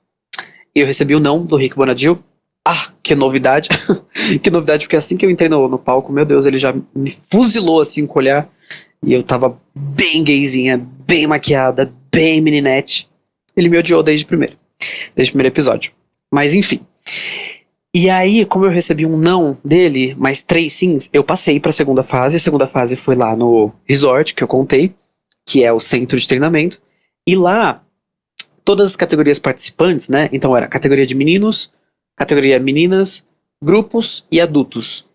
[0.76, 2.24] e eu recebi o não do Rick Bonadil.
[2.68, 3.70] Ah, que novidade.
[4.41, 7.16] que novidade, porque assim que eu entrei no, no palco, meu Deus, ele já me
[7.32, 8.49] fuzilou assim com o olhar.
[9.03, 13.07] E eu tava bem gayzinha, bem maquiada, bem meninete.
[13.55, 14.57] Ele me odiou desde o primeiro.
[15.16, 15.91] Desde o primeiro episódio.
[16.34, 16.82] Mas enfim.
[17.93, 22.03] E aí, como eu recebi um não dele, mais três sims, eu passei pra segunda
[22.03, 22.36] fase.
[22.36, 24.93] A segunda fase foi lá no resort, que eu contei,
[25.45, 26.82] que é o centro de treinamento.
[27.28, 27.82] E lá,
[28.66, 30.30] todas as categorias participantes, né?
[30.34, 31.72] Então era categoria de meninos,
[32.16, 33.26] categoria meninas,
[33.61, 35.05] grupos e adultos.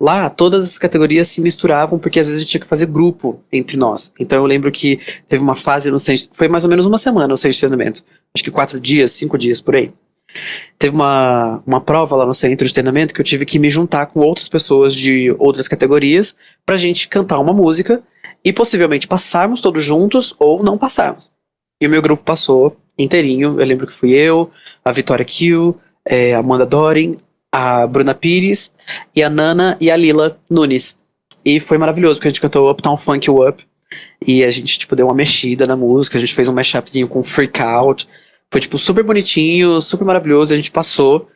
[0.00, 3.42] Lá, todas as categorias se misturavam porque às vezes a gente tinha que fazer grupo
[3.52, 4.14] entre nós.
[4.18, 4.98] Então eu lembro que
[5.28, 8.02] teve uma fase no centro, foi mais ou menos uma semana o centro de treinamento.
[8.34, 9.92] Acho que quatro dias, cinco dias por aí.
[10.78, 14.06] Teve uma, uma prova lá no centro de treinamento que eu tive que me juntar
[14.06, 16.34] com outras pessoas de outras categorias
[16.64, 18.02] pra gente cantar uma música
[18.44, 21.30] e possivelmente passarmos todos juntos ou não passarmos.
[21.80, 23.60] E o meu grupo passou inteirinho.
[23.60, 24.50] Eu lembro que fui eu,
[24.84, 25.78] a Vitória Kill,
[26.10, 27.16] é, Amanda Dorin,
[27.52, 28.72] a Bruna Pires
[29.14, 30.98] e a Nana e a Lila Nunes.
[31.44, 33.64] E foi maravilhoso, porque a gente cantou Uptown Funk Up.
[34.26, 37.22] E a gente, tipo, deu uma mexida na música, a gente fez um mashupzinho com
[37.22, 38.08] Freak Out.
[38.50, 41.28] Foi, tipo, super bonitinho, super maravilhoso, a gente passou.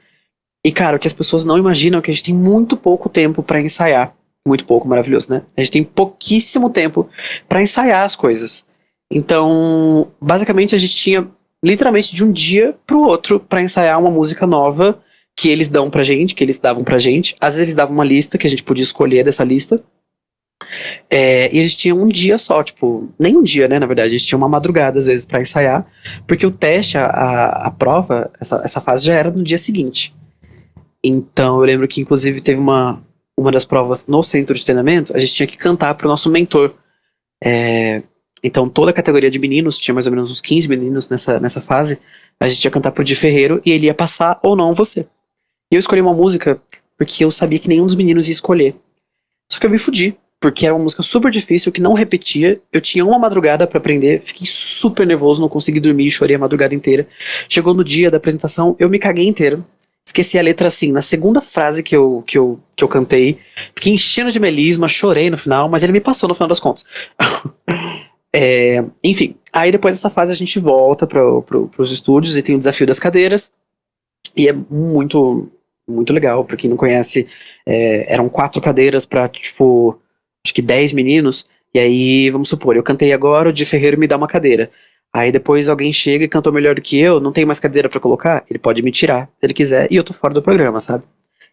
[0.64, 3.08] E, cara, o que as pessoas não imaginam é que a gente tem muito pouco
[3.08, 4.12] tempo para ensaiar.
[4.46, 5.42] Muito pouco, maravilhoso, né?
[5.56, 7.08] A gente tem pouquíssimo tempo
[7.48, 8.66] para ensaiar as coisas.
[9.10, 11.28] Então, basicamente, a gente tinha
[11.64, 15.02] literalmente de um dia pro outro para ensaiar uma música nova
[15.34, 17.34] que eles dão pra gente, que eles davam pra gente.
[17.40, 19.82] Às vezes eles davam uma lista que a gente podia escolher dessa lista.
[21.10, 23.78] É, e a gente tinha um dia só, tipo, nem um dia, né?
[23.78, 25.86] Na verdade, a gente tinha uma madrugada às vezes para ensaiar,
[26.26, 30.14] porque o teste, a, a, a prova, essa, essa fase já era no dia seguinte.
[31.02, 33.02] Então eu lembro que inclusive teve uma,
[33.36, 36.72] uma das provas no centro de treinamento, a gente tinha que cantar pro nosso mentor,
[37.42, 38.02] É,
[38.44, 41.62] então toda a categoria de meninos, tinha mais ou menos uns 15 meninos nessa, nessa
[41.62, 41.98] fase,
[42.38, 45.06] a gente ia cantar pro Di Ferreiro e ele ia passar ou não você.
[45.72, 46.60] E eu escolhi uma música
[46.98, 48.76] porque eu sabia que nenhum dos meninos ia escolher.
[49.50, 52.60] Só que eu me fudi, porque era uma música super difícil, que não repetia.
[52.70, 56.74] Eu tinha uma madrugada para aprender, fiquei super nervoso, não consegui dormir, chorei a madrugada
[56.74, 57.08] inteira.
[57.48, 59.64] Chegou no dia da apresentação, eu me caguei inteiro.
[60.06, 63.38] Esqueci a letra assim, na segunda frase que eu, que eu, que eu cantei.
[63.74, 66.84] Fiquei enchendo de melisma, chorei no final, mas ele me passou no final das contas.
[68.36, 72.56] é, enfim, aí depois dessa fase a gente volta pro, pro, pros estúdios e tem
[72.56, 73.52] o desafio das cadeiras.
[74.36, 75.48] E é muito,
[75.86, 77.28] muito legal, pra quem não conhece,
[77.64, 79.96] é, eram quatro cadeiras pra, tipo,
[80.44, 81.46] acho que dez meninos.
[81.72, 84.68] E aí, vamos supor, eu cantei agora, o de Ferreiro me dá uma cadeira.
[85.12, 88.00] Aí depois alguém chega e cantou melhor do que eu, não tem mais cadeira para
[88.00, 91.04] colocar, ele pode me tirar, se ele quiser, e eu tô fora do programa, sabe?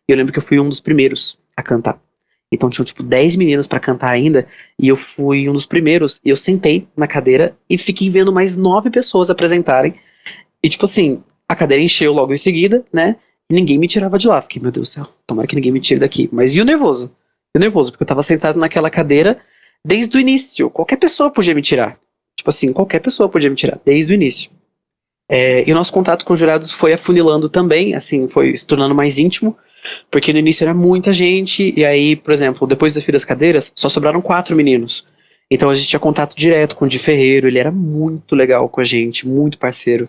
[0.10, 2.02] E eu lembro que eu fui um dos primeiros a cantar.
[2.52, 4.46] Então tinham tipo 10 meninos para cantar ainda,
[4.78, 8.58] e eu fui um dos primeiros, e eu sentei na cadeira e fiquei vendo mais
[8.58, 9.96] nove pessoas apresentarem.
[10.62, 13.16] E tipo assim, a cadeira encheu logo em seguida, né?
[13.50, 14.42] E ninguém me tirava de lá.
[14.42, 16.30] Fiquei, meu Deus do céu, tomara que ninguém me tire daqui.
[16.32, 17.12] Mas e o nervoso?
[17.54, 19.40] E o nervoso, porque eu tava sentado naquela cadeira
[19.86, 20.70] desde o início.
[20.70, 21.98] Qualquer pessoa podia me tirar.
[22.38, 24.50] Tipo assim, qualquer pessoa podia me tirar, desde o início.
[25.30, 28.94] É, e o nosso contato com os jurados foi afunilando também, assim, foi se tornando
[28.94, 29.58] mais íntimo,
[30.10, 33.72] porque no início era muita gente, e aí, por exemplo, depois da fila das cadeiras,
[33.76, 35.06] só sobraram quatro meninos.
[35.50, 38.80] Então a gente tinha contato direto com o Di Ferreiro, ele era muito legal com
[38.80, 40.08] a gente, muito parceiro,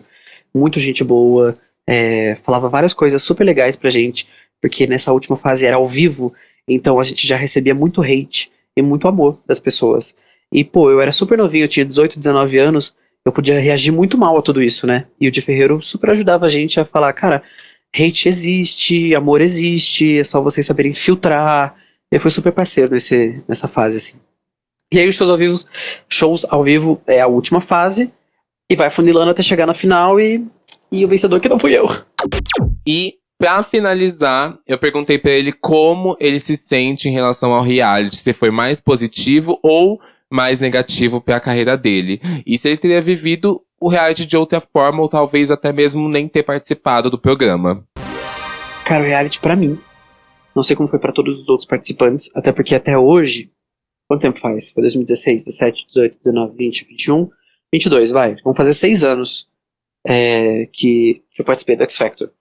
[0.53, 4.27] muito gente boa, é, falava várias coisas super legais pra gente,
[4.61, 6.33] porque nessa última fase era ao vivo,
[6.67, 10.15] então a gente já recebia muito hate e muito amor das pessoas.
[10.51, 12.93] E, pô, eu era super novinho, eu tinha 18, 19 anos,
[13.25, 15.05] eu podia reagir muito mal a tudo isso, né?
[15.19, 17.41] E o Di Ferreiro super ajudava a gente a falar, cara,
[17.95, 21.75] hate existe, amor existe, é só vocês saberem filtrar.
[22.11, 24.17] Ele foi super parceiro nesse, nessa fase, assim.
[24.91, 25.57] E aí os shows ao vivo,
[26.09, 28.13] shows ao vivo é a última fase,
[28.71, 30.45] e vai funilando até chegar na final, e,
[30.91, 31.87] e o vencedor que não fui eu.
[32.87, 38.15] E Pra finalizar, eu perguntei para ele como ele se sente em relação ao reality,
[38.15, 39.99] se foi mais positivo ou
[40.31, 42.21] mais negativo para a carreira dele.
[42.45, 46.25] E se ele teria vivido o reality de outra forma, ou talvez até mesmo nem
[46.25, 47.85] ter participado do programa.
[48.85, 49.77] Cara, o reality para mim,
[50.55, 53.51] não sei como foi para todos os outros participantes, até porque até hoje,
[54.07, 54.71] quanto tempo faz?
[54.71, 57.29] Foi 2016, 17, 18, 19, 20, 21,
[57.73, 58.35] 22, vai.
[58.41, 59.49] Vão fazer seis anos
[60.07, 62.31] é, que, que eu participei do X Factor.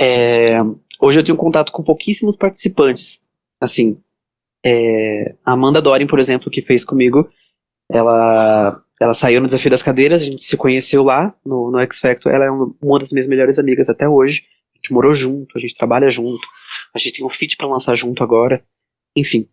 [0.00, 0.56] É,
[0.98, 3.20] hoje eu tenho contato com pouquíssimos participantes,
[3.60, 3.98] assim,
[4.64, 7.28] é, a Amanda Dorin, por exemplo, que fez comigo,
[7.86, 12.00] ela, ela saiu no Desafio das Cadeiras, a gente se conheceu lá no, no X
[12.00, 12.32] Factor.
[12.32, 14.46] Ela é uma das minhas melhores amigas até hoje.
[14.74, 16.46] A gente morou junto, a gente trabalha junto,
[16.94, 18.64] a gente tem um feat para lançar junto agora.
[19.14, 19.46] Enfim.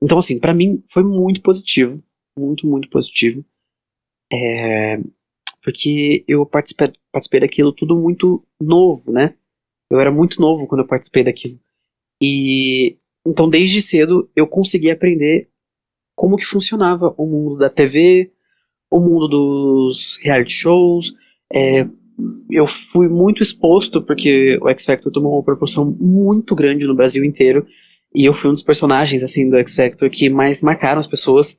[0.00, 2.00] Então, assim, para mim foi muito positivo.
[2.38, 3.44] Muito, muito positivo.
[4.32, 4.98] É,
[5.60, 9.34] porque eu participei, participei daquilo tudo muito novo, né?
[9.90, 11.58] Eu era muito novo quando eu participei daquilo.
[12.22, 15.48] E então, desde cedo, eu consegui aprender
[16.14, 18.30] como que funcionava o mundo da TV,
[18.94, 21.12] o mundo dos reality shows.
[21.52, 21.84] É,
[22.48, 27.24] eu fui muito exposto, porque o X Factor tomou uma proporção muito grande no Brasil
[27.24, 27.66] inteiro.
[28.14, 31.58] E eu fui um dos personagens, assim, do X Factor que mais marcaram as pessoas.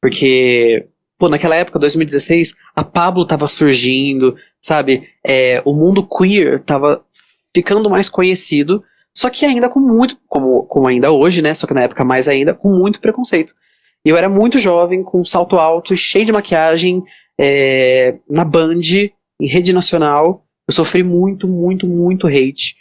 [0.00, 0.86] Porque,
[1.18, 5.08] pô, naquela época, 2016, a Pablo tava surgindo, sabe?
[5.26, 7.04] É, o mundo queer tava
[7.52, 8.84] ficando mais conhecido.
[9.12, 11.52] Só que ainda com muito, como, como ainda hoje, né?
[11.52, 13.54] Só que na época mais ainda, com muito preconceito.
[14.06, 17.02] E eu era muito jovem, com salto alto, cheio de maquiagem,
[17.36, 18.80] é, na Band,
[19.40, 20.46] em rede nacional.
[20.68, 22.76] Eu sofri muito, muito, muito hate.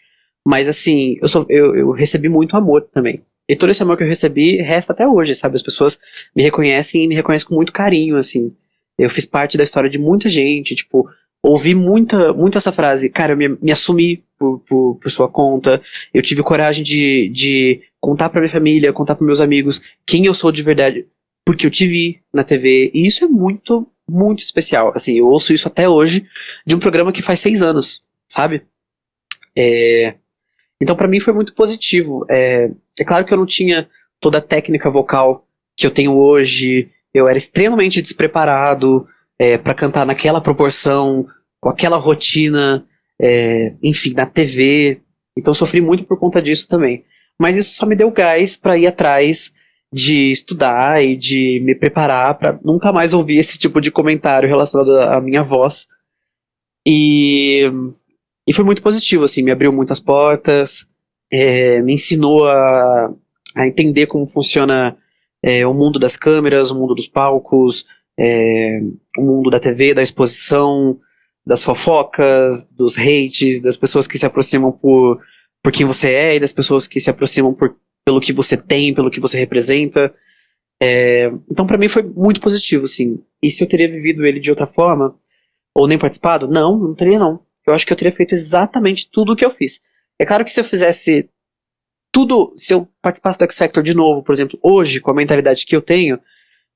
[0.47, 3.23] Mas assim, eu, so, eu, eu recebi muito amor também.
[3.49, 5.55] E todo esse amor que eu recebi resta até hoje, sabe?
[5.55, 5.99] As pessoas
[6.35, 8.55] me reconhecem e me reconhecem com muito carinho, assim.
[8.95, 11.09] Eu fiz parte da história de muita gente, tipo,
[11.45, 15.81] ouvi muita, muito essa frase, cara, eu me, me assumi por, por, por, sua conta,
[16.13, 20.33] eu tive coragem de, de contar pra minha família, contar pros meus amigos quem eu
[20.33, 21.05] sou de verdade,
[21.45, 25.53] porque eu te vi na TV, e isso é muito, muito especial, assim, eu ouço
[25.53, 26.25] isso até hoje,
[26.65, 28.63] de um programa que faz seis anos, sabe?
[29.55, 30.15] É,
[30.81, 33.87] então para mim foi muito positivo, é, é claro que eu não tinha
[34.19, 40.05] toda a técnica vocal que eu tenho hoje, eu era extremamente despreparado, é, para cantar
[40.05, 41.27] naquela proporção,
[41.65, 42.85] com aquela rotina,
[43.19, 45.01] é, enfim, na TV.
[45.35, 47.03] Então sofri muito por conta disso também.
[47.41, 49.51] Mas isso só me deu gás para ir atrás
[49.91, 54.95] de estudar e de me preparar para nunca mais ouvir esse tipo de comentário relacionado
[54.95, 55.87] à minha voz.
[56.87, 57.63] E,
[58.47, 60.85] e foi muito positivo, assim, me abriu muitas portas,
[61.31, 63.11] é, me ensinou a,
[63.55, 64.95] a entender como funciona
[65.41, 67.87] é, o mundo das câmeras, o mundo dos palcos,
[68.19, 68.81] é,
[69.17, 70.99] o mundo da TV, da exposição,
[71.45, 75.21] das fofocas, dos hates, das pessoas que se aproximam por,
[75.63, 78.93] por quem você é e das pessoas que se aproximam por, pelo que você tem,
[78.93, 80.13] pelo que você representa.
[80.81, 83.23] É, então, para mim, foi muito positivo, assim.
[83.41, 85.15] E se eu teria vivido ele de outra forma,
[85.75, 86.47] ou nem participado?
[86.47, 87.43] Não, não teria, não.
[87.67, 89.81] Eu acho que eu teria feito exatamente tudo o que eu fiz.
[90.19, 91.29] É claro que se eu fizesse
[92.11, 95.65] tudo, se eu participasse do X Factor de novo, por exemplo, hoje, com a mentalidade
[95.65, 96.19] que eu tenho,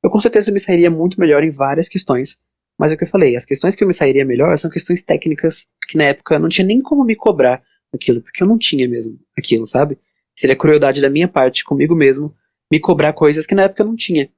[0.04, 2.38] eu com certeza me sairia muito melhor em várias questões.
[2.80, 5.04] Mas é o que eu falei, as questões que eu me sairia melhor são questões
[5.04, 7.62] técnicas que na época não tinha nem como me cobrar
[7.94, 9.98] aquilo, porque eu não tinha mesmo aquilo, sabe?
[10.34, 12.34] Seria crueldade da minha parte comigo mesmo
[12.72, 14.30] me cobrar coisas que na época eu não tinha.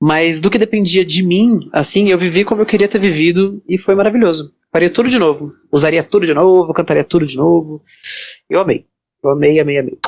[0.00, 3.78] Mas do que dependia de mim, assim, eu vivi como eu queria ter vivido e
[3.78, 4.52] foi maravilhoso.
[4.70, 5.54] Faria tudo de novo.
[5.72, 7.82] Usaria tudo de novo, cantaria tudo de novo.
[8.48, 8.86] Eu amei.
[9.24, 9.98] Eu amei, amei, amei.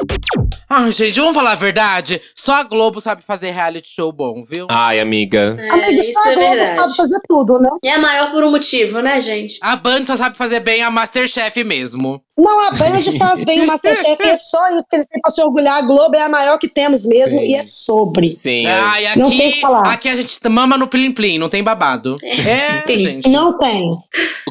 [0.72, 2.22] Ai, gente, vamos falar a verdade?
[2.32, 4.68] Só a Globo sabe fazer reality show bom, viu?
[4.70, 5.56] Ai, amiga.
[5.58, 6.80] É, Amiga, só a é Globo verdade.
[6.80, 7.70] sabe fazer tudo, né?
[7.84, 9.58] É a maior por um motivo, né, gente?
[9.62, 12.22] A Band só sabe fazer bem a Masterchef mesmo.
[12.38, 15.30] Não, a Band faz bem o Masterchef e é só isso que eles têm pra
[15.32, 15.76] se orgulhar.
[15.78, 17.46] A Globo é a maior que temos mesmo Sim.
[17.48, 18.28] e é sobre.
[18.28, 18.64] Sim.
[18.66, 19.92] Ai, aqui, Não tem o que falar.
[19.92, 22.14] aqui a gente mama no plim plim, não tem babado.
[22.22, 23.10] É, Isso.
[23.10, 23.28] gente.
[23.28, 23.90] Não tem.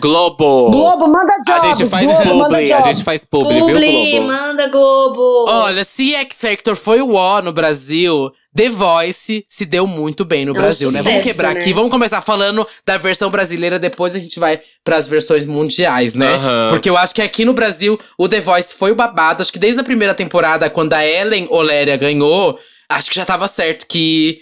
[0.01, 0.69] Globo.
[0.69, 1.77] Globo, manda A jobs.
[1.77, 2.95] gente faz Globo, manda publi, a jobs.
[2.97, 4.27] gente faz publi, viu, Publi, Globo?
[4.27, 5.45] manda Globo.
[5.49, 10.45] Olha, se X Factor foi o ó no Brasil, The Voice se deu muito bem
[10.45, 11.01] no É um Brasil, né?
[11.01, 11.61] Vamos sucesso, quebrar né?
[11.61, 16.33] aqui, vamos começar falando da versão brasileira, depois a gente vai pras versões mundiais, né?
[16.35, 16.67] Aham.
[16.69, 19.41] Porque eu acho que aqui no Brasil o The Voice foi o babado.
[19.41, 22.59] Acho que desde a primeira temporada, quando a Ellen Oléria ganhou,
[22.89, 24.41] acho que já tava certo que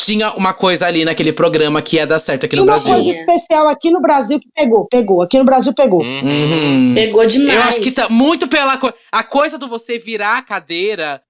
[0.00, 2.94] tinha uma coisa ali naquele programa que ia dar certo aqui Tinha no uma Brasil.
[2.94, 5.22] coisa especial aqui no Brasil que pegou, pegou.
[5.22, 6.02] Aqui no Brasil pegou.
[6.02, 6.92] Uhum.
[6.94, 7.52] Pegou demais.
[7.54, 11.20] Eu acho que tá muito pela co a coisa do você virar a cadeira,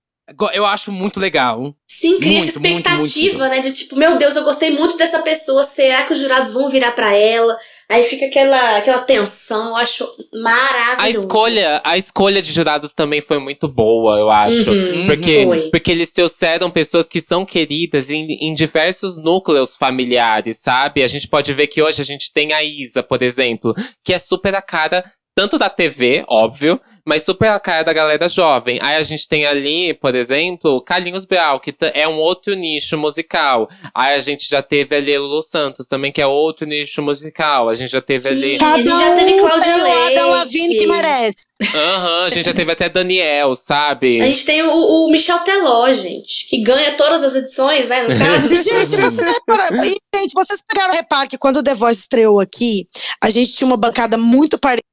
[0.53, 1.75] eu acho muito legal.
[1.87, 3.61] Sim, cria essa Muito, muito, expectativa, né?
[3.61, 5.65] De tipo, meu Deus, eu gostei muito dessa pessoa.
[5.65, 7.57] Será que os jurados vão virar pra ela?
[7.89, 9.69] Aí fica aquela, aquela tensão.
[9.69, 10.99] Eu acho maravilhoso.
[10.99, 14.71] A escolha, a escolha de jurados também foi muito boa, eu acho.
[14.71, 15.71] Uhum, Porque, foi.
[15.71, 21.03] porque eles trouxeram pessoas que são queridas em, em diversos núcleos familiares, sabe?
[21.03, 23.75] A gente pode ver que hoje a gente tem a Isa, por exemplo,
[24.05, 25.03] que é super a cara
[25.39, 28.79] tanto da TV, óbvio, mas super a cara da galera jovem.
[28.83, 33.67] Aí a gente tem ali, por exemplo, Carlinhos Brau, que é um outro nicho musical.
[33.95, 37.71] Aí a gente já teve ali Lulu Santos também, que é outro nicho musical.
[37.71, 38.29] A gente já teve Sim.
[38.29, 38.59] ali.
[38.63, 40.21] a gente já teve um Cláudia Adam Leite.
[40.21, 41.47] Lavigne que merece.
[41.75, 44.21] Aham, a gente já teve até Daniel, sabe?
[44.21, 48.03] A gente tem o, o Michel Teló, gente, que ganha todas as edições, né?
[48.03, 48.55] No caso.
[48.69, 52.87] Gente, vocês repararam, gente, vocês pegaram reparo que quando o The Voice estreou aqui,
[53.23, 54.88] a gente tinha uma bancada muito parecida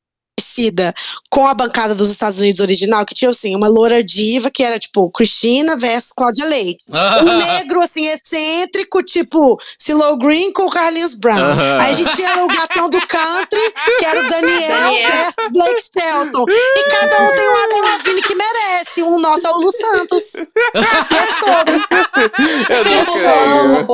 [1.30, 4.80] com a bancada dos Estados Unidos original, que tinha assim, uma loura diva, que era
[4.80, 6.84] tipo Cristina versus Cláudia Leite.
[6.89, 11.59] Um negro, assim, excêntrico, tipo Silo Green com o Carlinhos Brown.
[11.80, 15.11] Aí a gente tinha o gatão do country, que era o Daniel, Daniel.
[15.11, 16.45] versus Blake Shelton.
[16.49, 19.03] E cada um tem um Adam Lavigne que merece.
[19.03, 20.34] Um nosso é o Lu Santos.
[20.73, 21.76] É sobre.
[22.69, 23.85] Eu não creio.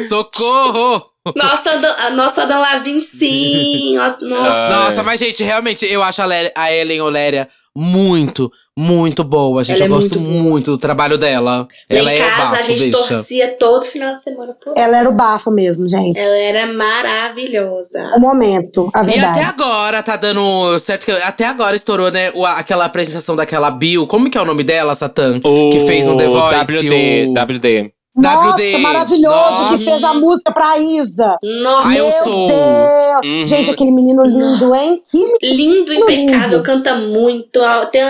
[0.08, 1.09] Socorro!
[1.36, 3.98] Nossa, Adam- a- nosso Adam Lavigne, sim.
[3.98, 4.68] Ó, Nossa.
[4.70, 9.76] Nossa, mas gente, realmente, eu acho a, Lé- a Ellen Oléria muito, muito boa, gente.
[9.76, 11.58] Ela eu é gosto muito muito do trabalho dela.
[11.60, 12.98] Lá Ela em é casa, bafo, a gente bicha.
[12.98, 14.80] torcia todo final de semana por ela.
[14.86, 16.18] Ela era o bafo mesmo, gente.
[16.18, 18.12] Ela era maravilhosa.
[18.16, 19.40] O momento, a E verdade.
[19.40, 24.06] até agora tá dando certo que até agora estourou, né, o- aquela apresentação daquela Bill.
[24.06, 25.38] Como que é o nome dela, Satã?
[25.40, 26.72] Que fez um The O Voice.
[26.72, 27.32] WD, o...
[27.34, 27.92] WD.
[28.16, 28.78] Nossa, WD.
[28.78, 29.28] maravilhoso
[29.62, 29.76] Nossa.
[29.78, 31.36] que fez a música pra Isa.
[31.42, 32.46] Nossa, eu Meu sou.
[32.48, 33.24] Deus.
[33.24, 33.46] Uhum.
[33.46, 35.00] Gente, aquele menino lindo, hein?
[35.40, 36.10] Que lindo, Lindo.
[36.10, 37.60] impecável, canta muito.
[37.92, 38.02] Tem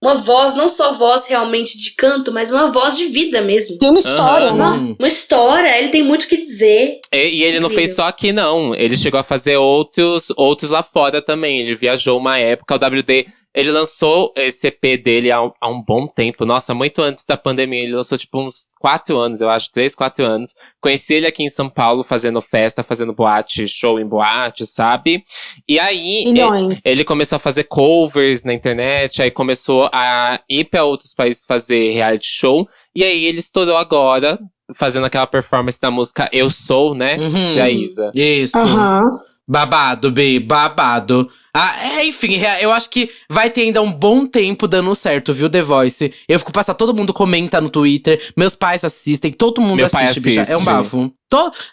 [0.00, 3.78] uma voz, não só voz realmente de canto, mas uma voz de vida mesmo.
[3.78, 4.76] tem uma história, Aham.
[4.88, 4.96] né?
[4.98, 7.00] Uma história, ele tem muito o que dizer.
[7.12, 7.70] E, e ele não Incrível.
[7.86, 8.74] fez só aqui, não.
[8.74, 11.60] Ele chegou a fazer outros, outros lá fora também.
[11.60, 13.26] Ele viajou uma época, o WD.
[13.54, 16.46] Ele lançou esse EP dele há, um- há um bom tempo.
[16.46, 17.82] Nossa, muito antes da pandemia.
[17.82, 19.70] Ele lançou, tipo, uns quatro anos, eu acho.
[19.70, 20.54] Três, quatro anos.
[20.80, 25.22] Conheci ele aqui em São Paulo, fazendo festa, fazendo boate, show em boate, sabe?
[25.68, 26.80] E aí, Milhões.
[26.82, 31.90] ele começou a fazer covers na internet, aí começou a ir pra outros países fazer
[31.92, 32.66] reality show.
[32.96, 34.38] E aí ele estourou agora,
[34.74, 37.18] fazendo aquela performance da música Eu Sou, né?
[37.18, 37.54] Uhum.
[37.56, 38.10] Da Isa.
[38.14, 38.56] Isso.
[38.56, 39.18] Aham.
[39.46, 41.28] Babado, Bi, babado.
[41.54, 45.34] Ah, é, enfim, rea- eu acho que vai ter ainda um bom tempo dando certo,
[45.34, 46.12] viu, The Voice?
[46.26, 50.04] Eu fico passando, todo mundo comenta no Twitter, meus pais assistem, todo mundo Meu pai
[50.04, 50.40] assiste, bicha.
[50.40, 50.64] É um assiste.
[50.64, 51.12] bafo.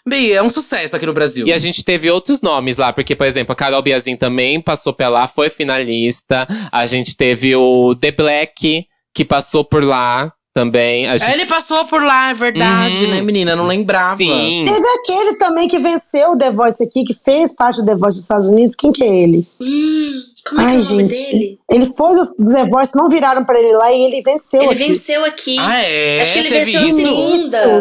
[0.06, 1.46] Bi, é um sucesso aqui no Brasil.
[1.46, 4.92] E a gente teve outros nomes lá, porque, por exemplo, a Carol Biazin também passou
[4.92, 6.46] por lá, foi finalista.
[6.70, 10.30] A gente teve o The Black, que passou por lá.
[10.54, 11.06] Também.
[11.08, 11.30] A gente...
[11.32, 13.10] Ele passou por lá, é verdade, Uhum.
[13.10, 13.54] né, menina?
[13.56, 14.16] Não lembrava.
[14.16, 14.64] Sim.
[14.66, 18.16] Teve aquele também que venceu o The Voice aqui, que fez parte do The Voice
[18.16, 18.74] dos Estados Unidos.
[18.76, 19.46] Quem que é ele?
[19.60, 21.30] Hum, como é Ai, que é o nome gente.
[21.30, 21.58] dele?
[21.70, 24.84] Ele foi do The Voice, não viraram pra ele lá e ele venceu Ele aqui.
[24.88, 25.56] venceu aqui.
[25.58, 26.20] Ah, é?
[26.20, 27.80] Acho que ele Teve venceu a segunda.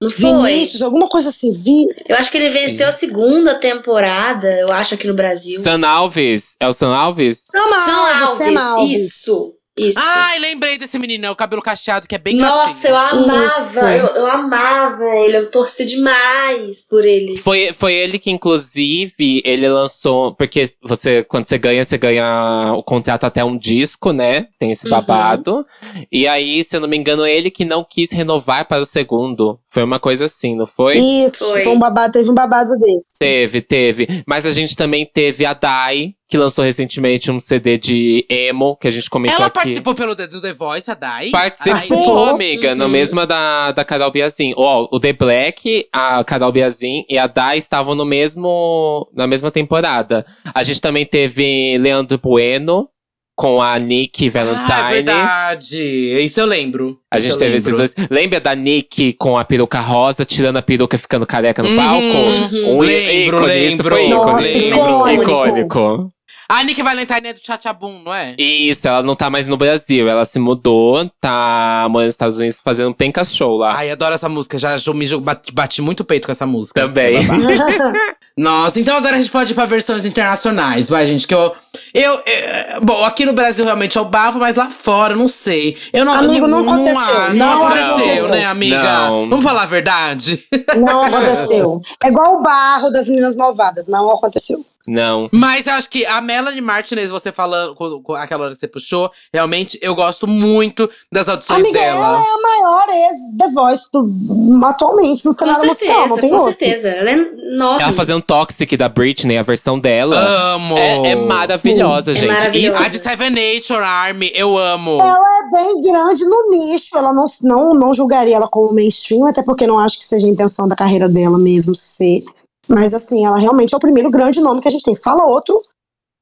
[0.00, 0.30] Não foi?
[0.52, 1.52] Vinícius, alguma coisa assim.
[1.52, 1.84] Vi...
[2.08, 5.60] Eu acho que ele venceu a segunda temporada, eu acho, aqui no Brasil.
[5.60, 6.54] San Alves.
[6.60, 7.46] É o San Alves?
[7.50, 8.98] Sam São Alves, Sam Alves.
[9.00, 9.98] Isso, isso.
[10.00, 13.22] Ai, lembrei desse menino, é o cabelo cacheado, que é bem Nossa, eu gatinho.
[13.24, 14.06] amava, Isso.
[14.06, 17.36] eu, eu amava ele, eu torci demais por ele.
[17.36, 20.34] Foi, foi ele que, inclusive, ele lançou.
[20.34, 24.46] Porque você, quando você ganha, você ganha o contrato até um disco, né?
[24.58, 24.90] Tem esse Uhum.
[24.90, 25.66] babado.
[26.10, 29.58] E aí, se eu não me engano, ele que não quis renovar para o segundo.
[29.68, 30.96] Foi uma coisa assim, não foi?
[30.98, 31.62] Isso, Foi.
[31.62, 33.18] foi um babado, teve um babado desse.
[33.18, 34.08] Teve, teve.
[34.26, 38.86] Mas a gente também teve a Dai, que lançou recentemente um CD de emo, que
[38.86, 39.54] a gente comentou Ela aqui.
[39.54, 41.30] participou pelo The, do The Voice, a Dai?
[41.30, 42.24] Participou, Participou.
[42.26, 42.90] amiga, na Uhum.
[42.90, 44.52] mesma da, da Carol Biazin.
[44.56, 49.50] Ó, o The Black, a Carol Biazin e a Dai estavam no mesmo, na mesma
[49.50, 50.26] temporada.
[50.54, 52.88] A gente também teve Leandro Bueno
[53.34, 54.90] com a Nick Ah, é Valentine.
[54.90, 56.20] verdade.
[56.24, 56.98] Isso eu lembro.
[57.10, 57.70] a Isso gente teve lembro.
[57.70, 58.08] esses dois.
[58.10, 61.76] Lembra da Nick com a peruca rosa, tirando a peruca e ficando careca no Uhum,
[61.76, 62.02] palco?
[62.04, 62.76] uhum.
[62.76, 63.88] Um Lembro, ícone, isso lembro.
[63.96, 64.32] foi ícone.
[64.32, 65.14] Nossa, ícone.
[65.14, 65.22] icônico.
[65.22, 66.12] icônico.
[66.50, 68.34] A Nick Valentine é do Chachabum, não é?
[68.38, 70.08] Isso, ela não tá mais no Brasil.
[70.08, 73.74] Ela se mudou, tá morando nos Estados Unidos fazendo penca show lá.
[73.76, 74.56] Ai, adoro essa música.
[74.56, 76.80] Já ju- me ju- bati, bati muito peito com essa música.
[76.80, 77.18] Também.
[78.36, 81.26] Nossa, então agora a gente pode ir pra versões internacionais, vai, gente.
[81.26, 81.54] Que eu.
[81.92, 82.22] Eu.
[82.24, 85.76] eh, bom, aqui no Brasil realmente é o bafo, mas lá fora, eu não sei.
[85.92, 86.14] Eu não.
[86.14, 86.94] Amigo, não aconteceu.
[86.94, 88.28] Não, Não aconteceu, aconteceu.
[88.28, 88.82] né, amiga?
[88.82, 89.28] Não.
[89.28, 90.42] Vamos falar a verdade?
[90.76, 91.80] Não aconteceu.
[92.02, 94.64] É igual o barro das meninas malvadas, não aconteceu.
[94.88, 95.26] Não.
[95.30, 98.66] Mas eu acho que a Melanie Martinez, você falando, com, com aquela hora que você
[98.68, 102.04] puxou, realmente eu gosto muito das audições Amiga, dela.
[102.06, 106.30] ela é a maior ex-The Voice do, atualmente no Com cenário musical, não certeza, tem
[106.30, 106.48] com outro.
[106.58, 106.88] certeza.
[106.88, 107.82] Ela é enorme.
[107.82, 110.16] Ela fazendo Toxic da Britney, a versão dela.
[110.54, 110.76] Amo!
[110.78, 112.28] É, é maravilhosa, É gente.
[112.28, 112.84] maravilhosa.
[112.84, 114.98] A de Seven Nation Army, eu amo.
[115.00, 119.42] Ela é bem grande no nicho, ela não, não, não julgaria ela como mainstream, até
[119.42, 122.22] porque não acho que seja a intenção da carreira dela mesmo ser.
[122.68, 124.94] Mas assim, ela realmente é o primeiro grande nome que a gente tem.
[124.94, 125.60] Fala outro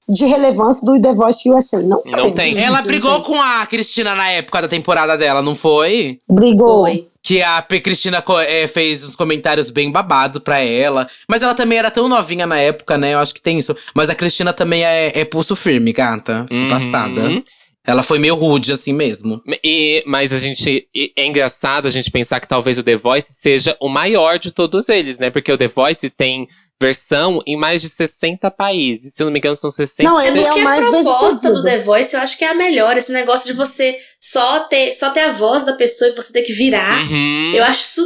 [0.09, 1.83] de relevância do The Voice USA.
[1.83, 2.57] Não, Não tem.
[2.59, 6.19] Ela brigou com a Cristina na época da temporada dela, não foi?
[6.31, 6.83] Brigou.
[6.85, 7.09] Foi.
[7.23, 7.81] Que a P.
[7.81, 11.09] Cristina eh, fez uns comentários bem babados pra ela.
[11.29, 13.15] Mas ela também era tão novinha na época, né?
[13.15, 13.77] Eu acho que tem isso.
[13.93, 16.47] Mas a Cristina também é, é pulso firme, gata.
[16.53, 16.69] Uhum.
[16.69, 17.43] Passada.
[17.87, 19.41] Ela foi meio rude assim mesmo.
[19.63, 20.89] E, mas a gente.
[20.95, 24.51] e É engraçado a gente pensar que talvez o The Voice seja o maior de
[24.51, 25.31] todos eles, né?
[25.31, 26.49] Porque o The Voice tem
[26.81, 29.15] versão em mais de 60 países.
[29.15, 30.09] Se eu não me engano, são 60.
[30.09, 32.49] Não, É ele é o mais a proposta do The Voice eu acho que é
[32.49, 32.97] a melhor.
[32.97, 36.43] Esse negócio de você só ter, só ter a voz da pessoa e você ter
[36.43, 37.03] que virar.
[37.09, 37.53] Uhum.
[37.55, 38.03] Eu acho isso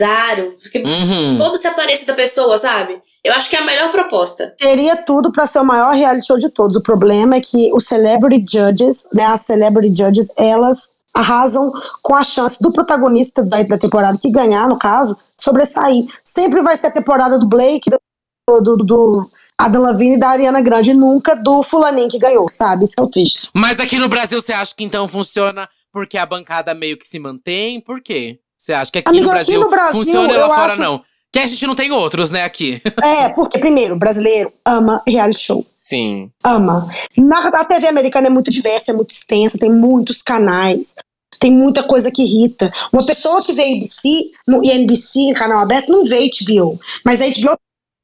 [0.00, 0.52] lendário.
[0.60, 1.38] Porque Uhum.
[1.38, 3.00] foda-se a aparência da pessoa, sabe?
[3.22, 4.54] Eu acho que é a melhor proposta.
[4.58, 6.76] Teria tudo pra ser o maior reality show de todos.
[6.76, 11.72] O problema é que os celebrity judges, né, as celebrity judges, elas arrasam
[12.02, 16.04] com a chance do protagonista da, da temporada que ganhar, no caso, sobressair.
[16.24, 20.60] Sempre vai ser a temporada do Blake, do, do, do Adam Levine e da Ariana
[20.60, 22.84] Grande, nunca do fulaninho que ganhou, sabe?
[22.84, 23.48] Isso é o triste.
[23.54, 27.20] Mas aqui no Brasil, você acha que então funciona porque a bancada meio que se
[27.20, 27.80] mantém?
[27.80, 28.40] Por quê?
[28.64, 30.80] Você acha que aqui, Amigo, no, aqui Brasil no Brasil, funciona e lá fora acho-
[30.80, 31.02] não?
[31.30, 32.80] Que a gente não tem outros, né, aqui.
[33.02, 35.66] É, porque, primeiro, o brasileiro ama reality show.
[35.70, 36.30] Sim.
[36.42, 36.88] ama.
[37.14, 40.94] Na, a TV americana é muito diversa, é muito extensa, tem muitos canais,
[41.38, 42.72] tem muita coisa que irrita.
[42.90, 44.08] Uma pessoa que vê ABC
[44.48, 47.58] no, e NBC, canal aberto, não vê HBO, mas a HBO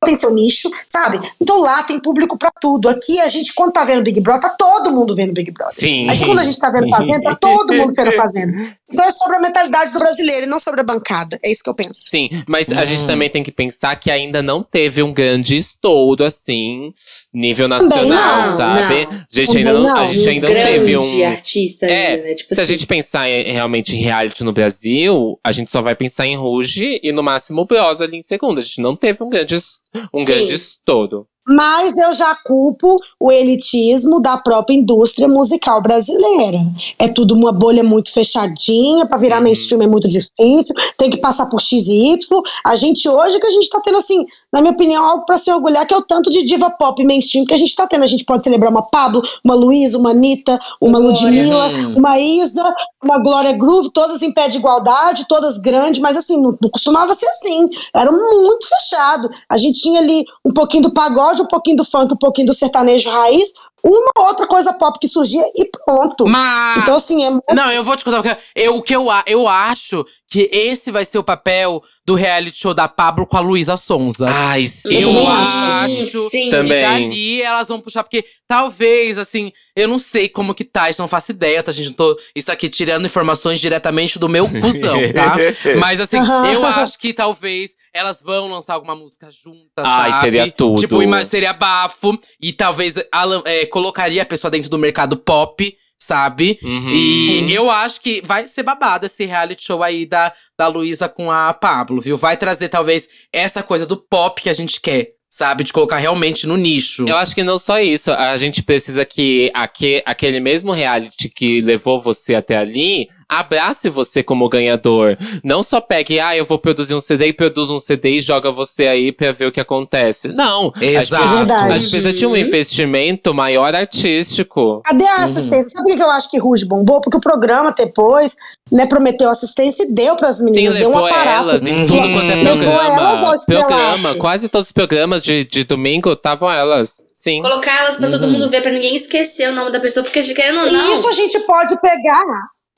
[0.05, 1.21] tem seu nicho, sabe?
[1.41, 2.89] Então lá tem público pra tudo.
[2.89, 5.75] Aqui a gente, quando tá vendo Big Brother, tá todo mundo vendo Big Brother.
[5.75, 6.07] Sim.
[6.07, 8.77] Mas quando a gente tá vendo Fazenda, tá todo mundo vendo Fazenda.
[8.93, 11.39] Então é sobre a mentalidade do brasileiro e não sobre a bancada.
[11.45, 12.01] É isso que eu penso.
[12.09, 12.85] Sim, mas a Hum.
[12.85, 16.93] gente também tem que pensar que ainda não teve um grande estouro assim,
[17.33, 19.05] nível nacional, não, sabe?
[19.07, 19.13] não.
[19.13, 20.07] A gente Também ainda não, a não.
[20.07, 21.27] gente ainda não Grande teve um.
[21.27, 22.35] artista É, ainda, né?
[22.35, 22.73] Tipo Se a assim.
[22.73, 26.99] gente pensar em- realmente em reality no Brasil, a gente só vai pensar em Ruge
[27.03, 28.59] e no máximo o Bros ali em segundo.
[28.59, 29.79] A gente não teve um grande, es-
[30.13, 30.27] um Sim.
[30.27, 31.29] grande estouro.
[31.49, 36.61] Mas eu já culpo o elitismo da própria indústria musical brasileira.
[36.99, 41.47] É tudo uma bolha muito fechadinha, pra virar mainstream é muito difícil, tem que passar
[41.47, 42.43] por X e Y.
[42.65, 45.51] A gente hoje que a gente tá tendo, assim, na minha opinião, algo pra se
[45.51, 48.03] orgulhar, que é o tanto de diva pop mainstream que a gente tá tendo.
[48.03, 51.21] A gente pode celebrar uma Pablo, uma Luísa, uma Anitta, uma Glória.
[51.25, 51.95] Ludmilla, Hum.
[51.99, 56.57] uma Isa, uma Glória Groove, todas em pé de igualdade, todas grandes, mas assim, não,
[56.61, 57.69] não costumava ser assim.
[57.95, 59.31] Era muito fechado.
[59.49, 62.55] A gente tinha ali um pouquinho do pagode, um pouquinho do funk, um pouquinho do
[62.55, 63.53] sertanejo raiz,
[63.83, 66.27] uma outra coisa pop que surgia e pronto.
[66.27, 66.79] Mas.
[66.79, 68.39] Então, assim, é Não, eu vou te contar.
[68.55, 72.75] Eu, o que eu, eu acho que esse vai ser o papel do reality show
[72.75, 74.29] da Pablo com a Luísa Sonza.
[74.29, 75.03] Ai, sim.
[75.03, 76.29] eu acho.
[76.29, 76.51] Sim.
[76.51, 76.77] Também.
[76.77, 81.01] E dali elas vão puxar, porque talvez, assim, eu não sei como que tá, isso
[81.01, 81.91] eu não faço ideia, tá, gente?
[81.91, 85.37] Não tô isso aqui tirando informações diretamente do meu cuzão, tá?
[85.79, 86.17] Mas assim,
[86.53, 90.23] eu acho que talvez elas vão lançar alguma música juntas, Ai, sabe?
[90.23, 90.81] seria tudo.
[90.81, 92.19] Tipo, seria bafo.
[92.41, 96.59] E talvez Alan, é, colocaria a pessoa dentro do mercado pop, sabe?
[96.63, 96.91] Uhum.
[96.91, 101.31] E eu acho que vai ser babado esse reality show aí da, da Luísa com
[101.31, 102.17] a Pablo, viu?
[102.17, 105.63] Vai trazer, talvez, essa coisa do pop que a gente quer, sabe?
[105.63, 107.07] De colocar realmente no nicho.
[107.07, 108.11] Eu acho que não só isso.
[108.13, 114.23] A gente precisa que aque- aquele mesmo reality que levou você até ali abrace você
[114.23, 115.17] como ganhador.
[115.45, 118.51] Não só pegue, ah, eu vou produzir um CD e produz um CD e joga
[118.51, 120.29] você aí pra ver o que acontece.
[120.29, 120.73] Não.
[120.81, 121.23] Exato.
[121.23, 121.73] A gente, Verdade.
[121.73, 122.37] a gente precisa de um Uhum.
[122.37, 124.83] investimento maior artístico.
[124.85, 125.71] Cadê a assistência?
[125.71, 127.01] Sabe por que eu acho que Ruge bombou?
[127.01, 128.35] Porque o programa depois,
[128.71, 131.29] né, prometeu assistência e deu pras Sim, meninas, deu um levou aparato.
[131.51, 131.87] elas em Uhum.
[131.87, 133.69] tudo quanto é Levou elas ao programa.
[133.69, 137.07] Programa, quase todos os programas de, de domingo estavam elas.
[137.13, 137.41] Sim.
[137.43, 138.33] Colocar elas pra todo Uhum.
[138.33, 140.95] mundo ver, pra ninguém esquecer o nome da pessoa, porque querendo ou E não.
[140.95, 142.25] isso a gente pode pegar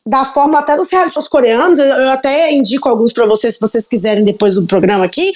[0.07, 1.79] da forma até dos reality shows coreanos.
[1.79, 5.33] Eu, eu até indico alguns pra vocês, se vocês quiserem, depois do programa aqui.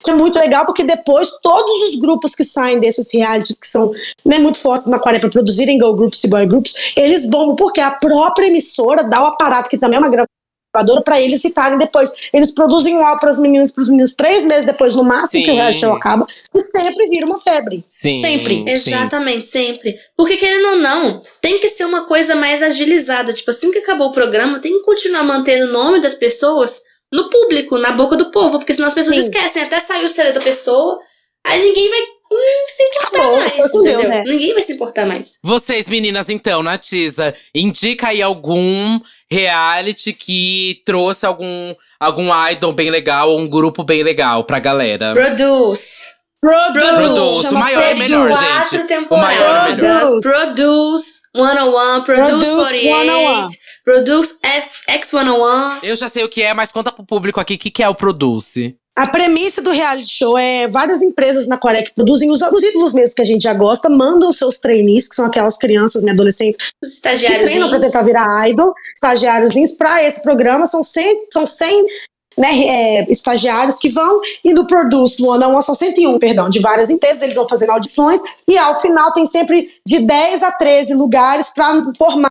[0.00, 3.90] Que é muito legal, porque depois todos os grupos que saem desses realities, que são
[4.24, 7.80] né, muito fortes na Coreia para produzirem girl groups e boy groups, eles bombam porque
[7.80, 10.08] a própria emissora dá o aparato, que também é uma
[10.74, 12.12] gravadora, para eles citarem depois.
[12.32, 15.44] Eles produzem um álbum para as meninas, para os meninos, três meses depois, no máximo,
[15.44, 15.58] que o Sim.
[15.58, 17.84] reality show acaba, e sempre vira uma febre.
[17.88, 18.20] Sim.
[18.20, 18.54] Sempre.
[18.56, 18.68] Sim.
[18.68, 19.98] Exatamente, sempre.
[20.16, 23.32] Porque querendo ou não, tem que ser uma coisa mais agilizada.
[23.32, 26.80] Tipo, assim que acabou o programa, tem que continuar mantendo o nome das pessoas
[27.12, 28.58] no público, na boca do povo.
[28.58, 29.22] Porque senão as pessoas Sim.
[29.22, 30.98] esquecem, até sair o CD da pessoa,
[31.44, 32.00] aí ninguém vai
[32.30, 33.52] hum, se importar Acabou, mais.
[33.52, 34.12] Deus, entendeu?
[34.12, 34.24] é.
[34.24, 35.38] Ninguém vai se importar mais.
[35.42, 39.00] Vocês, meninas, então, Natisa, indica aí algum
[39.30, 45.12] reality que trouxe algum, algum idol bem legal ou um grupo bem legal pra galera.
[45.14, 46.18] Produce.
[46.40, 47.98] Produce, Produce, o maior é Produce.
[48.08, 48.94] melhor, Quatro gente.
[49.10, 49.76] O maior é temporadas.
[49.76, 50.20] melhor.
[50.22, 53.48] Produce 101, Produce Produce 48, 101.
[53.84, 55.78] Produce X, X101.
[55.82, 57.88] Eu já sei o que é, mas conta pro público aqui o que, que é
[57.88, 58.76] o Produce.
[58.98, 62.92] A premissa do reality show é várias empresas na Coreia que produzem os, os ídolos
[62.92, 66.72] mesmo que a gente já gosta, mandam seus trainees, que são aquelas crianças e adolescentes
[66.82, 70.66] Os que treinam para tentar virar idol, estagiáriozinhos para esse programa.
[70.66, 71.86] São 100, são 100
[72.38, 76.48] né, é, estagiários que vão e no Produce no ano a um são 101, perdão,
[76.48, 80.50] de várias empresas, eles vão fazendo audições e ao final tem sempre de 10 a
[80.50, 82.30] 13 lugares para formar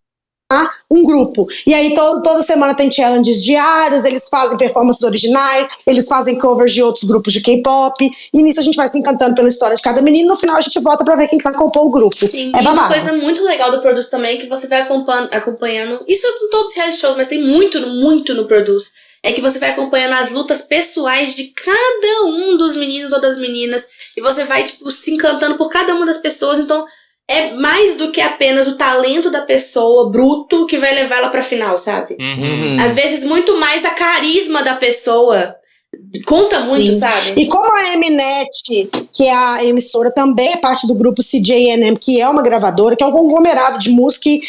[0.90, 1.46] um grupo.
[1.66, 6.72] E aí todo, toda semana tem challenges diários, eles fazem performances originais, eles fazem covers
[6.72, 9.82] de outros grupos de K-pop, e nisso a gente vai se encantando pela história de
[9.82, 12.16] cada menino, no final a gente volta pra ver quem que vai compor o grupo.
[12.16, 15.30] Sim, é e uma coisa muito legal do Produce também é que você vai acompanhando,
[15.34, 16.04] acompanhando.
[16.08, 18.92] Isso é com todos os reality shows, mas tem muito, muito no Produce.
[19.24, 23.36] É que você vai acompanhando as lutas pessoais de cada um dos meninos ou das
[23.36, 23.86] meninas.
[24.16, 26.60] E você vai, tipo, se encantando por cada uma das pessoas.
[26.60, 26.86] Então,
[27.30, 31.44] é mais do que apenas o talento da pessoa bruto que vai levar ela pra
[31.44, 32.16] final, sabe?
[32.20, 32.78] Uhum.
[32.80, 35.56] Às vezes, muito mais a carisma da pessoa
[36.26, 37.00] conta muito, Sim.
[37.00, 37.42] sabe?
[37.42, 42.22] E como a Mnet, que é a emissora, também é parte do grupo CJNM, que
[42.22, 44.42] é uma gravadora, que é um conglomerado de música e,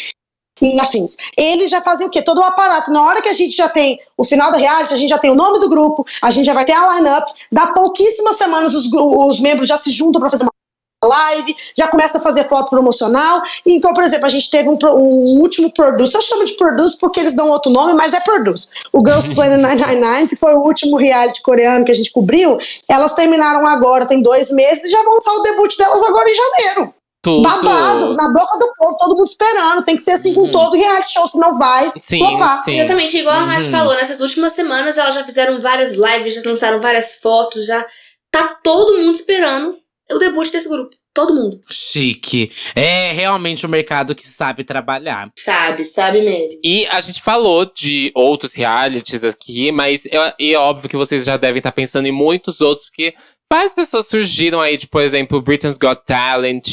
[0.61, 1.17] e afins.
[1.37, 2.21] Eles já fazem o quê?
[2.21, 2.91] Todo o aparato.
[2.91, 5.31] Na hora que a gente já tem o final do reality, a gente já tem
[5.31, 7.31] o nome do grupo, a gente já vai ter a line-up.
[7.51, 10.58] Dá pouquíssimas semanas os, os membros já se juntam para fazer uma
[11.03, 13.41] live, já começa a fazer foto promocional.
[13.65, 17.19] Então, por exemplo, a gente teve um, um último Produce, eu chamo de Produce porque
[17.19, 18.67] eles dão outro nome, mas é Produce.
[18.91, 22.57] O Girls Planet 999, que foi o último reality coreano que a gente cobriu,
[22.87, 26.33] elas terminaram agora, tem dois meses, e já vão lançar o debut delas agora em
[26.33, 26.93] janeiro.
[27.21, 27.41] Tudo.
[27.41, 29.83] Babado, na boca do povo, todo mundo esperando.
[29.83, 32.63] Tem que ser assim com todo reality show, senão vai Sim, flopar.
[32.63, 32.71] sim.
[32.79, 33.71] Exatamente, igual a Nath Uhum.
[33.71, 37.85] falou, nessas últimas semanas elas já fizeram várias lives, já lançaram várias fotos, já
[38.31, 39.75] tá todo mundo esperando
[40.11, 40.95] o debut desse grupo.
[41.13, 41.59] Todo mundo.
[41.69, 42.51] Chique.
[42.75, 45.31] É realmente um mercado que sabe trabalhar.
[45.37, 46.59] Sabe, sabe mesmo.
[46.63, 51.35] E a gente falou de outros realities aqui, mas é, é óbvio que vocês já
[51.35, 53.15] devem estar pensando em muitos outros, porque
[53.51, 56.67] várias pessoas surgiram aí, de, por exemplo, Britain's Got Talent,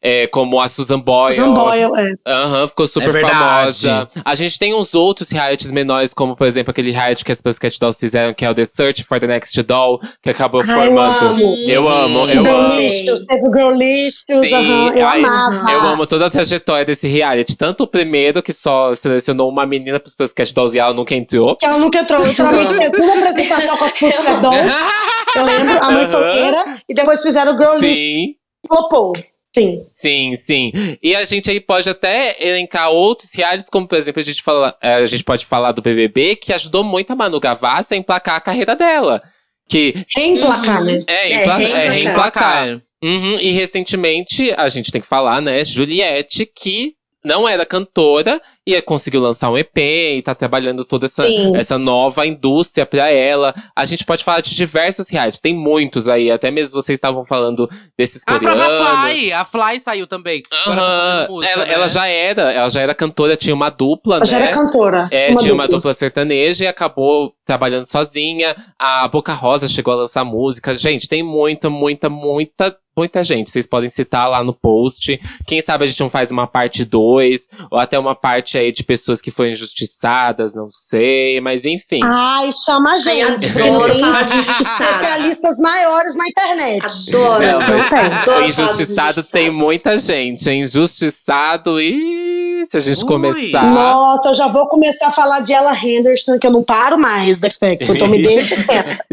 [0.00, 1.32] é, como a Susan Boyle.
[1.32, 2.12] Susan Boyle, é.
[2.30, 3.82] Aham, ficou super É verdade.
[3.82, 4.08] famosa.
[4.24, 7.78] A gente tem uns outros realities menores, como, por exemplo, aquele reality que as Pussycat
[7.80, 10.74] Dolls fizeram, que é o The Search for the Next Doll, que acabou Ai, eu
[10.74, 11.26] formando.
[11.26, 11.56] amo.
[11.66, 12.76] Eu amo, eu Girl amo.
[12.80, 15.70] Listos, teve o Girl Listos, Sim, aham, eu ai, amava.
[15.72, 17.56] Eu amo toda a trajetória desse reality.
[17.56, 21.56] Tanto o primeiro, que só selecionou uma menina pros Pussycat Dolls e ela nunca entrou.
[21.56, 22.24] Que ela nunca entrou.
[22.24, 24.72] Literalmente fez uma apresentação com as Pussycat Dolls.
[25.34, 26.06] Eu lembro, a mãe.
[26.12, 26.82] Solteira.
[26.88, 28.34] E depois fizeram o Girl List Sim.
[28.66, 29.12] flopou.
[29.54, 29.84] Sim.
[29.86, 30.72] Sim, sim.
[31.02, 34.74] E a gente aí pode até elencar outros realities, como por exemplo, a gente, fala,
[34.80, 38.36] eh, a gente pode falar do BBB, que ajudou muito a Manu Gavassi a emplacar
[38.36, 39.22] a carreira dela.
[39.68, 41.04] Que Emplacar, né?
[41.06, 42.64] é, É, empla- é, reemplacar.
[42.64, 42.82] reemplacar.
[43.04, 46.94] Uhum, E recentemente, a gente tem que falar, né, Juliette, que
[47.24, 51.56] não era cantora e conseguiu lançar um EP e tá trabalhando toda essa, Sim.
[51.56, 53.54] essa nova indústria pra ela.
[53.74, 57.68] A gente pode falar de diversos realities, tem muitos aí, até mesmo vocês estavam falando
[57.98, 58.58] desses A coreanos.
[58.64, 60.42] própria Fly, a Fly saiu também.
[60.64, 61.10] Agora tá Aham.
[61.12, 61.72] fazendo música, ela, né?
[61.74, 64.46] ela já era, ela já era cantora, tinha uma dupla, Ela já né?
[64.46, 65.08] era cantora.
[65.10, 68.54] É, tinha uma dupla sertaneja e acabou trabalhando sozinha.
[68.78, 70.76] A Boca Rosa chegou a lançar música.
[70.76, 73.50] Gente, tem muita, muita, muita, muita gente.
[73.50, 75.20] Vocês podem citar lá no post.
[75.46, 78.82] Quem sabe a gente não faz uma parte 2, ou até uma parte aí de
[78.82, 82.00] pessoas que foram injustiçadas, não sei, mas enfim.
[82.04, 83.46] Ai, chama a Ai, gente.
[83.48, 84.88] porque adoro tem falar de injustiçados.
[84.90, 86.86] especialistas maiores na internet.
[87.08, 87.46] Adoro.
[87.46, 87.98] Não, mas tem.
[87.98, 90.48] Adoro injustiçado tem muita gente.
[90.48, 93.06] É injustiçado e se a gente Ui.
[93.06, 93.64] começar.
[93.72, 97.38] Nossa, eu já vou começar a falar de Ella Henderson, que eu não paro mais
[97.40, 97.94] da Spectrum.
[97.94, 99.04] Então me deixa quieta.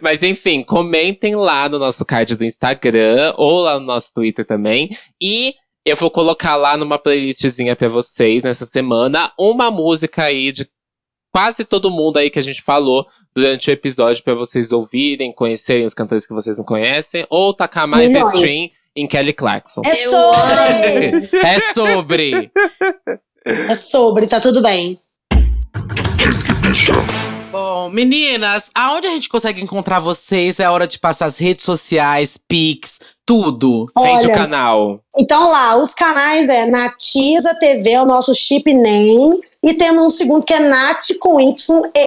[0.00, 2.79] Mas enfim, comentem lá no nosso card do Instagram
[3.36, 4.96] ou lá no nosso Twitter também.
[5.20, 5.54] E
[5.84, 10.68] eu vou colocar lá numa playlistzinha pra vocês nessa semana uma música aí de
[11.32, 15.84] quase todo mundo aí que a gente falou durante o episódio pra vocês ouvirem, conhecerem
[15.84, 18.34] os cantores que vocês não conhecem, ou tacar mais Milhões.
[18.34, 18.66] stream
[18.96, 19.82] em Kelly Clarkson.
[19.84, 21.28] É sobre!
[21.32, 22.50] É sobre.
[23.44, 24.98] É sobre, tá tudo bem.
[27.50, 30.60] Bom, meninas, aonde a gente consegue encontrar vocês?
[30.60, 33.90] É hora de passar as redes sociais, Pix, tudo.
[33.98, 35.00] Vende o Olha, canal.
[35.18, 39.40] então lá, os canais é Natiza TV, é o nosso chip name.
[39.64, 42.06] E temos um segundo que é Nat com Y e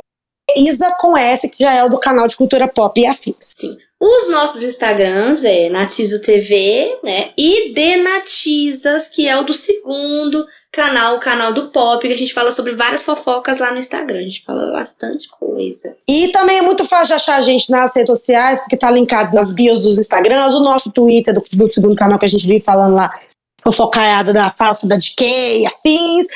[0.69, 3.35] Isa com S, que já é o do canal de cultura pop e afins.
[3.41, 3.77] Sim.
[4.05, 7.29] Os nossos Instagrams é Natizo TV, né?
[7.37, 12.33] E Denatizas, que é o do segundo canal, o canal do Pop, que a gente
[12.33, 14.19] fala sobre várias fofocas lá no Instagram.
[14.19, 15.95] A gente fala bastante coisa.
[16.05, 19.33] E também é muito fácil de achar a gente nas redes sociais, porque tá linkado
[19.33, 22.59] nas bios dos Instagrams, o nosso Twitter do, do segundo canal que a gente vive
[22.59, 23.17] falando lá,
[23.63, 26.27] fofocaiada da falsa da DK e afins.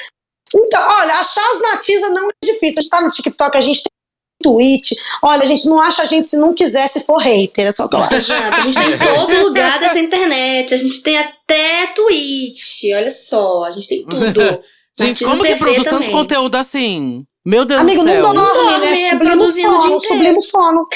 [0.55, 2.79] Então, olha, achar as natizas não é difícil.
[2.79, 3.96] A gente tá no TikTok, a gente tem
[4.41, 4.91] Twitch.
[5.21, 7.87] Olha, a gente não acha a gente se não quiser, se for hater, é só
[7.87, 8.15] que eu acho.
[8.15, 10.73] Exato, a gente tem em todo lugar dessa internet.
[10.73, 14.41] A gente tem até Twitch, olha só, a gente tem tudo.
[14.99, 16.11] Gente, como que produz tanto também.
[16.11, 17.23] conteúdo assim?
[17.45, 18.23] Meu Deus Amigo, do céu.
[18.23, 19.03] não dorme, dorme, né?
[19.03, 20.01] é produzindo sono, inteiro.
[20.01, 20.87] sublima sono.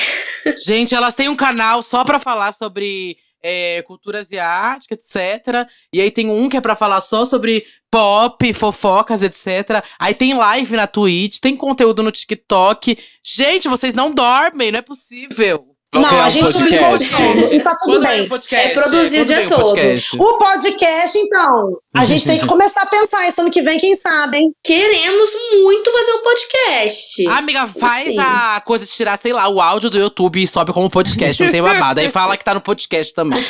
[0.65, 5.68] Gente, elas têm um canal só pra falar sobre é, cultura asiática, etc.
[5.91, 9.84] E aí tem um que é pra falar só sobre pop, fofocas, etc.
[9.99, 12.97] Aí tem live na Twitch, tem conteúdo no TikTok.
[13.23, 15.70] Gente, vocês não dormem, não é possível.
[15.93, 17.09] Vamos Não, a um gente subiu o podcast.
[17.09, 18.27] sono, e tá tudo Quando bem.
[18.30, 18.69] podcast?
[18.69, 19.61] É produzir o dia todo.
[19.65, 20.18] podcast?
[20.18, 23.93] O podcast, então, a gente tem que começar a pensar isso ano que vem, quem
[23.93, 24.53] sabe, hein?
[24.63, 25.30] Queremos
[25.61, 27.27] muito fazer um podcast.
[27.27, 28.19] Amiga, faz Sim.
[28.19, 31.51] a coisa de tirar, sei lá, o áudio do YouTube e sobe como podcast, não
[31.51, 31.99] tem babado.
[31.99, 33.38] Aí fala que tá no podcast também.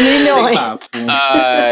[0.00, 0.58] Milhões.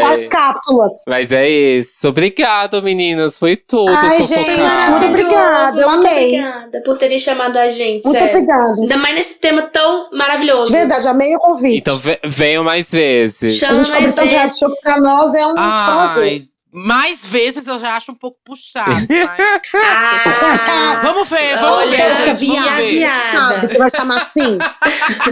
[0.07, 0.93] As cápsulas.
[1.07, 2.07] Mas é isso.
[2.09, 3.39] Obrigado, meninas.
[3.39, 3.91] Foi tudo.
[3.91, 4.51] Ai, gente,
[4.91, 6.39] muito obrigada, eu muito amei.
[6.39, 8.37] obrigada por terem chamado a gente, Muito sério.
[8.37, 8.82] obrigada.
[8.83, 10.71] Ainda mais nesse tema tão maravilhoso.
[10.71, 11.77] De verdade, amei o convite.
[11.79, 13.53] Então ve- venham mais vezes.
[13.57, 14.59] Chama a gente mais vezes.
[14.81, 16.41] pra nós é um prazer.
[16.75, 18.89] Ai, mais vezes eu já acho um pouco puxado.
[19.09, 22.35] mas- Ah, Vamos ver, vamos Olha, ver.
[22.35, 24.57] Sabe que vai chamar assim?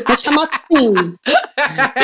[0.08, 1.16] Vai chamar assim.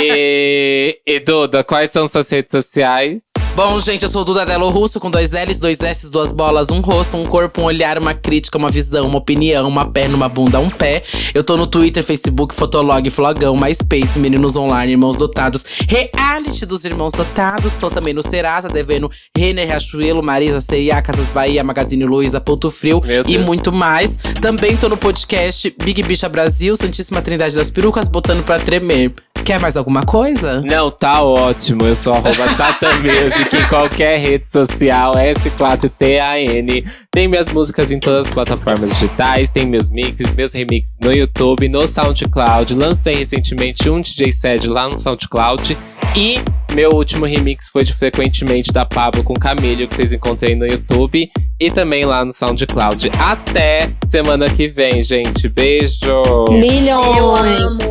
[0.01, 3.23] E, e Duda, quais são suas redes sociais?
[3.55, 6.69] Bom, gente, eu sou o Duda Delo Russo, com dois L's, dois S, duas bolas,
[6.69, 10.29] um rosto, um corpo, um olhar, uma crítica, uma visão, uma opinião, uma perna, uma
[10.29, 11.03] bunda, um pé.
[11.33, 17.13] Eu tô no Twitter, Facebook, Fotolog, Flogão, MySpace, Meninos Online, Irmãos Dotados, Reality dos Irmãos
[17.13, 17.73] Dotados.
[17.73, 23.01] Tô também no Serasa, devendo Renner, Riachuelo, Marisa, C&A, Casas Bahia, Magazine Luiza, Ponto Frio
[23.05, 23.45] Meu e Deus.
[23.45, 24.17] muito mais.
[24.41, 29.13] Também tô no podcast Big Bicha Brasil, Santíssima Trindade das Perucas, botando pra tremer.
[29.43, 30.61] Quer mais alguma coisa?
[30.61, 31.83] Não, tá ótimo.
[31.85, 36.83] Eu sou arroba Sata Music em qualquer rede social, S4TAN.
[37.11, 41.67] Tem minhas músicas em todas as plataformas digitais, tem meus mixes, meus remixes no YouTube,
[41.69, 42.73] no SoundCloud.
[42.73, 45.77] Lancei recentemente um DJ set lá no SoundCloud.
[46.15, 46.39] E
[46.73, 51.29] meu último remix foi de Frequentemente da Pablo com Camilo, que vocês encontrem no YouTube
[51.59, 53.11] e também lá no SoundCloud.
[53.19, 55.47] Até semana que vem, gente.
[55.47, 56.07] Beijo!
[56.07, 57.87] eu Milhões.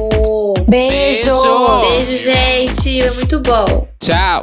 [0.68, 1.30] Beijo.
[1.30, 1.80] Beijo.
[1.80, 3.01] Beijo, gente.
[3.01, 3.88] É muito bom.
[4.01, 4.43] Tchau!